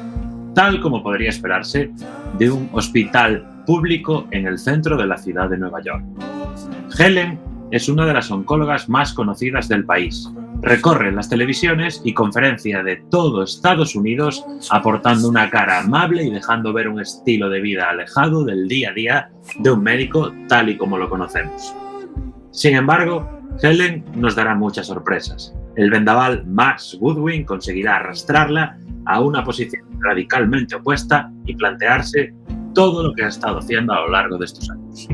tal 0.60 0.82
como 0.82 1.01
podría 1.01 1.30
esperarse 1.30 1.89
de 2.38 2.51
un 2.51 2.70
hospital 2.74 3.64
público 3.66 4.28
en 4.32 4.45
el 4.45 4.60
centro 4.60 4.97
de 4.97 5.07
la 5.07 5.18
ciudad 5.18 5.49
de 5.49 5.57
Nueva 5.57 5.82
York. 5.82 6.03
Helen 6.99 7.39
es 7.72 7.88
una 7.88 8.05
de 8.05 8.14
las 8.14 8.30
oncólogas 8.30 8.89
más 8.89 9.14
conocidas 9.14 9.70
del 9.70 9.86
país. 9.86 10.30
Recorre 10.62 11.14
las 11.14 11.30
televisiones 11.30 12.01
y 12.03 12.14
conferencia 12.14 12.84
de 12.84 12.97
todo 13.10 13.41
Estados 13.41 13.95
Unidos 13.95 14.45
aportando 14.70 15.30
una 15.30 15.49
cara 15.49 15.80
amable 15.80 16.26
y 16.26 16.30
dejando 16.30 16.74
ver 16.74 16.89
un 16.89 16.99
estilo 16.99 17.49
de 17.49 17.62
vida 17.62 17.89
alejado 17.89 18.43
del 18.43 18.68
día 18.68 18.89
a 18.89 18.93
día 18.93 19.32
de 19.60 19.72
un 19.72 19.82
médico 19.82 20.34
tal 20.49 20.68
y 20.68 20.76
como 20.76 20.97
lo 20.97 21.07
conocemos. 21.07 21.74
Sin 22.51 22.76
embargo, 22.76 23.30
Helen 23.64 24.03
nos 24.14 24.36
dará 24.36 24.55
muchas 24.55 24.88
sorpresas. 24.88 25.55
El 25.80 25.90
vendaval 25.90 26.46
Max 26.46 26.98
Goodwin 27.00 27.46
conseguirá 27.46 27.96
arrastrarla 27.96 28.78
a 29.06 29.22
una 29.22 29.46
posición 29.46 29.82
radicalmente 30.02 30.76
opuesta 30.76 31.32
y 31.46 31.56
plantearse 31.56 32.34
todo 32.76 33.02
lo 33.02 33.14
que 33.14 33.24
ha 33.24 33.30
estado 33.30 33.60
haciendo 33.60 33.94
a 33.94 34.02
lo 34.02 34.10
largo 34.10 34.38
de 34.38 34.44
estos 34.44 34.70
años. 34.70 35.08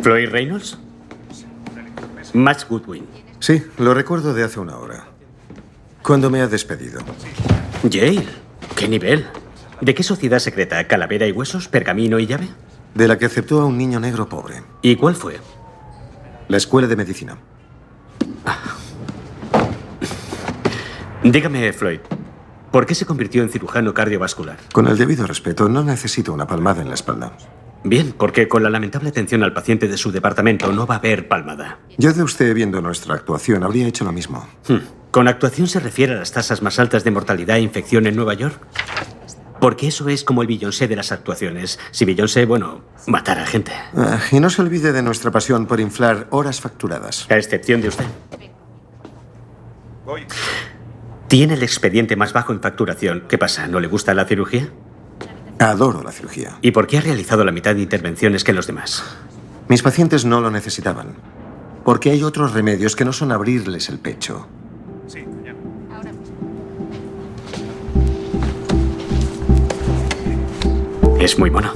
¿Floyd 0.00 0.30
Reynolds? 0.30 0.78
Max 2.32 2.66
Goodwin. 2.66 3.04
Sí, 3.38 3.62
lo 3.76 3.92
recuerdo 3.92 4.32
de 4.32 4.44
hace 4.44 4.60
una 4.60 4.78
hora. 4.78 5.04
Cuando 6.02 6.30
me 6.30 6.40
ha 6.40 6.48
despedido. 6.48 7.02
Yale. 7.82 8.24
¿Qué 8.76 8.88
nivel? 8.88 9.26
¿De 9.82 9.94
qué 9.94 10.02
sociedad 10.02 10.38
secreta? 10.38 10.82
¿Calavera 10.88 11.26
y 11.26 11.32
huesos? 11.32 11.68
¿Pergamino 11.68 12.18
y 12.18 12.26
llave? 12.26 12.48
De 12.94 13.08
la 13.08 13.18
que 13.18 13.26
aceptó 13.26 13.60
a 13.60 13.66
un 13.66 13.78
niño 13.78 14.00
negro 14.00 14.28
pobre. 14.28 14.62
¿Y 14.82 14.96
cuál 14.96 15.14
fue? 15.14 15.38
La 16.48 16.56
escuela 16.56 16.88
de 16.88 16.96
medicina. 16.96 17.38
Dígame, 21.24 21.72
Floyd, 21.72 22.00
¿por 22.72 22.84
qué 22.84 22.94
se 22.94 23.06
convirtió 23.06 23.42
en 23.42 23.48
cirujano 23.48 23.94
cardiovascular? 23.94 24.58
Con 24.72 24.88
el 24.88 24.98
debido 24.98 25.26
respeto, 25.26 25.68
no 25.68 25.84
necesito 25.84 26.32
una 26.32 26.46
palmada 26.46 26.82
en 26.82 26.88
la 26.88 26.94
espalda. 26.94 27.32
Bien, 27.84 28.12
porque 28.16 28.48
con 28.48 28.62
la 28.62 28.70
lamentable 28.70 29.08
atención 29.08 29.42
al 29.42 29.52
paciente 29.52 29.88
de 29.88 29.96
su 29.96 30.12
departamento 30.12 30.70
no 30.72 30.86
va 30.86 30.96
a 30.96 30.98
haber 30.98 31.28
palmada. 31.28 31.78
Yo 31.98 32.12
de 32.12 32.22
usted, 32.22 32.54
viendo 32.54 32.80
nuestra 32.80 33.14
actuación, 33.14 33.64
habría 33.64 33.86
hecho 33.86 34.04
lo 34.04 34.12
mismo. 34.12 34.46
Hmm. 34.68 34.78
¿Con 35.10 35.28
actuación 35.28 35.66
se 35.66 35.80
refiere 35.80 36.14
a 36.14 36.16
las 36.16 36.32
tasas 36.32 36.62
más 36.62 36.78
altas 36.78 37.04
de 37.04 37.10
mortalidad 37.10 37.56
e 37.56 37.60
infección 37.60 38.06
en 38.06 38.16
Nueva 38.16 38.34
York? 38.34 38.60
Porque 39.62 39.86
eso 39.86 40.08
es 40.08 40.24
como 40.24 40.42
el 40.42 40.48
Beyoncé 40.48 40.88
de 40.88 40.96
las 40.96 41.12
actuaciones. 41.12 41.78
Si 41.92 42.04
Beyoncé, 42.04 42.46
bueno, 42.46 42.82
matara 43.06 43.44
a 43.44 43.46
gente. 43.46 43.70
Ah, 43.94 44.18
y 44.32 44.40
no 44.40 44.50
se 44.50 44.60
olvide 44.60 44.90
de 44.90 45.04
nuestra 45.04 45.30
pasión 45.30 45.66
por 45.66 45.78
inflar 45.78 46.26
horas 46.30 46.60
facturadas. 46.60 47.30
A 47.30 47.36
excepción 47.36 47.80
de 47.80 47.86
usted. 47.86 48.04
Tiene 51.28 51.54
el 51.54 51.62
expediente 51.62 52.16
más 52.16 52.32
bajo 52.32 52.52
en 52.52 52.60
facturación. 52.60 53.22
¿Qué 53.28 53.38
pasa? 53.38 53.68
¿No 53.68 53.78
le 53.78 53.86
gusta 53.86 54.14
la 54.14 54.24
cirugía? 54.24 54.68
Adoro 55.60 56.02
la 56.02 56.10
cirugía. 56.10 56.58
¿Y 56.60 56.72
por 56.72 56.88
qué 56.88 56.98
ha 56.98 57.02
realizado 57.02 57.44
la 57.44 57.52
mitad 57.52 57.76
de 57.76 57.82
intervenciones 57.82 58.42
que 58.42 58.52
los 58.52 58.66
demás? 58.66 59.04
Mis 59.68 59.84
pacientes 59.84 60.24
no 60.24 60.40
lo 60.40 60.50
necesitaban. 60.50 61.14
Porque 61.84 62.10
hay 62.10 62.24
otros 62.24 62.52
remedios 62.52 62.96
que 62.96 63.04
no 63.04 63.12
son 63.12 63.30
abrirles 63.30 63.88
el 63.88 64.00
pecho. 64.00 64.48
Es 71.22 71.38
muy 71.38 71.52
mono. 71.52 71.72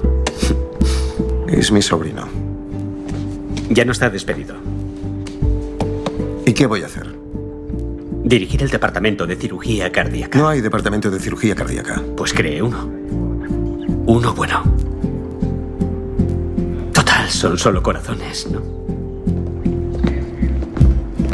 Es 1.47 1.70
mi 1.70 1.80
sobrino. 1.80 2.26
Ya 3.70 3.84
no 3.84 3.92
está 3.92 4.11
despedido. 4.11 4.57
¿Y 6.44 6.53
qué 6.53 6.66
voy 6.66 6.82
a 6.82 6.86
hacer? 6.86 7.07
Dirigir 8.24 8.64
el 8.64 8.70
departamento 8.70 9.24
de 9.24 9.36
cirugía 9.36 9.92
cardíaca. 9.92 10.36
No 10.36 10.49
hay 10.49 10.62
departamento 10.62 11.12
de 11.12 11.20
cirugía 11.20 11.55
cardíaca. 11.55 12.03
Pues 12.16 12.32
cree 12.32 12.61
uno. 12.61 12.90
Uno 14.07 14.34
bueno. 14.34 14.64
Total, 16.92 17.30
son 17.30 17.57
solo 17.57 17.84
corazones, 17.84 18.49
¿no? 18.51 18.62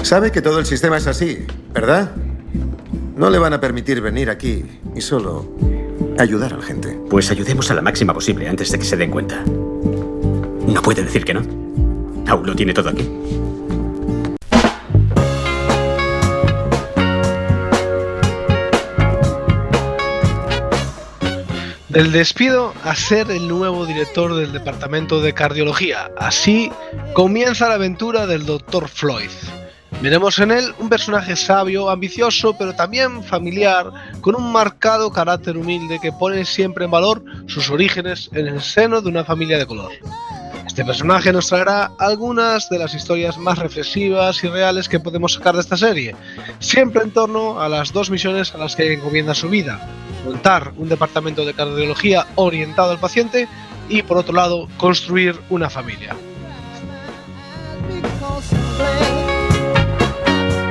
Sabe 0.03 0.31
que 0.31 0.43
todo 0.43 0.59
el 0.59 0.67
sistema 0.67 0.99
es 0.99 1.07
así, 1.07 1.47
¿verdad? 1.73 2.11
No 3.17 3.31
le 3.31 3.39
van 3.39 3.55
a 3.55 3.61
permitir 3.63 4.03
venir 4.03 4.29
aquí 4.29 4.67
y 4.95 5.01
solo 5.01 5.49
ayudar 6.19 6.55
a 6.55 6.57
la 6.59 6.63
gente. 6.63 6.99
Pues 7.09 7.31
ayudemos 7.31 7.71
a 7.71 7.75
la 7.75 7.83
máxima 7.83 8.15
posible 8.15 8.49
antes 8.49 8.71
de 8.71 8.79
que 8.79 8.85
se 8.85 8.97
den 8.97 9.11
cuenta. 9.11 9.43
No 9.47 10.83
puede 10.83 11.03
decir 11.03 11.25
que 11.25 11.35
no. 11.35 11.43
Aún 12.27 12.47
lo 12.47 12.55
tiene 12.55 12.73
todo 12.73 12.89
aquí. 12.89 13.09
Del 21.93 22.11
despido 22.11 22.73
a 22.85 22.95
ser 22.95 23.31
el 23.31 23.49
nuevo 23.49 23.85
director 23.85 24.35
del 24.35 24.53
departamento 24.53 25.21
de 25.21 25.35
cardiología. 25.35 26.11
Así 26.17 26.73
comienza 27.13 27.69
la 27.69 27.75
aventura 27.75 28.27
del 28.27 28.47
Dr. 28.47 28.89
Floyd. 28.89 29.29
Veremos 30.03 30.37
en 30.41 30.51
él 30.51 30.75
un 30.81 30.89
personaje 30.89 31.37
sabio, 31.37 31.89
ambicioso, 31.89 32.57
pero 32.59 32.75
también 32.75 33.23
familiar, 33.23 33.87
con 34.21 34.35
un 34.35 34.51
marcado 34.51 35.13
carácter 35.13 35.57
humilde 35.57 36.01
que 36.03 36.11
pone 36.11 36.45
siempre 36.45 36.87
en 36.87 36.91
valor 36.91 37.23
sus 37.47 37.71
orígenes 37.71 38.29
en 38.33 38.49
el 38.49 38.61
seno 38.61 39.01
de 39.01 39.09
una 39.09 39.25
familia 39.25 39.59
de 39.59 39.67
color. 39.67 39.93
Este 40.67 40.85
personaje 40.85 41.33
nos 41.33 41.47
traerá 41.47 41.93
algunas 42.01 42.69
de 42.69 42.81
las 42.81 42.95
historias 42.95 43.39
más 43.39 43.61
reflexivas 43.61 44.43
y 44.43 44.49
reales 44.49 44.89
que 44.89 44.99
podemos 44.99 45.35
sacar 45.35 45.55
de 45.55 45.61
esta 45.61 45.77
serie, 45.77 46.17
siempre 46.59 47.03
en 47.05 47.13
torno 47.13 47.61
a 47.61 47.69
las 47.69 47.93
dos 47.93 48.11
misiones 48.11 48.53
a 48.57 48.59
las 48.59 48.75
que 48.75 48.93
encomienda 48.93 49.37
su 49.37 49.49
vida, 49.49 49.89
montar 50.25 50.73
un 50.79 50.89
departamento 50.89 51.45
de 51.45 51.55
cardiología 51.55 52.27
orientado 52.35 52.91
al 52.91 52.99
paciente 52.99 53.47
y 53.89 54.03
por 54.03 54.17
otro 54.17 54.35
lado 54.35 54.67
construir 54.79 55.39
una 55.49 55.71
familia. 55.71 56.17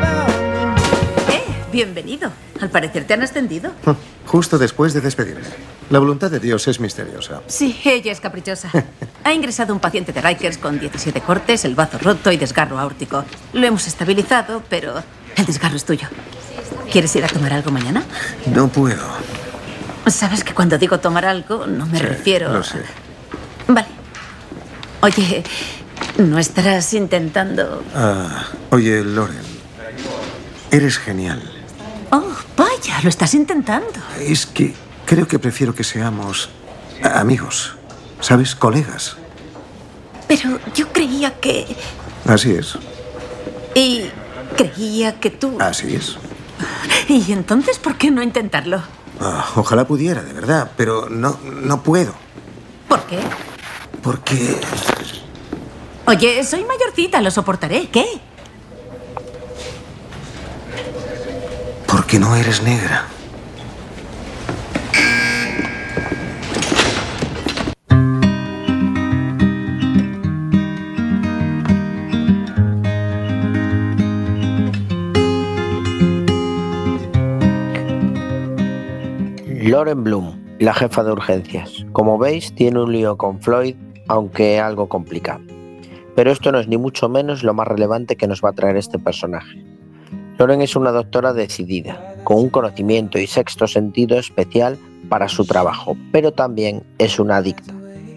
Eh, 0.04 1.43
bienvenido. 1.72 2.32
Al 2.62 2.70
parecer 2.70 3.06
te 3.06 3.14
han 3.14 3.22
ascendido. 3.24 3.72
Justo 4.26 4.58
después 4.58 4.93
de 4.93 5.02
despedirme. 5.02 5.47
La 5.89 5.99
voluntad 5.99 6.32
de 6.32 6.39
Dios 6.39 6.68
es 6.68 6.80
misteriosa. 6.80 7.41
Sí, 7.47 7.80
ella 7.86 8.12
es 8.12 8.20
caprichosa. 8.20 8.70
Ha 9.24 9.34
ingresado 9.34 9.72
un 9.72 9.80
paciente 9.80 10.12
de 10.14 10.20
Rikers 10.20 10.58
con 10.58 10.80
17 10.80 11.22
cortes, 11.22 11.64
el 11.64 11.76
bazo 11.76 11.99
roto 11.99 12.32
y 12.32 12.38
desgarro 12.38 12.80
aórtico. 12.80 13.24
Lo 13.54 13.68
hemos 13.68 13.86
estabilizado, 13.86 14.64
pero 14.68 14.95
el 15.36 15.45
desgarro 15.45 15.76
es 15.76 15.86
tuyo. 15.86 16.08
¿Quieres 16.91 17.16
ir 17.16 17.24
a 17.24 17.28
tomar 17.28 17.54
algo 17.54 17.70
mañana? 17.70 18.04
No 18.47 18.68
puedo. 18.70 19.04
Sabes 20.08 20.43
que 20.43 20.56
cuando 20.56 20.80
digo 20.80 20.99
tomar 20.99 21.26
algo, 21.26 21.68
no 21.68 21.86
me 21.86 21.99
Sí, 21.99 22.04
refiero. 22.04 22.52
Lo 22.52 22.64
sé. 22.64 22.80
Vale. 23.68 23.88
Oye, 25.02 25.43
¿no 26.18 26.39
estarás 26.39 26.91
intentando. 26.95 27.84
Ah, 27.93 28.45
oye, 28.72 29.04
Loren. 29.04 29.61
Eres 30.72 30.98
genial. 30.98 31.42
Oh, 32.12 32.24
vaya, 32.58 33.00
lo 33.04 33.10
estás 33.10 33.34
intentando. 33.34 34.00
Es 34.20 34.46
que 34.46 34.74
creo 35.06 35.28
que 35.28 35.38
prefiero 35.38 35.76
que 35.76 35.84
seamos 35.84 36.50
amigos. 37.04 37.76
¿Sabes? 38.22 38.56
Colegas. 38.56 39.18
Pero 40.28 40.60
yo 40.74 40.92
creía 40.94 41.40
que. 41.40 41.76
Así 42.26 42.52
es. 42.52 42.78
Y 43.76 44.06
creía 44.56 45.20
que 45.20 45.30
tú. 45.30 45.58
Así 45.60 45.96
es. 45.96 46.18
¿Y 47.10 47.32
entonces 47.34 47.78
por 47.80 47.98
qué 47.98 48.12
no 48.12 48.22
intentarlo? 48.22 48.82
Ah, 49.20 49.46
ojalá 49.56 49.86
pudiera, 49.86 50.24
de 50.24 50.34
verdad, 50.34 50.72
pero 50.78 51.10
no, 51.10 51.38
no 51.44 51.84
puedo. 51.84 52.14
¿Por 52.88 53.02
qué? 53.06 53.20
Porque 54.02 54.58
Oye, 56.06 56.44
soy 56.44 56.64
mayorcita, 56.66 57.22
lo 57.22 57.32
soportaré. 57.32 57.88
¿Qué? 57.90 58.06
Porque 62.12 62.26
no 62.26 62.36
eres 62.36 62.62
negra. 62.62 63.05
Lauren 79.47 80.03
Bloom, 80.03 80.36
la 80.59 80.74
jefa 80.74 81.05
de 81.05 81.14
urgencias. 81.14 81.86
Como 81.93 82.18
veis, 82.18 82.53
tiene 82.53 82.82
un 82.82 82.91
lío 82.91 83.16
con 83.16 83.41
Floyd, 83.41 83.78
aunque 84.09 84.59
algo 84.59 84.89
complicado. 84.89 85.39
Pero 86.18 86.32
esto 86.32 86.51
no 86.51 86.59
es 86.59 86.68
ni 86.68 86.76
mucho 86.76 87.07
menos 87.07 87.41
lo 87.43 87.53
más 87.53 87.70
relevante 87.70 88.18
que 88.18 88.28
nos 88.28 88.41
va 88.43 88.49
a 88.49 88.53
traer 88.53 88.76
este 88.76 88.99
personaje. 88.99 89.71
Lauren 90.42 90.64
es 90.64 90.76
una 90.76 90.89
doctora 90.89 91.34
decidida, 91.34 92.16
con 92.24 92.38
un 92.38 92.50
conocimiento 92.50 93.20
y 93.20 93.28
sexto 93.28 93.68
sentido 93.68 94.18
especial 94.18 94.80
para 95.08 95.30
su 95.30 95.46
trabajo, 95.46 95.96
pero 96.12 96.32
también 96.32 96.82
es 96.98 97.20
una 97.20 97.38
adicta, 97.38 97.76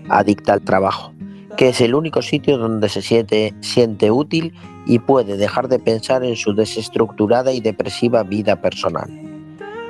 adicta 0.09 0.55
al 0.55 0.63
trabajo, 0.63 1.13
que 1.59 1.69
es 1.69 1.83
el 1.83 1.95
único 1.95 2.23
sitio 2.23 2.57
donde 2.57 2.89
se 2.89 3.03
siente 3.03 4.11
útil 4.11 4.55
y 4.87 5.01
puede 5.01 5.37
dejar 5.37 5.69
de 5.69 5.79
pensar 5.79 6.25
en 6.25 6.35
su 6.37 6.55
desestructurada 6.55 7.53
y 7.53 7.61
depresiva 7.61 8.23
vida 8.23 8.59
personal. 8.59 9.11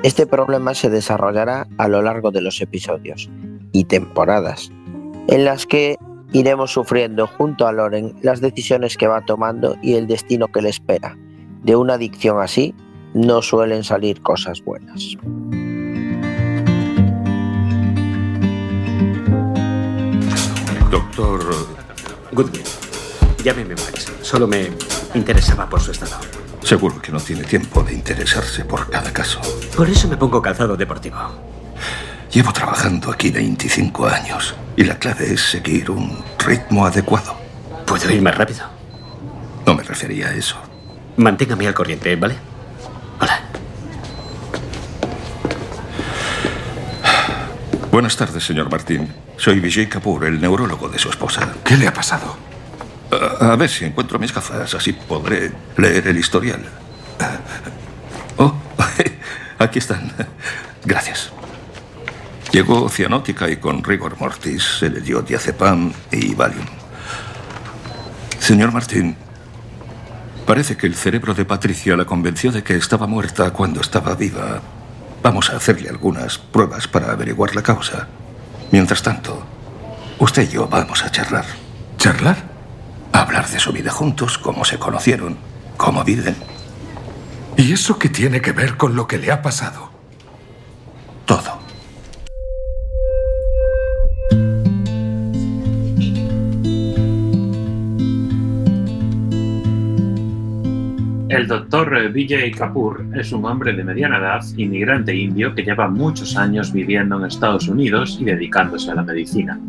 Este 0.03 0.27
problema 0.27 0.73
se 0.73 0.89
desarrollará 0.89 1.69
a 1.77 1.87
lo 1.87 2.01
largo 2.01 2.31
de 2.31 2.41
los 2.41 2.59
episodios 2.59 3.29
y 3.71 3.85
temporadas, 3.85 4.73
en 5.29 5.45
las 5.45 5.65
que 5.65 5.95
iremos 6.33 6.71
sufriendo 6.71 7.27
junto 7.27 7.65
a 7.65 7.71
Loren 7.71 8.13
las 8.23 8.41
decisiones 8.41 8.97
que 8.97 9.07
va 9.07 9.23
tomando 9.25 9.77
y 9.81 9.93
el 9.93 10.05
destino 10.05 10.49
que 10.49 10.61
le 10.61 10.67
espera. 10.67 11.15
De 11.65 11.75
una 11.75 11.95
adicción 11.95 12.39
así 12.39 12.75
no 13.15 13.41
suelen 13.41 13.83
salir 13.83 14.21
cosas 14.21 14.63
buenas. 14.63 15.17
Doctor 20.91 21.41
Goodwin, 22.33 22.61
llámeme 23.43 23.73
Max. 23.73 24.13
Solo 24.21 24.45
me 24.45 24.69
interesaba 25.15 25.67
por 25.67 25.81
su 25.81 25.89
estado. 25.89 26.17
Seguro 26.61 27.01
que 27.01 27.11
no 27.11 27.19
tiene 27.19 27.43
tiempo 27.43 27.81
de 27.81 27.95
interesarse 27.95 28.63
por 28.63 28.87
cada 28.91 29.11
caso. 29.11 29.41
Por 29.75 29.89
eso 29.89 30.07
me 30.07 30.17
pongo 30.17 30.39
calzado 30.43 30.77
deportivo. 30.77 31.17
Llevo 32.31 32.53
trabajando 32.53 33.11
aquí 33.11 33.31
25 33.31 34.05
años 34.05 34.53
y 34.77 34.83
la 34.83 34.99
clave 34.99 35.33
es 35.33 35.41
seguir 35.41 35.89
un 35.89 36.15
ritmo 36.45 36.85
adecuado. 36.85 37.35
¿Puedo 37.87 38.11
ir 38.11 38.21
más 38.21 38.37
rápido? 38.37 38.67
No 39.65 39.73
me 39.73 39.81
refería 39.81 40.27
a 40.27 40.35
eso. 40.35 40.57
Manténgame 41.17 41.67
al 41.67 41.73
corriente, 41.73 42.15
¿vale? 42.15 42.35
Buenas 47.91 48.17
tardes, 48.17 48.43
señor 48.43 48.69
Martín. 48.69 49.07
Soy 49.37 49.61
Vijay 49.61 49.87
Kapoor, 49.87 50.25
el 50.25 50.41
neurólogo 50.41 50.89
de 50.89 50.99
su 50.99 51.09
esposa. 51.09 51.53
¿Qué 51.63 51.77
le 51.77 51.87
ha 51.87 51.93
pasado? 51.93 52.35
A, 53.39 53.53
a 53.53 53.55
ver 53.55 53.69
si 53.69 53.85
encuentro 53.85 54.19
mis 54.19 54.33
gafas, 54.33 54.73
así 54.73 54.91
podré 54.91 55.53
leer 55.77 56.07
el 56.09 56.17
historial. 56.17 56.59
Oh, 58.35 58.53
aquí 59.59 59.79
están. 59.79 60.11
Gracias. 60.83 61.31
Llegó 62.51 62.89
cianótica 62.89 63.49
y 63.49 63.57
con 63.57 63.81
rigor 63.81 64.17
mortis 64.19 64.63
se 64.79 64.89
le 64.89 64.99
dio 64.99 65.21
diazepam 65.21 65.93
y 66.11 66.35
valium. 66.35 66.65
Señor 68.39 68.73
Martín, 68.73 69.15
parece 70.45 70.77
que 70.77 70.87
el 70.87 70.95
cerebro 70.95 71.33
de 71.33 71.45
Patricia 71.45 71.97
la 71.97 72.05
convenció 72.05 72.51
de 72.51 72.63
que 72.63 72.75
estaba 72.75 73.07
muerta 73.07 73.51
cuando 73.51 73.81
estaba 73.81 74.15
viva. 74.15 74.61
Vamos 75.23 75.49
a 75.49 75.57
hacerle 75.57 75.89
algunas 75.89 76.37
pruebas 76.37 76.87
para 76.87 77.11
averiguar 77.11 77.55
la 77.55 77.63
causa. 77.63 78.07
Mientras 78.71 79.01
tanto, 79.01 79.43
usted 80.19 80.43
y 80.43 80.53
yo 80.53 80.67
vamos 80.67 81.03
a 81.03 81.11
charlar. 81.11 81.45
¿Charlar? 81.97 82.37
Hablar 83.11 83.49
de 83.49 83.59
su 83.59 83.71
vida 83.71 83.91
juntos, 83.91 84.37
cómo 84.37 84.65
se 84.65 84.77
conocieron, 84.77 85.37
cómo 85.77 86.03
viven. 86.03 86.35
¿Y 87.57 87.73
eso 87.73 87.97
qué 87.97 88.09
tiene 88.09 88.41
que 88.41 88.51
ver 88.51 88.77
con 88.77 88.95
lo 88.95 89.07
que 89.07 89.17
le 89.17 89.31
ha 89.31 89.41
pasado? 89.41 89.89
Todo. 91.25 91.64
El 101.85 101.91
doctor 101.91 102.03
eh, 102.03 102.09
Vijay 102.09 102.51
Kapoor 102.51 103.05
es 103.13 103.31
un 103.31 103.45
hombre 103.45 103.71
de 103.71 103.83
mediana 103.83 104.17
edad, 104.17 104.43
inmigrante 104.57 105.15
indio 105.15 105.53
que 105.53 105.61
lleva 105.61 105.87
muchos 105.87 106.35
años 106.35 106.73
viviendo 106.73 107.15
en 107.15 107.25
Estados 107.25 107.67
Unidos 107.67 108.17
y 108.19 108.25
dedicándose 108.25 108.89
a 108.89 108.95
la 108.95 109.03
medicina. 109.03 109.59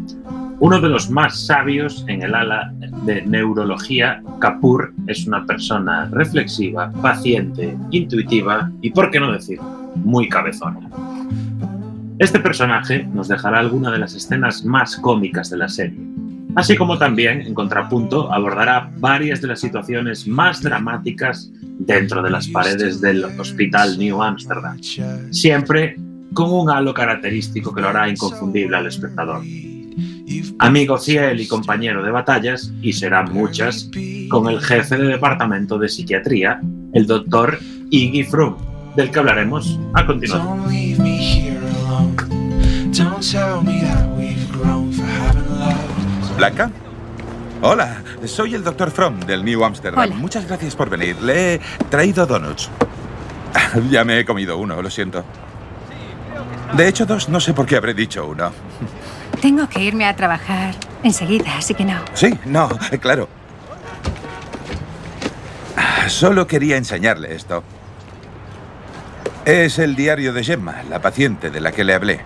Uno 0.58 0.80
de 0.80 0.88
los 0.88 1.10
más 1.10 1.46
sabios 1.46 2.06
en 2.08 2.22
el 2.22 2.34
ala 2.34 2.72
de 3.04 3.20
neurología, 3.26 4.22
Kapoor 4.40 4.94
es 5.06 5.26
una 5.26 5.44
persona 5.44 6.08
reflexiva, 6.10 6.90
paciente, 7.02 7.76
intuitiva 7.90 8.70
y, 8.80 8.92
por 8.92 9.10
qué 9.10 9.20
no 9.20 9.30
decir, 9.30 9.58
muy 9.96 10.26
cabezona. 10.30 10.88
Este 12.18 12.40
personaje 12.40 13.06
nos 13.12 13.28
dejará 13.28 13.58
alguna 13.58 13.90
de 13.90 13.98
las 13.98 14.14
escenas 14.14 14.64
más 14.64 14.96
cómicas 14.96 15.50
de 15.50 15.58
la 15.58 15.68
serie, 15.68 16.00
así 16.56 16.76
como 16.76 16.98
también, 16.98 17.42
en 17.42 17.54
contrapunto, 17.54 18.32
abordará 18.32 18.90
varias 18.98 19.40
de 19.40 19.48
las 19.48 19.60
situaciones 19.60 20.26
más 20.26 20.62
dramáticas 20.62 21.50
dentro 21.78 22.22
de 22.22 22.30
las 22.30 22.48
paredes 22.48 23.00
del 23.00 23.24
Hospital 23.24 23.98
New 23.98 24.22
Amsterdam, 24.22 24.78
siempre 25.30 25.96
con 26.32 26.52
un 26.52 26.68
halo 26.70 26.92
característico 26.92 27.72
que 27.72 27.80
lo 27.80 27.88
hará 27.88 28.08
inconfundible 28.08 28.76
al 28.76 28.86
espectador. 28.86 29.42
Amigo 30.58 30.98
fiel 30.98 31.40
y 31.40 31.46
compañero 31.46 32.02
de 32.02 32.10
batallas, 32.10 32.72
y 32.82 32.92
serán 32.92 33.32
muchas, 33.32 33.90
con 34.28 34.48
el 34.48 34.60
jefe 34.60 34.96
de 34.96 35.06
departamento 35.06 35.78
de 35.78 35.88
psiquiatría, 35.88 36.60
el 36.94 37.06
doctor 37.06 37.58
Iggy 37.90 38.24
Froome, 38.24 38.56
del 38.96 39.10
que 39.10 39.18
hablaremos 39.18 39.78
a 39.94 40.06
continuación. 40.06 40.64
¿Blanca? 46.36 46.70
Hola, 47.62 48.02
soy 48.26 48.54
el 48.54 48.62
Dr. 48.62 48.90
Fromm 48.90 49.20
del 49.20 49.44
New 49.44 49.64
Amsterdam. 49.64 50.00
Hola. 50.00 50.14
Muchas 50.16 50.46
gracias 50.46 50.76
por 50.76 50.90
venir. 50.90 51.20
Le 51.22 51.54
he 51.54 51.60
traído 51.90 52.26
donuts. 52.26 52.70
Ya 53.90 54.04
me 54.04 54.18
he 54.18 54.24
comido 54.24 54.58
uno, 54.58 54.80
lo 54.82 54.90
siento. 54.90 55.24
De 56.74 56.88
hecho, 56.88 57.06
dos, 57.06 57.28
no 57.28 57.40
sé 57.40 57.54
por 57.54 57.66
qué 57.66 57.76
habré 57.76 57.94
dicho 57.94 58.26
uno. 58.26 58.52
Tengo 59.40 59.68
que 59.68 59.82
irme 59.82 60.06
a 60.06 60.14
trabajar. 60.14 60.74
enseguida, 61.02 61.56
así 61.56 61.74
que 61.74 61.84
no. 61.84 61.98
Sí, 62.14 62.38
no, 62.44 62.68
claro. 63.00 63.28
Solo 66.08 66.46
quería 66.46 66.76
enseñarle 66.76 67.34
esto. 67.34 67.62
Es 69.44 69.78
el 69.78 69.96
diario 69.96 70.32
de 70.32 70.44
Gemma, 70.44 70.82
la 70.88 71.00
paciente 71.00 71.50
de 71.50 71.60
la 71.60 71.72
que 71.72 71.84
le 71.84 71.94
hablé. 71.94 72.20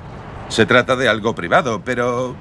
Se 0.48 0.66
trata 0.66 0.96
de 0.96 1.08
algo 1.08 1.34
privado, 1.34 1.82
pero 1.84 2.34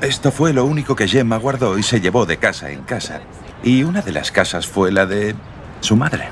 esto 0.00 0.30
fue 0.30 0.52
lo 0.52 0.64
único 0.64 0.94
que 0.94 1.08
Gemma 1.08 1.36
guardó 1.36 1.78
y 1.78 1.82
se 1.82 2.00
llevó 2.00 2.26
de 2.26 2.36
casa 2.36 2.70
en 2.70 2.82
casa. 2.82 3.20
Y 3.62 3.82
una 3.84 4.02
de 4.02 4.12
las 4.12 4.30
casas 4.30 4.66
fue 4.66 4.92
la 4.92 5.06
de 5.06 5.34
su 5.80 5.96
madre. 5.96 6.28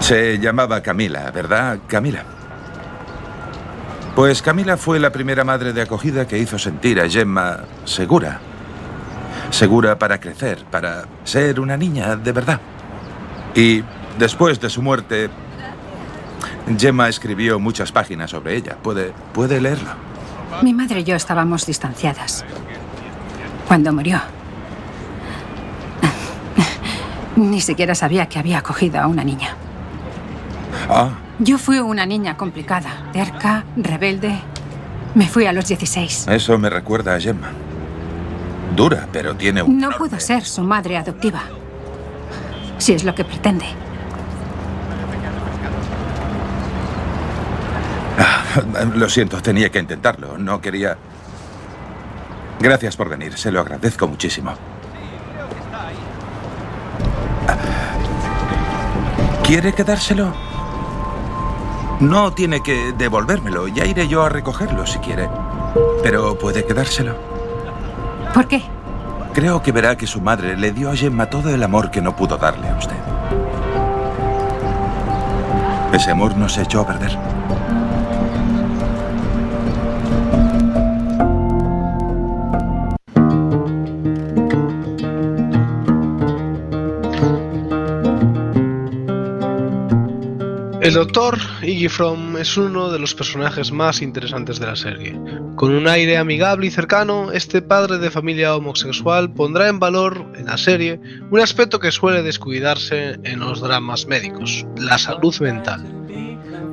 Se 0.00 0.38
llamaba 0.38 0.82
Camila, 0.82 1.30
¿verdad, 1.30 1.78
Camila? 1.86 2.24
Pues 4.14 4.42
Camila 4.42 4.76
fue 4.76 4.98
la 4.98 5.12
primera 5.12 5.44
madre 5.44 5.72
de 5.72 5.82
acogida 5.82 6.26
que 6.26 6.38
hizo 6.38 6.58
sentir 6.58 7.00
a 7.00 7.08
Gemma 7.08 7.60
segura. 7.84 8.40
Segura 9.50 9.98
para 9.98 10.18
crecer, 10.18 10.64
para 10.70 11.04
ser 11.24 11.60
una 11.60 11.76
niña 11.76 12.16
de 12.16 12.32
verdad. 12.32 12.60
Y 13.54 13.82
después 14.18 14.60
de 14.60 14.70
su 14.70 14.82
muerte, 14.82 15.30
Gemma 16.76 17.08
escribió 17.08 17.58
muchas 17.58 17.92
páginas 17.92 18.30
sobre 18.30 18.56
ella. 18.56 18.76
¿Puede, 18.82 19.12
puede 19.32 19.60
leerlo? 19.60 19.90
Mi 20.62 20.74
madre 20.74 21.00
y 21.00 21.04
yo 21.04 21.14
estábamos 21.14 21.66
distanciadas. 21.66 22.44
Cuando 23.66 23.92
murió. 23.92 24.20
Ni 27.36 27.60
siquiera 27.60 27.94
sabía 27.94 28.26
que 28.26 28.38
había 28.38 28.58
acogido 28.58 29.00
a 29.00 29.06
una 29.06 29.22
niña. 29.22 29.50
Ah, 30.90 31.10
Yo 31.38 31.56
fui 31.58 31.78
una 31.78 32.04
niña 32.04 32.36
complicada, 32.36 32.90
terca, 33.12 33.64
rebelde. 33.76 34.34
Me 35.14 35.28
fui 35.28 35.46
a 35.46 35.52
los 35.52 35.68
16. 35.68 36.26
eso 36.28 36.58
me 36.58 36.68
recuerda 36.68 37.14
a 37.14 37.20
Gemma. 37.20 37.50
Dura, 38.74 39.08
pero 39.12 39.34
tiene 39.36 39.62
un... 39.62 39.78
No 39.78 39.90
puedo 39.90 40.18
ser 40.18 40.44
su 40.44 40.62
madre 40.62 40.96
adoptiva. 40.96 41.42
Si 42.78 42.92
es 42.92 43.04
lo 43.04 43.14
que 43.14 43.24
pretende. 43.24 43.66
Lo 48.94 49.08
siento, 49.08 49.40
tenía 49.40 49.70
que 49.70 49.78
intentarlo. 49.78 50.38
No 50.38 50.60
quería... 50.60 50.96
Gracias 52.60 52.96
por 52.96 53.08
venir, 53.08 53.38
se 53.38 53.52
lo 53.52 53.60
agradezco 53.60 54.08
muchísimo. 54.08 54.52
¿Quiere 59.44 59.72
quedárselo? 59.72 60.34
No 62.00 62.32
tiene 62.32 62.62
que 62.62 62.92
devolvérmelo, 62.98 63.68
ya 63.68 63.84
iré 63.84 64.08
yo 64.08 64.24
a 64.24 64.28
recogerlo 64.28 64.86
si 64.86 64.98
quiere. 64.98 65.28
Pero 66.02 66.36
puede 66.36 66.64
quedárselo. 66.64 67.16
¿Por 68.34 68.48
qué? 68.48 68.62
Creo 69.34 69.62
que 69.62 69.72
verá 69.72 69.96
que 69.96 70.06
su 70.06 70.20
madre 70.20 70.56
le 70.56 70.72
dio 70.72 70.90
a 70.90 70.96
Gemma 70.96 71.26
todo 71.30 71.54
el 71.54 71.62
amor 71.62 71.90
que 71.90 72.00
no 72.00 72.16
pudo 72.16 72.36
darle 72.36 72.68
a 72.68 72.76
usted. 72.76 72.96
Ese 75.92 76.10
amor 76.10 76.36
no 76.36 76.48
se 76.48 76.62
echó 76.62 76.80
a 76.80 76.86
perder. 76.86 77.16
El 90.88 90.94
doctor 90.94 91.38
Iggy 91.60 91.90
Fromm 91.90 92.38
es 92.38 92.56
uno 92.56 92.90
de 92.90 92.98
los 92.98 93.14
personajes 93.14 93.70
más 93.72 94.00
interesantes 94.00 94.58
de 94.58 94.64
la 94.64 94.74
serie. 94.74 95.20
Con 95.54 95.74
un 95.74 95.86
aire 95.86 96.16
amigable 96.16 96.66
y 96.66 96.70
cercano, 96.70 97.30
este 97.30 97.60
padre 97.60 97.98
de 97.98 98.10
familia 98.10 98.56
homosexual 98.56 99.30
pondrá 99.30 99.68
en 99.68 99.80
valor 99.80 100.24
en 100.34 100.46
la 100.46 100.56
serie 100.56 100.98
un 101.30 101.40
aspecto 101.40 101.78
que 101.78 101.92
suele 101.92 102.22
descuidarse 102.22 103.18
en 103.22 103.40
los 103.40 103.60
dramas 103.60 104.06
médicos, 104.06 104.64
la 104.78 104.96
salud 104.96 105.38
mental. 105.40 105.97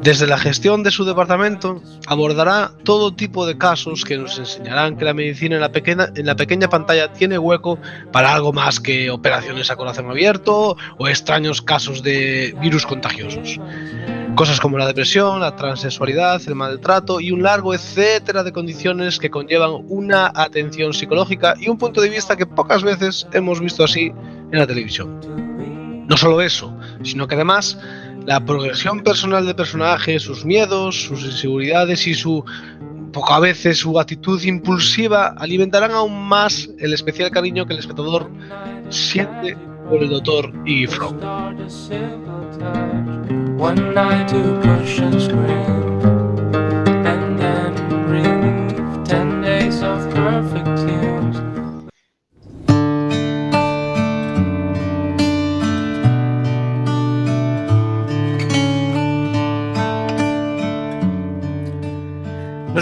Desde 0.06 0.28
la 0.28 0.38
gestión 0.38 0.84
de 0.84 0.91
su 0.91 1.03
departamento, 1.03 1.82
abordará 2.06 2.74
todo 2.84 3.16
tipo 3.16 3.47
de 3.47 3.58
casos 3.58 4.06
que 4.06 4.20
nos 4.20 4.38
enseñarán 4.38 4.97
que 4.97 5.03
la 5.03 5.16
medicina 5.16 5.56
en 5.56 5.62
la, 5.62 5.72
pequeña, 5.72 6.10
en 6.14 6.28
la 6.28 6.36
pequeña 6.36 6.70
pantalla 6.70 7.12
tiene 7.12 7.39
hueco 7.39 7.80
para 8.12 8.32
algo 8.32 8.53
más 8.53 8.80
que 8.80 9.10
operaciones 9.10 9.72
a 9.72 9.76
corazón 9.76 10.08
abierto 10.12 10.78
o 10.99 11.08
extraños 11.08 11.60
casos 11.60 12.03
de 12.03 12.56
virus 12.62 12.86
contagiosos. 12.86 13.60
Cosas 14.36 14.60
como 14.60 14.78
la 14.78 14.86
depresión, 14.86 15.39
la 15.39 15.56
transexualidad, 15.56 16.39
el 16.45 16.53
maltrato 16.53 17.20
y 17.20 17.32
un 17.32 17.41
largo 17.41 17.74
etcétera 17.74 18.43
de 18.43 18.51
condiciones 18.51 19.18
que 19.18 19.32
conllevan 19.32 19.72
una 19.89 20.32
atención 20.36 20.93
psicológica 20.93 21.56
y 21.60 21.68
un 21.68 21.80
punto 21.80 21.99
de 21.99 22.10
vista 22.10 22.38
que 22.38 22.45
pocas 22.45 22.84
veces 22.84 23.26
hemos 23.34 23.60
visto 23.60 23.84
así 23.84 24.14
en 24.51 24.60
la 24.60 24.68
televisión. 24.68 25.20
No 26.08 26.16
solo 26.16 26.41
eso, 26.41 26.72
sino 27.01 27.28
que 27.28 27.34
además 27.34 27.80
la 28.26 28.43
progresión 28.43 29.01
personal 29.01 29.45
del 29.45 29.55
personaje, 29.55 30.19
sus 30.19 30.45
miedos, 30.45 31.03
sus 31.03 31.23
inseguridades 31.23 32.07
y 32.07 32.15
su 32.15 32.43
poco 33.13 33.34
a 33.34 33.39
veces 33.39 33.78
su 33.78 33.97
actitud 33.97 34.41
impulsiva 34.43 35.28
alimentarán 35.38 35.91
aún 35.91 36.28
más 36.28 36.69
el 36.80 36.93
especial 36.93 37.32
cariño 37.32 37.65
que 37.65 37.73
el 37.73 37.80
espectador 37.80 38.30
siente 38.89 39.55
por 39.89 40.03
el 40.03 40.09
doctor 40.09 40.51
Iggy 40.65 40.88
Fromm. 40.88 41.17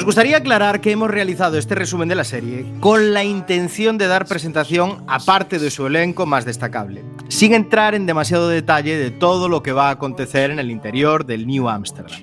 Nos 0.04 0.08
gustaría 0.08 0.36
aclarar 0.36 0.82
que 0.82 0.91
hemos 0.91 1.10
realizado 1.10 1.58
este 1.58 1.76
resumen 1.76 2.10
de 2.10 2.16
la 2.16 2.26
serie 2.26 2.66
con 2.82 3.14
la 3.14 3.24
intención 3.24 3.97
de 3.97 4.08
dar 4.08 4.26
presentación 4.26 5.01
a 5.08 5.18
parte 5.20 5.60
de 5.60 5.72
su 5.72 5.88
elenco 5.88 6.26
más 6.26 6.43
destacable, 6.43 7.06
sin 7.30 7.54
entrar 7.54 7.95
en 7.95 8.06
demasiado 8.06 8.49
detalle 8.49 8.97
de 8.97 9.12
todo 9.12 9.47
lo 9.47 9.64
que 9.64 9.72
va 9.72 9.88
a 9.88 9.91
acontecer 9.91 10.51
en 10.51 10.60
el 10.60 10.72
interior 10.72 11.26
del 11.26 11.47
New 11.47 11.70
Amsterdam. 11.70 12.20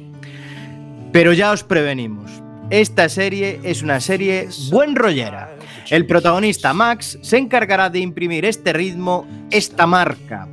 Pero 1.11 1.33
ya 1.33 1.53
os 1.53 1.65
prevenimos, 1.65 2.31
esta 2.69 3.09
serie 3.09 3.61
es 3.63 3.81
una 3.81 3.99
serie 4.01 4.51
buen 4.71 4.95
rollera. 4.95 5.57
El 5.89 6.05
protagonista 6.05 6.75
Max 6.75 7.19
se 7.23 7.39
encargará 7.39 7.89
de 7.89 8.01
imprimir 8.01 8.45
este 8.45 8.75
ritmo, 8.75 9.27
esta 9.51 9.87
marca. 9.87 10.47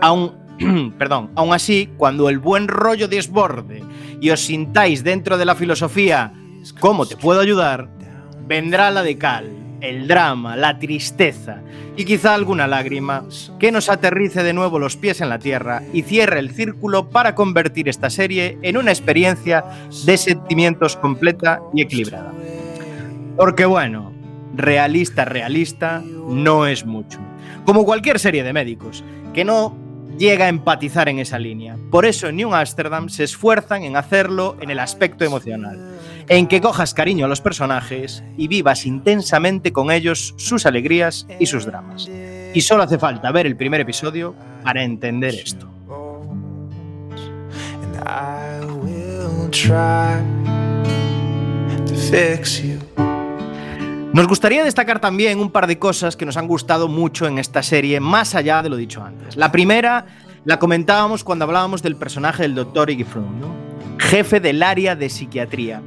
Aún, 0.00 0.32
perdón, 0.98 1.30
aún 1.34 1.52
así, 1.52 1.90
cuando 1.98 2.30
el 2.30 2.38
buen 2.38 2.68
rollo 2.68 3.06
desborde 3.06 3.82
y 4.18 4.30
os 4.30 4.40
sintáis 4.40 5.04
dentro 5.04 5.36
de 5.36 5.44
la 5.44 5.54
filosofía 5.54 6.32
¿cómo 6.72 7.06
te 7.06 7.16
puedo 7.16 7.40
ayudar? 7.40 7.88
Vendrá 8.46 8.90
la 8.90 9.02
de 9.02 9.18
cal, 9.18 9.50
el 9.80 10.08
drama, 10.08 10.56
la 10.56 10.78
tristeza 10.78 11.62
y 11.96 12.04
quizá 12.04 12.34
alguna 12.34 12.66
lágrima 12.66 13.24
que 13.58 13.72
nos 13.72 13.88
aterrice 13.88 14.42
de 14.42 14.52
nuevo 14.52 14.78
los 14.78 14.96
pies 14.96 15.20
en 15.20 15.28
la 15.28 15.38
tierra 15.38 15.82
y 15.92 16.02
cierre 16.02 16.38
el 16.38 16.50
círculo 16.50 17.10
para 17.10 17.34
convertir 17.34 17.88
esta 17.88 18.10
serie 18.10 18.58
en 18.62 18.76
una 18.76 18.90
experiencia 18.90 19.64
de 20.04 20.16
sentimientos 20.16 20.96
completa 20.96 21.60
y 21.74 21.82
equilibrada. 21.82 22.32
Porque 23.36 23.66
bueno, 23.66 24.12
realista, 24.54 25.24
realista 25.24 26.02
no 26.28 26.66
es 26.66 26.84
mucho. 26.84 27.18
Como 27.64 27.84
cualquier 27.84 28.18
serie 28.18 28.42
de 28.42 28.52
médicos, 28.52 29.04
que 29.32 29.44
no 29.44 29.76
llega 30.18 30.46
a 30.46 30.48
empatizar 30.48 31.08
en 31.08 31.18
esa 31.20 31.38
línea. 31.38 31.76
Por 31.90 32.04
eso 32.04 32.28
en 32.28 32.36
New 32.36 32.54
Amsterdam 32.54 33.08
se 33.08 33.24
esfuerzan 33.24 33.84
en 33.84 33.96
hacerlo 33.96 34.56
en 34.60 34.70
el 34.70 34.80
aspecto 34.80 35.24
emocional, 35.24 35.97
en 36.28 36.46
que 36.46 36.60
cojas 36.60 36.94
cariño 36.94 37.24
a 37.24 37.28
los 37.28 37.40
personajes 37.40 38.22
y 38.36 38.48
vivas 38.48 38.86
intensamente 38.86 39.72
con 39.72 39.90
ellos 39.90 40.34
sus 40.36 40.66
alegrías 40.66 41.26
y 41.38 41.46
sus 41.46 41.64
dramas. 41.64 42.08
Y 42.54 42.60
solo 42.60 42.82
hace 42.82 42.98
falta 42.98 43.30
ver 43.32 43.46
el 43.46 43.56
primer 43.56 43.80
episodio 43.80 44.34
para 44.62 44.82
entender 44.82 45.34
esto. 45.34 45.68
Nos 54.12 54.26
gustaría 54.26 54.64
destacar 54.64 55.00
también 55.00 55.38
un 55.38 55.50
par 55.50 55.66
de 55.66 55.78
cosas 55.78 56.16
que 56.16 56.26
nos 56.26 56.36
han 56.36 56.48
gustado 56.48 56.88
mucho 56.88 57.26
en 57.26 57.38
esta 57.38 57.62
serie, 57.62 58.00
más 58.00 58.34
allá 58.34 58.62
de 58.62 58.68
lo 58.68 58.76
dicho 58.76 59.02
antes. 59.02 59.36
La 59.36 59.52
primera 59.52 60.06
la 60.44 60.58
comentábamos 60.58 61.24
cuando 61.24 61.44
hablábamos 61.44 61.82
del 61.82 61.96
personaje 61.96 62.42
del 62.42 62.54
doctor 62.54 62.90
Iggy 62.90 63.04
Fromm, 63.04 63.40
¿no? 63.40 63.68
jefe 63.98 64.40
del 64.40 64.62
área 64.62 64.96
de 64.96 65.10
psiquiatría. 65.10 65.82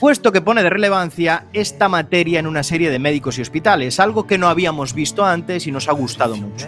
Puesto 0.00 0.32
que 0.32 0.40
pone 0.40 0.62
de 0.62 0.70
relevancia 0.70 1.46
esta 1.52 1.88
materia 1.88 2.38
en 2.38 2.46
una 2.46 2.62
serie 2.62 2.90
de 2.90 2.98
médicos 2.98 3.38
y 3.38 3.42
hospitales, 3.42 4.00
algo 4.00 4.26
que 4.26 4.38
no 4.38 4.48
habíamos 4.48 4.94
visto 4.94 5.24
antes 5.24 5.66
y 5.66 5.72
nos 5.72 5.88
ha 5.88 5.92
gustado 5.92 6.36
mucho. 6.36 6.66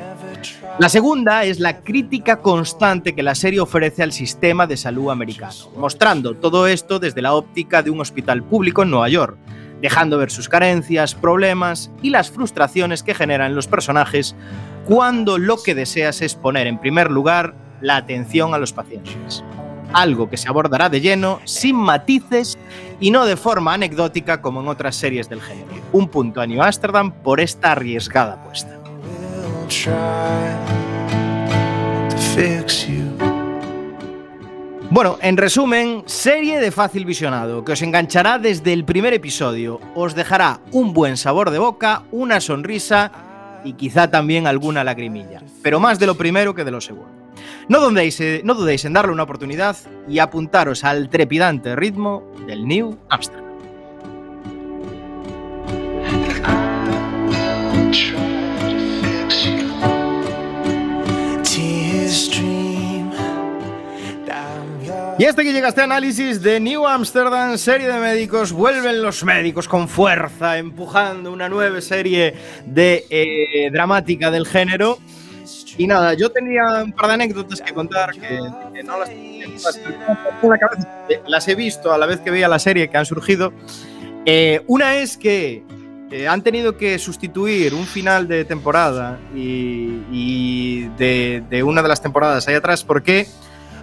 La 0.78 0.88
segunda 0.88 1.44
es 1.44 1.58
la 1.58 1.80
crítica 1.80 2.40
constante 2.40 3.14
que 3.14 3.22
la 3.22 3.34
serie 3.34 3.60
ofrece 3.60 4.02
al 4.02 4.12
sistema 4.12 4.66
de 4.66 4.76
salud 4.76 5.10
americano, 5.10 5.54
mostrando 5.76 6.36
todo 6.36 6.66
esto 6.68 6.98
desde 6.98 7.22
la 7.22 7.34
óptica 7.34 7.82
de 7.82 7.90
un 7.90 8.00
hospital 8.00 8.44
público 8.44 8.82
en 8.82 8.90
Nueva 8.90 9.08
York, 9.08 9.36
dejando 9.82 10.18
ver 10.18 10.30
sus 10.30 10.48
carencias, 10.48 11.14
problemas 11.14 11.90
y 12.02 12.10
las 12.10 12.30
frustraciones 12.30 13.02
que 13.02 13.14
generan 13.14 13.54
los 13.54 13.66
personajes 13.66 14.36
cuando 14.86 15.38
lo 15.38 15.62
que 15.62 15.74
deseas 15.74 16.22
es 16.22 16.34
poner 16.34 16.66
en 16.66 16.78
primer 16.78 17.10
lugar 17.10 17.54
la 17.80 17.96
atención 17.96 18.54
a 18.54 18.58
los 18.58 18.72
pacientes. 18.72 19.44
Algo 19.92 20.28
que 20.28 20.36
se 20.36 20.48
abordará 20.48 20.88
de 20.88 21.00
lleno, 21.00 21.40
sin 21.44 21.76
matices 21.76 22.58
y 23.00 23.10
no 23.10 23.24
de 23.26 23.36
forma 23.36 23.74
anecdótica 23.74 24.40
como 24.40 24.60
en 24.60 24.68
otras 24.68 24.96
series 24.96 25.28
del 25.28 25.40
género. 25.40 25.68
Un 25.92 26.08
punto 26.08 26.40
a 26.40 26.46
New 26.46 26.62
Amsterdam 26.62 27.10
por 27.10 27.40
esta 27.40 27.72
arriesgada 27.72 28.34
apuesta. 28.34 28.78
Bueno, 34.90 35.18
en 35.20 35.36
resumen, 35.36 36.02
serie 36.06 36.60
de 36.60 36.70
fácil 36.70 37.04
visionado, 37.04 37.62
que 37.62 37.72
os 37.72 37.82
enganchará 37.82 38.38
desde 38.38 38.72
el 38.72 38.84
primer 38.84 39.12
episodio, 39.12 39.80
os 39.94 40.14
dejará 40.14 40.60
un 40.72 40.94
buen 40.94 41.18
sabor 41.18 41.50
de 41.50 41.58
boca, 41.58 42.04
una 42.10 42.40
sonrisa 42.40 43.12
y 43.64 43.74
quizá 43.74 44.10
también 44.10 44.46
alguna 44.46 44.84
lagrimilla, 44.84 45.42
pero 45.62 45.78
más 45.78 45.98
de 45.98 46.06
lo 46.06 46.14
primero 46.14 46.54
que 46.54 46.64
de 46.64 46.70
lo 46.70 46.80
segundo. 46.80 47.27
No 47.68 47.80
dudéis, 47.80 48.20
eh, 48.20 48.40
no 48.44 48.54
dudéis 48.54 48.84
en 48.84 48.92
darle 48.92 49.12
una 49.12 49.24
oportunidad 49.24 49.76
y 50.08 50.18
apuntaros 50.18 50.84
al 50.84 51.08
trepidante 51.08 51.76
ritmo 51.76 52.24
del 52.46 52.66
New 52.66 52.98
Amsterdam. 53.08 53.48
Y 65.18 65.24
hasta 65.24 65.42
que 65.42 65.52
llega 65.52 65.70
este 65.70 65.82
análisis 65.82 66.40
de 66.40 66.60
New 66.60 66.86
Amsterdam, 66.86 67.58
serie 67.58 67.88
de 67.88 67.98
médicos, 67.98 68.52
vuelven 68.52 69.02
los 69.02 69.24
médicos 69.24 69.66
con 69.66 69.88
fuerza, 69.88 70.58
empujando 70.58 71.32
una 71.32 71.48
nueva 71.48 71.80
serie 71.80 72.34
de 72.64 73.04
eh, 73.10 73.68
dramática 73.72 74.30
del 74.30 74.46
género. 74.46 75.00
Y 75.78 75.86
nada, 75.86 76.14
yo 76.14 76.30
tenía 76.30 76.82
un 76.82 76.92
par 76.92 77.06
de 77.06 77.14
anécdotas 77.14 77.60
que 77.60 77.72
contar 77.72 78.10
que, 78.12 78.40
que 78.74 78.82
no 78.82 78.98
las, 78.98 79.08
cabeza, 80.58 80.88
las 81.26 81.48
he 81.48 81.54
visto 81.54 81.92
a 81.92 81.98
la 81.98 82.06
vez 82.06 82.18
que 82.18 82.32
veía 82.32 82.48
la 82.48 82.58
serie 82.58 82.90
que 82.90 82.96
han 82.96 83.06
surgido. 83.06 83.52
Eh, 84.26 84.60
una 84.66 84.96
es 84.96 85.16
que 85.16 85.62
eh, 86.10 86.26
han 86.26 86.42
tenido 86.42 86.76
que 86.76 86.98
sustituir 86.98 87.74
un 87.74 87.86
final 87.86 88.26
de 88.26 88.44
temporada 88.44 89.20
y, 89.36 90.02
y 90.10 90.88
de, 90.98 91.44
de 91.48 91.62
una 91.62 91.80
de 91.80 91.88
las 91.88 92.02
temporadas 92.02 92.48
ahí 92.48 92.56
atrás 92.56 92.82
porque 92.82 93.28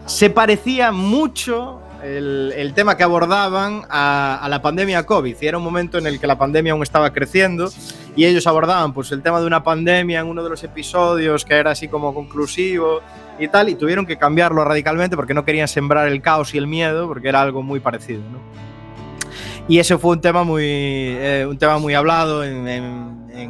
se 0.06 0.30
parecía 0.30 0.92
mucho 0.92 1.82
el, 2.04 2.54
el 2.58 2.74
tema 2.74 2.98
que 2.98 3.04
abordaban 3.04 3.84
a, 3.90 4.38
a, 4.44 4.50
la 4.50 4.62
pandemia 4.62 5.06
COVID. 5.06 5.36
Y 5.40 5.48
era 5.48 5.58
un 5.58 5.64
momento 5.64 5.98
en 5.98 6.08
el 6.08 6.20
que 6.20 6.28
la 6.28 6.38
pandemia 6.38 6.74
aún 6.74 6.84
estaba 6.84 7.14
creciendo 7.14 7.72
y 8.16 8.26
ellos 8.26 8.48
abordaban 8.48 8.94
pues, 8.94 9.12
el 9.12 9.22
tema 9.22 9.40
de 9.40 9.48
una 9.48 9.64
pandemia 9.64 10.20
en 10.22 10.28
uno 10.28 10.44
de 10.44 10.50
los 10.50 10.64
episodios 10.64 11.44
que 11.46 11.56
era 11.56 11.72
así 11.72 11.88
como 11.88 12.14
conclusivo 12.14 13.02
y 13.40 13.48
tal, 13.48 13.70
y 13.70 13.76
tuvieron 13.76 14.06
que 14.06 14.18
cambiarlo 14.18 14.64
radicalmente 14.64 15.16
porque 15.16 15.34
no 15.34 15.44
querían 15.44 15.68
sembrar 15.68 16.08
el 16.08 16.22
caos 16.22 16.54
y 16.54 16.58
el 16.58 16.68
miedo, 16.68 17.08
porque 17.08 17.28
era 17.28 17.42
algo 17.42 17.62
muy 17.62 17.80
parecido. 17.80 18.22
¿no? 18.22 18.40
Y 19.68 19.80
ese 19.80 19.98
fue 19.98 20.12
un 20.12 20.22
tema 20.22 20.44
muy, 20.44 20.64
eh, 20.66 21.46
un 21.50 21.58
tema 21.58 21.78
muy 21.80 21.94
hablado 21.94 22.44
en 22.44 22.68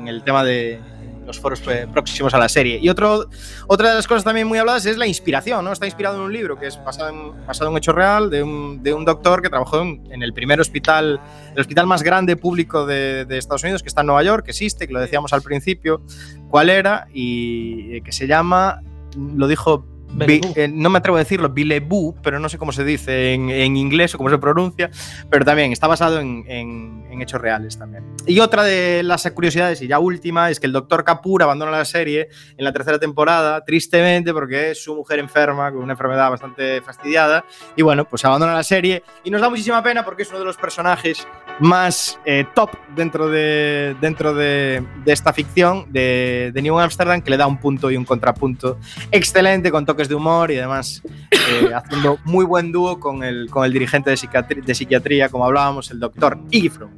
el 0.07 0.23
tema 0.23 0.43
de, 0.43 0.79
los 1.25 1.39
foros 1.39 1.61
próximos 1.91 2.33
a 2.33 2.37
la 2.37 2.49
serie. 2.49 2.79
Y 2.81 2.89
otro, 2.89 3.27
otra 3.67 3.89
de 3.89 3.95
las 3.95 4.07
cosas 4.07 4.23
también 4.23 4.47
muy 4.47 4.57
habladas 4.57 4.85
es 4.85 4.97
la 4.97 5.07
inspiración, 5.07 5.65
¿no? 5.65 5.71
Está 5.71 5.85
inspirado 5.85 6.15
en 6.15 6.21
un 6.21 6.33
libro 6.33 6.57
que 6.57 6.67
es 6.67 6.83
basado 6.83 7.09
en, 7.09 7.45
basado 7.45 7.67
en 7.67 7.73
un 7.73 7.77
hecho 7.77 7.91
real 7.91 8.29
de 8.29 8.43
un, 8.43 8.83
de 8.83 8.93
un 8.93 9.05
doctor 9.05 9.41
que 9.41 9.49
trabajó 9.49 9.81
en, 9.81 10.23
el 10.23 10.33
primer 10.33 10.59
hospital, 10.59 11.19
el 11.53 11.59
hospital 11.59 11.87
más 11.87 12.03
grande 12.03 12.35
público 12.35 12.85
de, 12.85 13.25
de, 13.25 13.37
Estados 13.37 13.63
Unidos, 13.63 13.81
que 13.83 13.89
está 13.89 14.01
en 14.01 14.07
Nueva 14.07 14.23
York, 14.23 14.45
que 14.45 14.51
existe, 14.51 14.87
que 14.87 14.93
lo 14.93 14.99
decíamos 14.99 15.33
al 15.33 15.41
principio, 15.41 16.01
cuál 16.49 16.69
era, 16.69 17.07
y 17.13 18.01
que 18.01 18.11
se 18.11 18.27
llama, 18.27 18.81
lo 19.15 19.47
dijo 19.47 19.85
Eh, 20.19 20.69
no 20.71 20.89
me 20.89 20.99
atrevo 20.99 21.17
a 21.17 21.19
decirlo, 21.19 21.49
Billebou, 21.49 22.15
pero 22.21 22.39
no 22.39 22.47
sé 22.49 22.57
cómo 22.57 22.71
se 22.71 22.83
dice 22.83 23.33
en, 23.33 23.49
en, 23.49 23.75
inglés 23.75 24.15
o 24.15 24.17
cómo 24.17 24.29
se 24.29 24.37
pronuncia, 24.37 24.89
pero 25.29 25.43
también 25.43 25.71
está 25.71 25.87
basado 25.87 26.19
en, 26.19 26.45
en, 26.47 27.05
en, 27.11 27.21
hechos 27.21 27.41
reales 27.41 27.77
también. 27.77 28.03
Y 28.25 28.39
otra 28.39 28.63
de 28.63 29.03
las 29.03 29.29
curiosidades, 29.31 29.81
y 29.81 29.87
ya 29.87 29.99
última, 29.99 30.49
es 30.49 30.59
que 30.59 30.67
el 30.67 30.73
doctor 30.73 31.03
Kapoor 31.03 31.43
abandona 31.43 31.71
la 31.71 31.85
serie 31.85 32.29
en 32.57 32.63
la 32.63 32.71
tercera 32.71 32.99
temporada, 32.99 33.63
tristemente, 33.65 34.33
porque 34.33 34.71
es 34.71 34.83
su 34.83 34.95
mujer 34.95 35.19
enferma, 35.19 35.71
con 35.71 35.83
una 35.83 35.93
enfermedad 35.93 36.29
bastante 36.29 36.81
fastidiada, 36.81 37.45
y 37.75 37.81
bueno, 37.81 38.05
pues 38.05 38.23
abandona 38.25 38.53
la 38.53 38.63
serie, 38.63 39.03
y 39.23 39.31
nos 39.31 39.41
da 39.41 39.49
muchísima 39.49 39.83
pena 39.83 40.05
porque 40.05 40.23
es 40.23 40.29
uno 40.29 40.39
de 40.39 40.45
los 40.45 40.57
personajes 40.57 41.27
más 41.59 42.19
eh, 42.25 42.45
top 42.53 42.71
dentro 42.95 43.29
de, 43.29 43.95
dentro 44.01 44.33
de, 44.33 44.83
de 45.03 45.13
esta 45.13 45.33
ficción 45.33 45.85
de, 45.91 46.51
de 46.53 46.61
New 46.61 46.77
Amsterdam, 46.79 47.21
que 47.21 47.29
le 47.29 47.37
da 47.37 47.47
un 47.47 47.57
punto 47.57 47.91
y 47.91 47.97
un 47.97 48.05
contrapunto 48.05 48.77
excelente, 49.11 49.71
con 49.71 49.85
toques 49.85 50.09
de 50.09 50.15
humor 50.15 50.51
y 50.51 50.57
además 50.57 51.01
eh, 51.31 51.71
haciendo 51.75 52.17
muy 52.25 52.45
buen 52.45 52.71
dúo 52.71 52.99
con 52.99 53.23
el, 53.23 53.49
con 53.49 53.65
el 53.65 53.73
dirigente 53.73 54.09
de 54.09 54.17
psiquiatría, 54.17 54.63
de 54.63 54.75
psiquiatría, 54.75 55.29
como 55.29 55.45
hablábamos, 55.45 55.91
el 55.91 55.99
doctor 55.99 56.37
Igifro. 56.51 56.89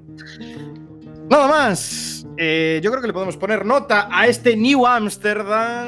Nada 1.29 1.47
más. 1.47 2.16
Eh, 2.37 2.79
yo 2.83 2.91
creo 2.91 3.01
que 3.01 3.07
le 3.07 3.13
podemos 3.13 3.37
poner 3.37 3.65
nota 3.65 4.07
a 4.11 4.27
este 4.27 4.55
New 4.55 4.85
Amsterdam. 4.85 5.87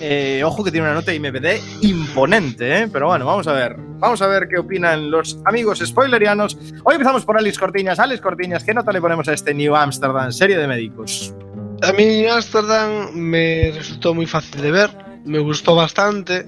Eh, 0.00 0.42
ojo 0.44 0.64
que 0.64 0.70
tiene 0.70 0.86
una 0.86 0.94
nota 0.94 1.12
IMBD 1.12 1.82
imponente, 1.82 2.88
pero 2.92 3.08
bueno, 3.08 3.26
vamos 3.26 3.46
a 3.46 3.52
ver. 3.52 3.76
Vamos 3.78 4.20
a 4.22 4.26
ver 4.26 4.48
qué 4.48 4.58
opinan 4.58 5.10
los 5.10 5.38
amigos 5.44 5.80
spoilerianos. 5.84 6.56
Hoy 6.84 6.94
empezamos 6.94 7.24
por 7.24 7.36
Alex 7.36 7.58
Cortiñas. 7.58 7.98
Alex 7.98 8.20
Cortiñas, 8.20 8.64
¿qué 8.64 8.74
nota 8.74 8.92
le 8.92 9.00
ponemos 9.00 9.28
a 9.28 9.32
este 9.32 9.54
New 9.54 9.74
Amsterdam, 9.76 10.32
serie 10.32 10.58
de 10.58 10.66
médicos? 10.66 11.34
A 11.82 11.92
mí 11.92 12.26
Amsterdam 12.26 13.10
me 13.14 13.72
resultó 13.74 14.14
muy 14.14 14.26
fácil 14.26 14.60
de 14.60 14.70
ver 14.70 15.12
me 15.24 15.38
gustó 15.38 15.74
bastante, 15.74 16.46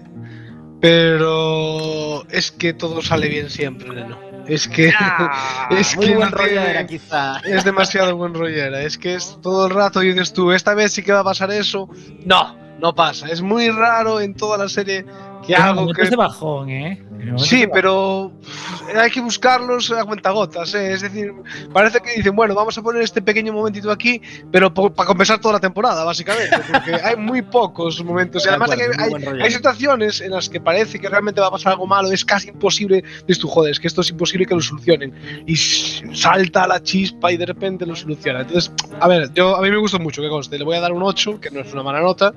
pero 0.80 2.28
es 2.30 2.50
que 2.50 2.72
todo 2.72 3.02
sale 3.02 3.28
bien 3.28 3.50
siempre, 3.50 4.04
¿no? 4.04 4.33
Es 4.46 4.68
que, 4.68 4.92
ah, 4.98 5.68
es, 5.70 5.96
muy 5.96 6.06
que 6.06 6.16
buen 6.16 6.30
no 6.30 6.36
rollera, 6.36 6.64
tiene- 6.64 6.86
quizá. 6.86 7.38
es 7.44 7.64
demasiado 7.64 8.16
buen 8.16 8.34
rollera. 8.34 8.82
Es 8.82 8.98
que 8.98 9.14
es 9.14 9.38
todo 9.42 9.66
el 9.66 9.72
rato 9.74 10.02
y 10.02 10.08
dices 10.12 10.32
tú, 10.32 10.52
esta 10.52 10.74
vez 10.74 10.92
sí 10.92 11.02
que 11.02 11.12
va 11.12 11.20
a 11.20 11.24
pasar 11.24 11.50
eso. 11.50 11.88
No, 12.24 12.56
no 12.80 12.94
pasa. 12.94 13.28
Es 13.28 13.42
muy 13.42 13.70
raro 13.70 14.20
en 14.20 14.34
toda 14.34 14.58
la 14.58 14.68
serie 14.68 15.04
que 15.46 15.54
Pero 15.54 15.62
algo 15.62 15.92
que 15.92 16.08
de 16.08 16.16
bajón, 16.16 16.70
¿eh? 16.70 17.02
Sí, 17.36 17.60
de 17.60 17.68
pero 17.68 18.32
pff, 18.40 18.96
hay 18.96 19.10
que 19.10 19.20
buscarlos 19.20 19.90
a 19.90 20.04
cuentagotas, 20.04 20.74
¿eh? 20.74 20.92
es 20.92 21.02
decir, 21.02 21.32
parece 21.72 22.00
que 22.00 22.14
dicen, 22.16 22.36
bueno, 22.36 22.54
vamos 22.54 22.76
a 22.76 22.82
poner 22.82 23.02
este 23.02 23.22
pequeño 23.22 23.52
momentito 23.52 23.90
aquí, 23.90 24.20
pero 24.50 24.72
para 24.72 25.06
compensar 25.06 25.40
toda 25.40 25.54
la 25.54 25.60
temporada, 25.60 26.04
básicamente, 26.04 26.56
porque 26.70 26.94
hay 27.04 27.16
muy 27.16 27.42
pocos 27.42 28.02
momentos. 28.04 28.42
Y 28.42 28.46
De 28.46 28.50
además 28.50 28.70
de 28.70 28.84
acuerdo, 28.84 29.18
que 29.18 29.30
muy 29.30 29.42
hay, 29.42 29.50
situaciones 29.50 30.20
en 30.20 30.32
las 30.32 30.48
que 30.48 30.60
parece 30.60 30.98
que 30.98 31.08
realmente 31.08 31.40
va 31.40 31.48
a 31.48 31.50
pasar 31.50 31.72
algo 31.72 31.86
malo, 31.86 32.10
es 32.12 32.24
casi 32.24 32.48
imposible, 32.48 33.02
dices 33.26 33.38
tú, 33.38 33.48
joder, 33.48 33.72
es 33.72 33.80
que 33.80 33.86
esto 33.86 34.02
es 34.02 34.10
imposible 34.10 34.46
que 34.46 34.54
lo 34.54 34.60
solucionen. 34.60 35.14
Y 35.46 35.56
salta 35.56 36.66
la 36.66 36.82
chispa 36.82 37.32
y 37.32 37.36
de 37.36 37.46
repente 37.46 37.86
lo 37.86 37.96
soluciona. 37.96 38.40
Entonces, 38.40 38.72
a 39.00 39.08
ver, 39.08 39.32
yo 39.34 39.56
a 39.56 39.62
mí 39.62 39.70
me 39.70 39.78
gustó 39.78 39.98
mucho, 39.98 40.20
que 40.20 40.28
conste, 40.28 40.58
le 40.58 40.64
voy 40.64 40.76
a 40.76 40.80
dar 40.80 40.92
un 40.92 41.02
8, 41.02 41.40
que 41.40 41.50
no 41.50 41.60
es 41.60 41.72
una 41.72 41.82
mala 41.82 42.00
nota, 42.00 42.34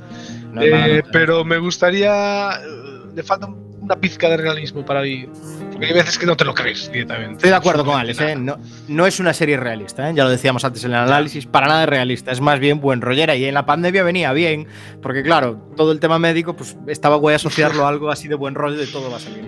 No 0.52 0.62
eh, 0.62 1.04
pero 1.12 1.44
me 1.46 1.58
gustaría. 1.58 2.52
eh, 2.52 3.12
Le 3.16 3.24
falta 3.24 3.48
una 3.80 3.96
pizca 3.96 4.30
de 4.30 4.38
realismo 4.38 4.86
para 4.86 5.02
mí. 5.02 5.28
Porque 5.72 5.86
hay 5.88 5.94
veces 5.94 6.18
que 6.18 6.26
no 6.26 6.36
te 6.36 6.44
lo 6.44 6.54
crees 6.54 6.92
directamente. 6.92 7.34
Estoy 7.36 7.50
de 7.52 7.56
acuerdo 7.56 7.86
con 7.86 8.00
Alex, 8.00 8.20
¿eh? 8.22 8.36
no, 8.36 8.58
no 8.88 9.06
es 9.06 9.20
una 9.20 9.34
serie 9.34 9.58
realista, 9.58 10.10
¿eh? 10.10 10.14
ya 10.16 10.24
lo 10.24 10.30
decíamos 10.32 10.66
antes 10.66 10.84
en 10.84 10.92
el 10.92 10.98
análisis, 10.98 11.46
para 11.46 11.68
nada 11.68 11.84
es 11.84 11.90
realista, 11.90 12.32
es 12.32 12.42
más 12.42 12.60
bien 12.60 12.80
buen 12.82 13.00
rollera 13.00 13.36
y 13.36 13.46
en 13.46 13.54
la 13.54 13.66
pandemia 13.66 14.02
venía 14.04 14.34
bien, 14.34 14.68
porque 15.04 15.22
claro, 15.22 15.70
todo 15.76 15.92
el 15.92 16.00
tema 16.00 16.18
médico 16.18 16.56
pues 16.56 16.76
estaba 16.88 17.18
guay 17.18 17.36
asociarlo 17.36 17.86
a 17.86 17.90
algo 17.90 18.10
así 18.10 18.28
de 18.28 18.34
buen 18.36 18.56
rollo 18.56 18.76
de 18.78 18.88
todo 18.88 19.12
va 19.12 19.18
a 19.18 19.20
salir. 19.20 19.46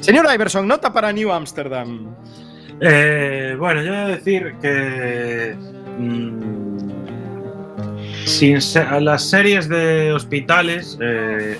Señor 0.00 0.26
Iverson, 0.32 0.68
nota 0.68 0.92
para 0.92 1.12
New 1.12 1.32
Amsterdam. 1.32 2.14
Eh, 2.80 3.56
bueno, 3.58 3.82
yo 3.82 3.90
voy 3.90 4.00
a 4.00 4.06
decir 4.08 4.54
que. 4.62 5.56
mm, 5.98 6.75
sin 8.26 8.58
las 9.04 9.22
series 9.30 9.68
de 9.68 10.12
hospitales 10.12 10.98
eh, 11.00 11.56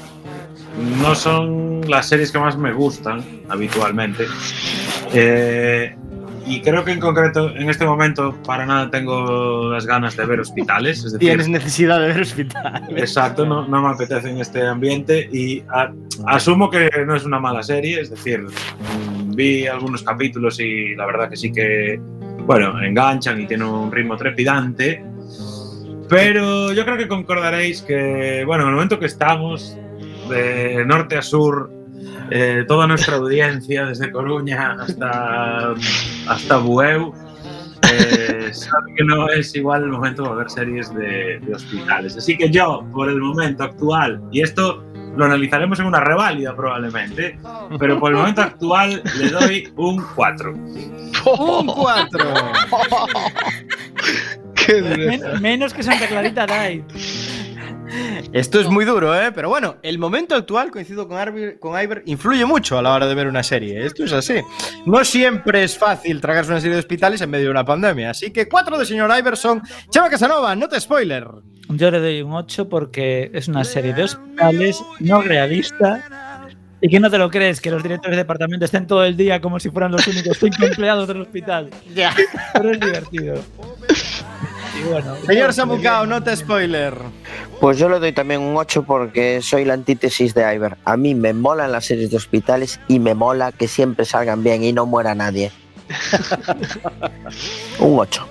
no 1.01 1.14
son 1.14 1.89
las 1.89 2.09
series 2.09 2.31
que 2.33 2.39
más 2.39 2.59
me 2.59 2.73
gustan 2.73 3.25
habitualmente. 3.49 4.25
Eh, 5.14 5.95
y 6.49 6.61
creo 6.61 6.85
que 6.85 6.93
en 6.93 7.01
concreto, 7.01 7.51
en 7.57 7.69
este 7.71 7.85
momento, 7.85 8.37
para 8.47 8.67
nada 8.67 8.89
tengo 8.91 9.71
las 9.73 9.85
ganas 9.87 10.17
de 10.17 10.27
ver 10.27 10.39
hospitales. 10.41 10.99
Es 10.99 11.05
decir, 11.12 11.19
Tienes 11.29 11.49
necesidad 11.49 12.01
de 12.01 12.09
ver 12.09 12.21
hospital. 12.21 12.85
Exacto, 12.97 13.45
no, 13.47 13.67
no 13.67 13.83
me 13.83 13.89
apetece 13.89 14.31
en 14.31 14.39
este 14.41 14.64
ambiente 14.67 15.29
y 15.33 15.62
a- 15.69 15.93
asumo 16.27 16.71
que 16.71 16.89
no 17.07 17.17
es 17.17 17.25
una 17.25 17.41
mala 17.41 17.62
serie, 17.64 18.01
es 18.01 18.11
decir, 18.11 18.43
mm, 18.43 19.35
vi 19.35 19.67
algunos 19.67 20.03
capítulos 20.03 20.61
y 20.61 20.95
la 20.95 21.07
verdad 21.07 21.29
que 21.31 21.37
sí 21.37 21.51
que, 21.51 21.99
bueno, 22.47 22.81
enganchan 22.83 23.41
y 23.41 23.47
tienen 23.47 23.67
un 23.67 23.91
ritmo 23.91 24.17
trepidante. 24.17 25.03
Pero 26.09 26.72
yo 26.72 26.84
creo 26.84 26.96
que 26.96 27.09
concordaréis 27.09 27.82
que, 27.82 28.44
bueno, 28.46 28.64
en 28.64 28.70
el 28.70 28.74
momento 28.74 28.98
que 28.98 29.07
estamos, 29.07 29.76
de 30.28 30.84
norte 30.86 31.16
a 31.16 31.22
sur, 31.22 31.70
eh, 32.30 32.64
toda 32.66 32.86
nuestra 32.86 33.16
audiencia, 33.16 33.86
desde 33.86 34.11
Coruña 34.11 34.76
hasta, 34.80 35.74
hasta 36.28 36.57
Bueu, 36.59 37.12
eh, 37.92 38.50
sabe 38.52 38.94
que 38.96 39.04
no 39.04 39.28
es 39.28 39.54
igual 39.54 39.84
el 39.84 39.90
momento 39.90 40.24
de 40.24 40.34
ver 40.34 40.50
series 40.50 40.92
de, 40.94 41.40
de 41.40 41.54
hospitales. 41.54 42.16
Así 42.16 42.36
que 42.36 42.50
yo, 42.50 42.84
por 42.92 43.09
el 43.09 43.20
momento 43.20 43.64
actual, 43.64 44.20
y 44.32 44.42
esto 44.42 44.84
lo 45.16 45.24
analizaremos 45.24 45.80
en 45.80 45.86
una 45.86 46.00
reválida 46.00 46.54
probablemente, 46.54 47.38
pero 47.78 47.98
por 47.98 48.11
el 48.11 48.18
momento 48.18 48.42
actual 48.42 49.02
le 49.18 49.30
doy 49.30 49.72
un 49.76 50.04
4. 50.14 50.52
Un 51.26 51.66
4. 51.66 52.20
Men- 54.83 55.41
menos 55.41 55.73
que 55.75 55.83
Santa 55.83 56.07
Clarita 56.07 56.47
Diet. 56.47 56.85
Esto 58.33 58.61
es 58.61 58.67
muy 58.69 58.85
duro, 58.85 59.14
¿eh? 59.19 59.31
Pero 59.33 59.49
bueno, 59.49 59.77
el 59.83 59.99
momento 59.99 60.35
actual, 60.35 60.71
coincido 60.71 61.07
con, 61.09 61.17
Arby- 61.19 61.59
con 61.59 61.81
Iver, 61.81 62.03
influye 62.07 62.45
mucho 62.45 62.77
a 62.79 62.83
la 62.83 62.93
hora 62.93 63.07
de 63.07 63.14
ver 63.14 63.29
una 63.29 63.43
serie. 63.43 63.87
Esto 63.87 64.05
es 64.05 64.12
así. 64.12 64.35
No 64.85 65.05
siempre 65.05 65.62
es 65.62 65.79
fácil 65.79 66.21
tragarse 66.21 66.51
una 66.51 66.61
serie 66.61 66.75
de 66.75 66.81
hospitales 66.81 67.21
en 67.21 67.31
medio 67.31 67.47
de 67.47 67.51
una 67.53 67.64
pandemia. 67.64 68.11
Así 68.11 68.33
que 68.33 68.49
4 68.49 68.79
de 68.79 68.85
señor 68.85 69.11
Iverson. 69.17 69.62
Chava 69.91 70.11
Casanova, 70.11 70.55
no 70.57 70.69
te 70.69 70.81
spoiler. 70.81 71.27
Yo 71.69 71.91
le 71.91 72.01
doy 72.01 72.23
un 72.23 72.33
8 72.33 72.69
porque 72.69 73.31
es 73.33 73.49
una 73.49 73.64
serie 73.64 73.95
de 73.95 74.05
hospitales 74.05 74.83
no 75.01 75.23
realista 75.23 76.49
y 76.81 76.89
que 76.89 77.01
no 77.01 77.11
te 77.11 77.19
lo 77.19 77.31
crees 77.31 77.61
que 77.61 77.71
los 77.71 77.83
directores 77.83 78.17
de 78.17 78.23
departamento 78.23 78.64
estén 78.64 78.87
todo 78.87 79.05
el 79.05 79.17
día 79.17 79.41
como 79.41 79.59
si 79.59 79.71
fueran 79.71 79.93
los 79.93 80.07
únicos 80.07 80.37
cinco 80.39 80.67
empleados 80.67 81.09
del 81.09 81.23
hospital. 81.23 81.71
Ya. 81.95 82.12
Pero 82.53 82.73
es 82.73 82.81
divertido. 82.81 83.35
Bueno, 84.91 85.14
Señor 85.27 85.53
Samucao, 85.53 86.07
no 86.07 86.22
te 86.22 86.37
spoiler. 86.37 86.95
Pues 87.61 87.79
yo 87.79 87.89
le 87.89 87.99
doy 87.99 88.12
también 88.12 88.41
un 88.41 88.57
8 88.57 88.83
porque 88.85 89.41
soy 89.43 89.64
la 89.64 89.74
antítesis 89.74 90.35
de 90.35 90.55
Iver. 90.55 90.77
A 90.85 90.97
mí 90.97 91.14
me 91.14 91.33
molan 91.33 91.72
las 91.72 91.87
series 91.87 92.11
de 92.11 92.16
hospitales 92.16 92.79
y 92.89 92.99
me 92.99 93.14
mola 93.14 93.53
que 93.53 93.66
siempre 93.68 94.05
salgan 94.05 94.43
bien 94.45 94.62
y 94.62 94.72
no 94.72 94.87
muera 94.87 95.14
nadie. 95.14 95.51
un 97.79 97.99
8. 97.99 98.29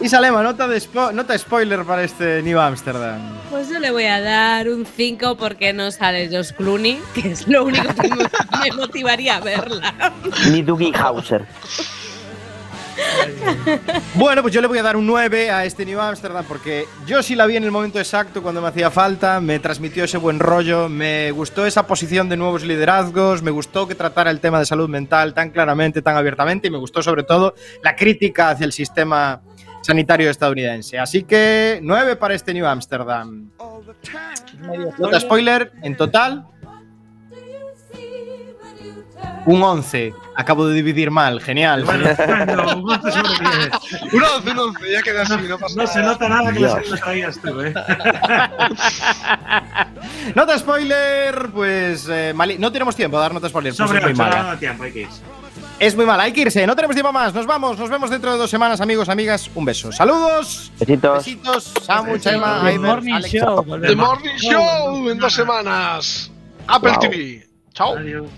Y 0.00 0.08
Salema, 0.08 0.44
nota, 0.44 0.68
de 0.68 0.76
spo- 0.80 1.12
nota 1.12 1.36
spoiler 1.36 1.82
para 1.84 2.04
este 2.04 2.40
New 2.42 2.60
Amsterdam. 2.60 3.18
Pues 3.50 3.68
yo 3.68 3.80
le 3.80 3.90
voy 3.90 4.04
a 4.04 4.20
dar 4.20 4.68
un 4.68 4.86
5 4.86 5.36
porque 5.36 5.72
no 5.72 5.90
sale 5.90 6.28
Josh 6.30 6.52
Clooney, 6.52 7.00
que 7.14 7.32
es 7.32 7.48
lo 7.48 7.64
único 7.64 7.92
que 8.00 8.08
me, 8.08 8.16
me 8.70 8.76
motivaría 8.76 9.36
a 9.36 9.40
verla. 9.40 9.92
Ni 10.52 10.62
Dougie 10.62 10.92
Hauser. 10.96 11.44
Bueno, 14.14 14.42
pues 14.42 14.52
yo 14.52 14.60
le 14.60 14.66
voy 14.66 14.78
a 14.78 14.82
dar 14.82 14.96
un 14.96 15.06
9 15.06 15.50
a 15.50 15.64
este 15.64 15.84
New 15.84 16.00
Amsterdam 16.00 16.44
porque 16.46 16.86
yo 17.06 17.22
sí 17.22 17.34
la 17.34 17.46
vi 17.46 17.56
en 17.56 17.64
el 17.64 17.70
momento 17.70 17.98
exacto 17.98 18.42
cuando 18.42 18.60
me 18.60 18.68
hacía 18.68 18.90
falta, 18.90 19.40
me 19.40 19.58
transmitió 19.58 20.04
ese 20.04 20.18
buen 20.18 20.38
rollo, 20.38 20.88
me 20.88 21.30
gustó 21.30 21.66
esa 21.66 21.86
posición 21.86 22.28
de 22.28 22.36
nuevos 22.36 22.64
liderazgos, 22.64 23.42
me 23.42 23.50
gustó 23.50 23.86
que 23.86 23.94
tratara 23.94 24.30
el 24.30 24.40
tema 24.40 24.58
de 24.58 24.66
salud 24.66 24.88
mental 24.88 25.34
tan 25.34 25.50
claramente, 25.50 26.02
tan 26.02 26.16
abiertamente 26.16 26.68
y 26.68 26.70
me 26.70 26.78
gustó 26.78 27.02
sobre 27.02 27.22
todo 27.22 27.54
la 27.82 27.94
crítica 27.94 28.50
hacia 28.50 28.64
el 28.64 28.72
sistema 28.72 29.40
sanitario 29.82 30.30
estadounidense. 30.30 30.98
Así 30.98 31.22
que 31.22 31.80
9 31.82 32.16
para 32.16 32.34
este 32.34 32.52
New 32.52 32.66
Amsterdam. 32.66 33.50
Nota 34.98 35.20
spoiler, 35.20 35.72
en 35.82 35.96
total 35.96 36.46
un 39.46 39.62
11. 39.62 40.12
Acabo 40.36 40.66
de 40.68 40.74
dividir 40.74 41.10
mal, 41.10 41.40
genial. 41.40 41.84
Bueno, 41.84 42.08
un 42.76 42.90
11 42.90 43.10
sobre 43.12 43.28
10. 43.28 44.12
Un 44.12 44.22
11, 44.22 44.50
un 44.50 44.58
11, 44.58 44.92
ya 44.92 45.02
queda 45.02 45.22
así, 45.22 45.34
no 45.48 45.58
pasa 45.58 45.74
No 45.76 45.86
se 45.86 46.00
nota 46.02 46.28
nada 46.28 46.52
que 46.52 46.60
las 46.60 46.88
las 46.88 47.00
traías 47.00 47.38
tú, 47.40 47.60
¿eh? 47.60 47.74
Nota 50.34 50.58
spoiler, 50.58 51.50
pues 51.52 52.06
eh, 52.10 52.34
no 52.58 52.72
tenemos 52.72 52.94
tiempo 52.94 53.16
de 53.16 53.22
dar 53.22 53.34
nota 53.34 53.48
spoiler. 53.48 53.74
pues 53.74 53.88
Sobre 53.88 53.98
es 53.98 54.04
muy 54.04 54.12
8, 54.12 54.22
mala. 54.22 54.42
no 54.52 54.58
tiempo, 54.58 54.82
hay 54.84 54.92
que 54.92 55.00
irse. 55.00 55.20
Es 55.80 55.94
muy 55.96 56.06
mala, 56.06 56.24
hay 56.24 56.32
que 56.32 56.40
irse, 56.42 56.66
no 56.66 56.74
tenemos 56.74 56.94
tiempo 56.94 57.12
más. 57.12 57.32
Nos 57.32 57.46
vamos, 57.46 57.78
nos 57.78 57.88
vemos 57.88 58.10
dentro 58.10 58.32
de 58.32 58.38
dos 58.38 58.50
semanas, 58.50 58.80
amigos, 58.80 59.08
amigas. 59.08 59.48
Un 59.54 59.64
beso. 59.64 59.92
Saludos. 59.92 60.72
Besitos. 60.78 61.18
Besitos. 61.18 61.72
Samu, 61.84 62.18
Chema, 62.18 62.60
The 62.64 62.74
Iber, 62.74 62.80
Morning 62.90 63.12
Alex. 63.14 63.32
Show. 63.32 63.64
The. 63.80 63.94
Morning 63.96 64.36
Show 64.38 65.08
en 65.10 65.18
dos 65.18 65.32
semanas. 65.32 66.30
Apple 66.66 66.90
Wow. 66.90 66.98
TV. 67.00 67.46
Chao. 67.72 67.96
Adiós. 67.96 68.28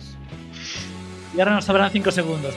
Y 1.34 1.40
ahora 1.40 1.54
nos 1.54 1.64
sobran 1.64 1.90
5 1.90 2.10
segundos. 2.10 2.54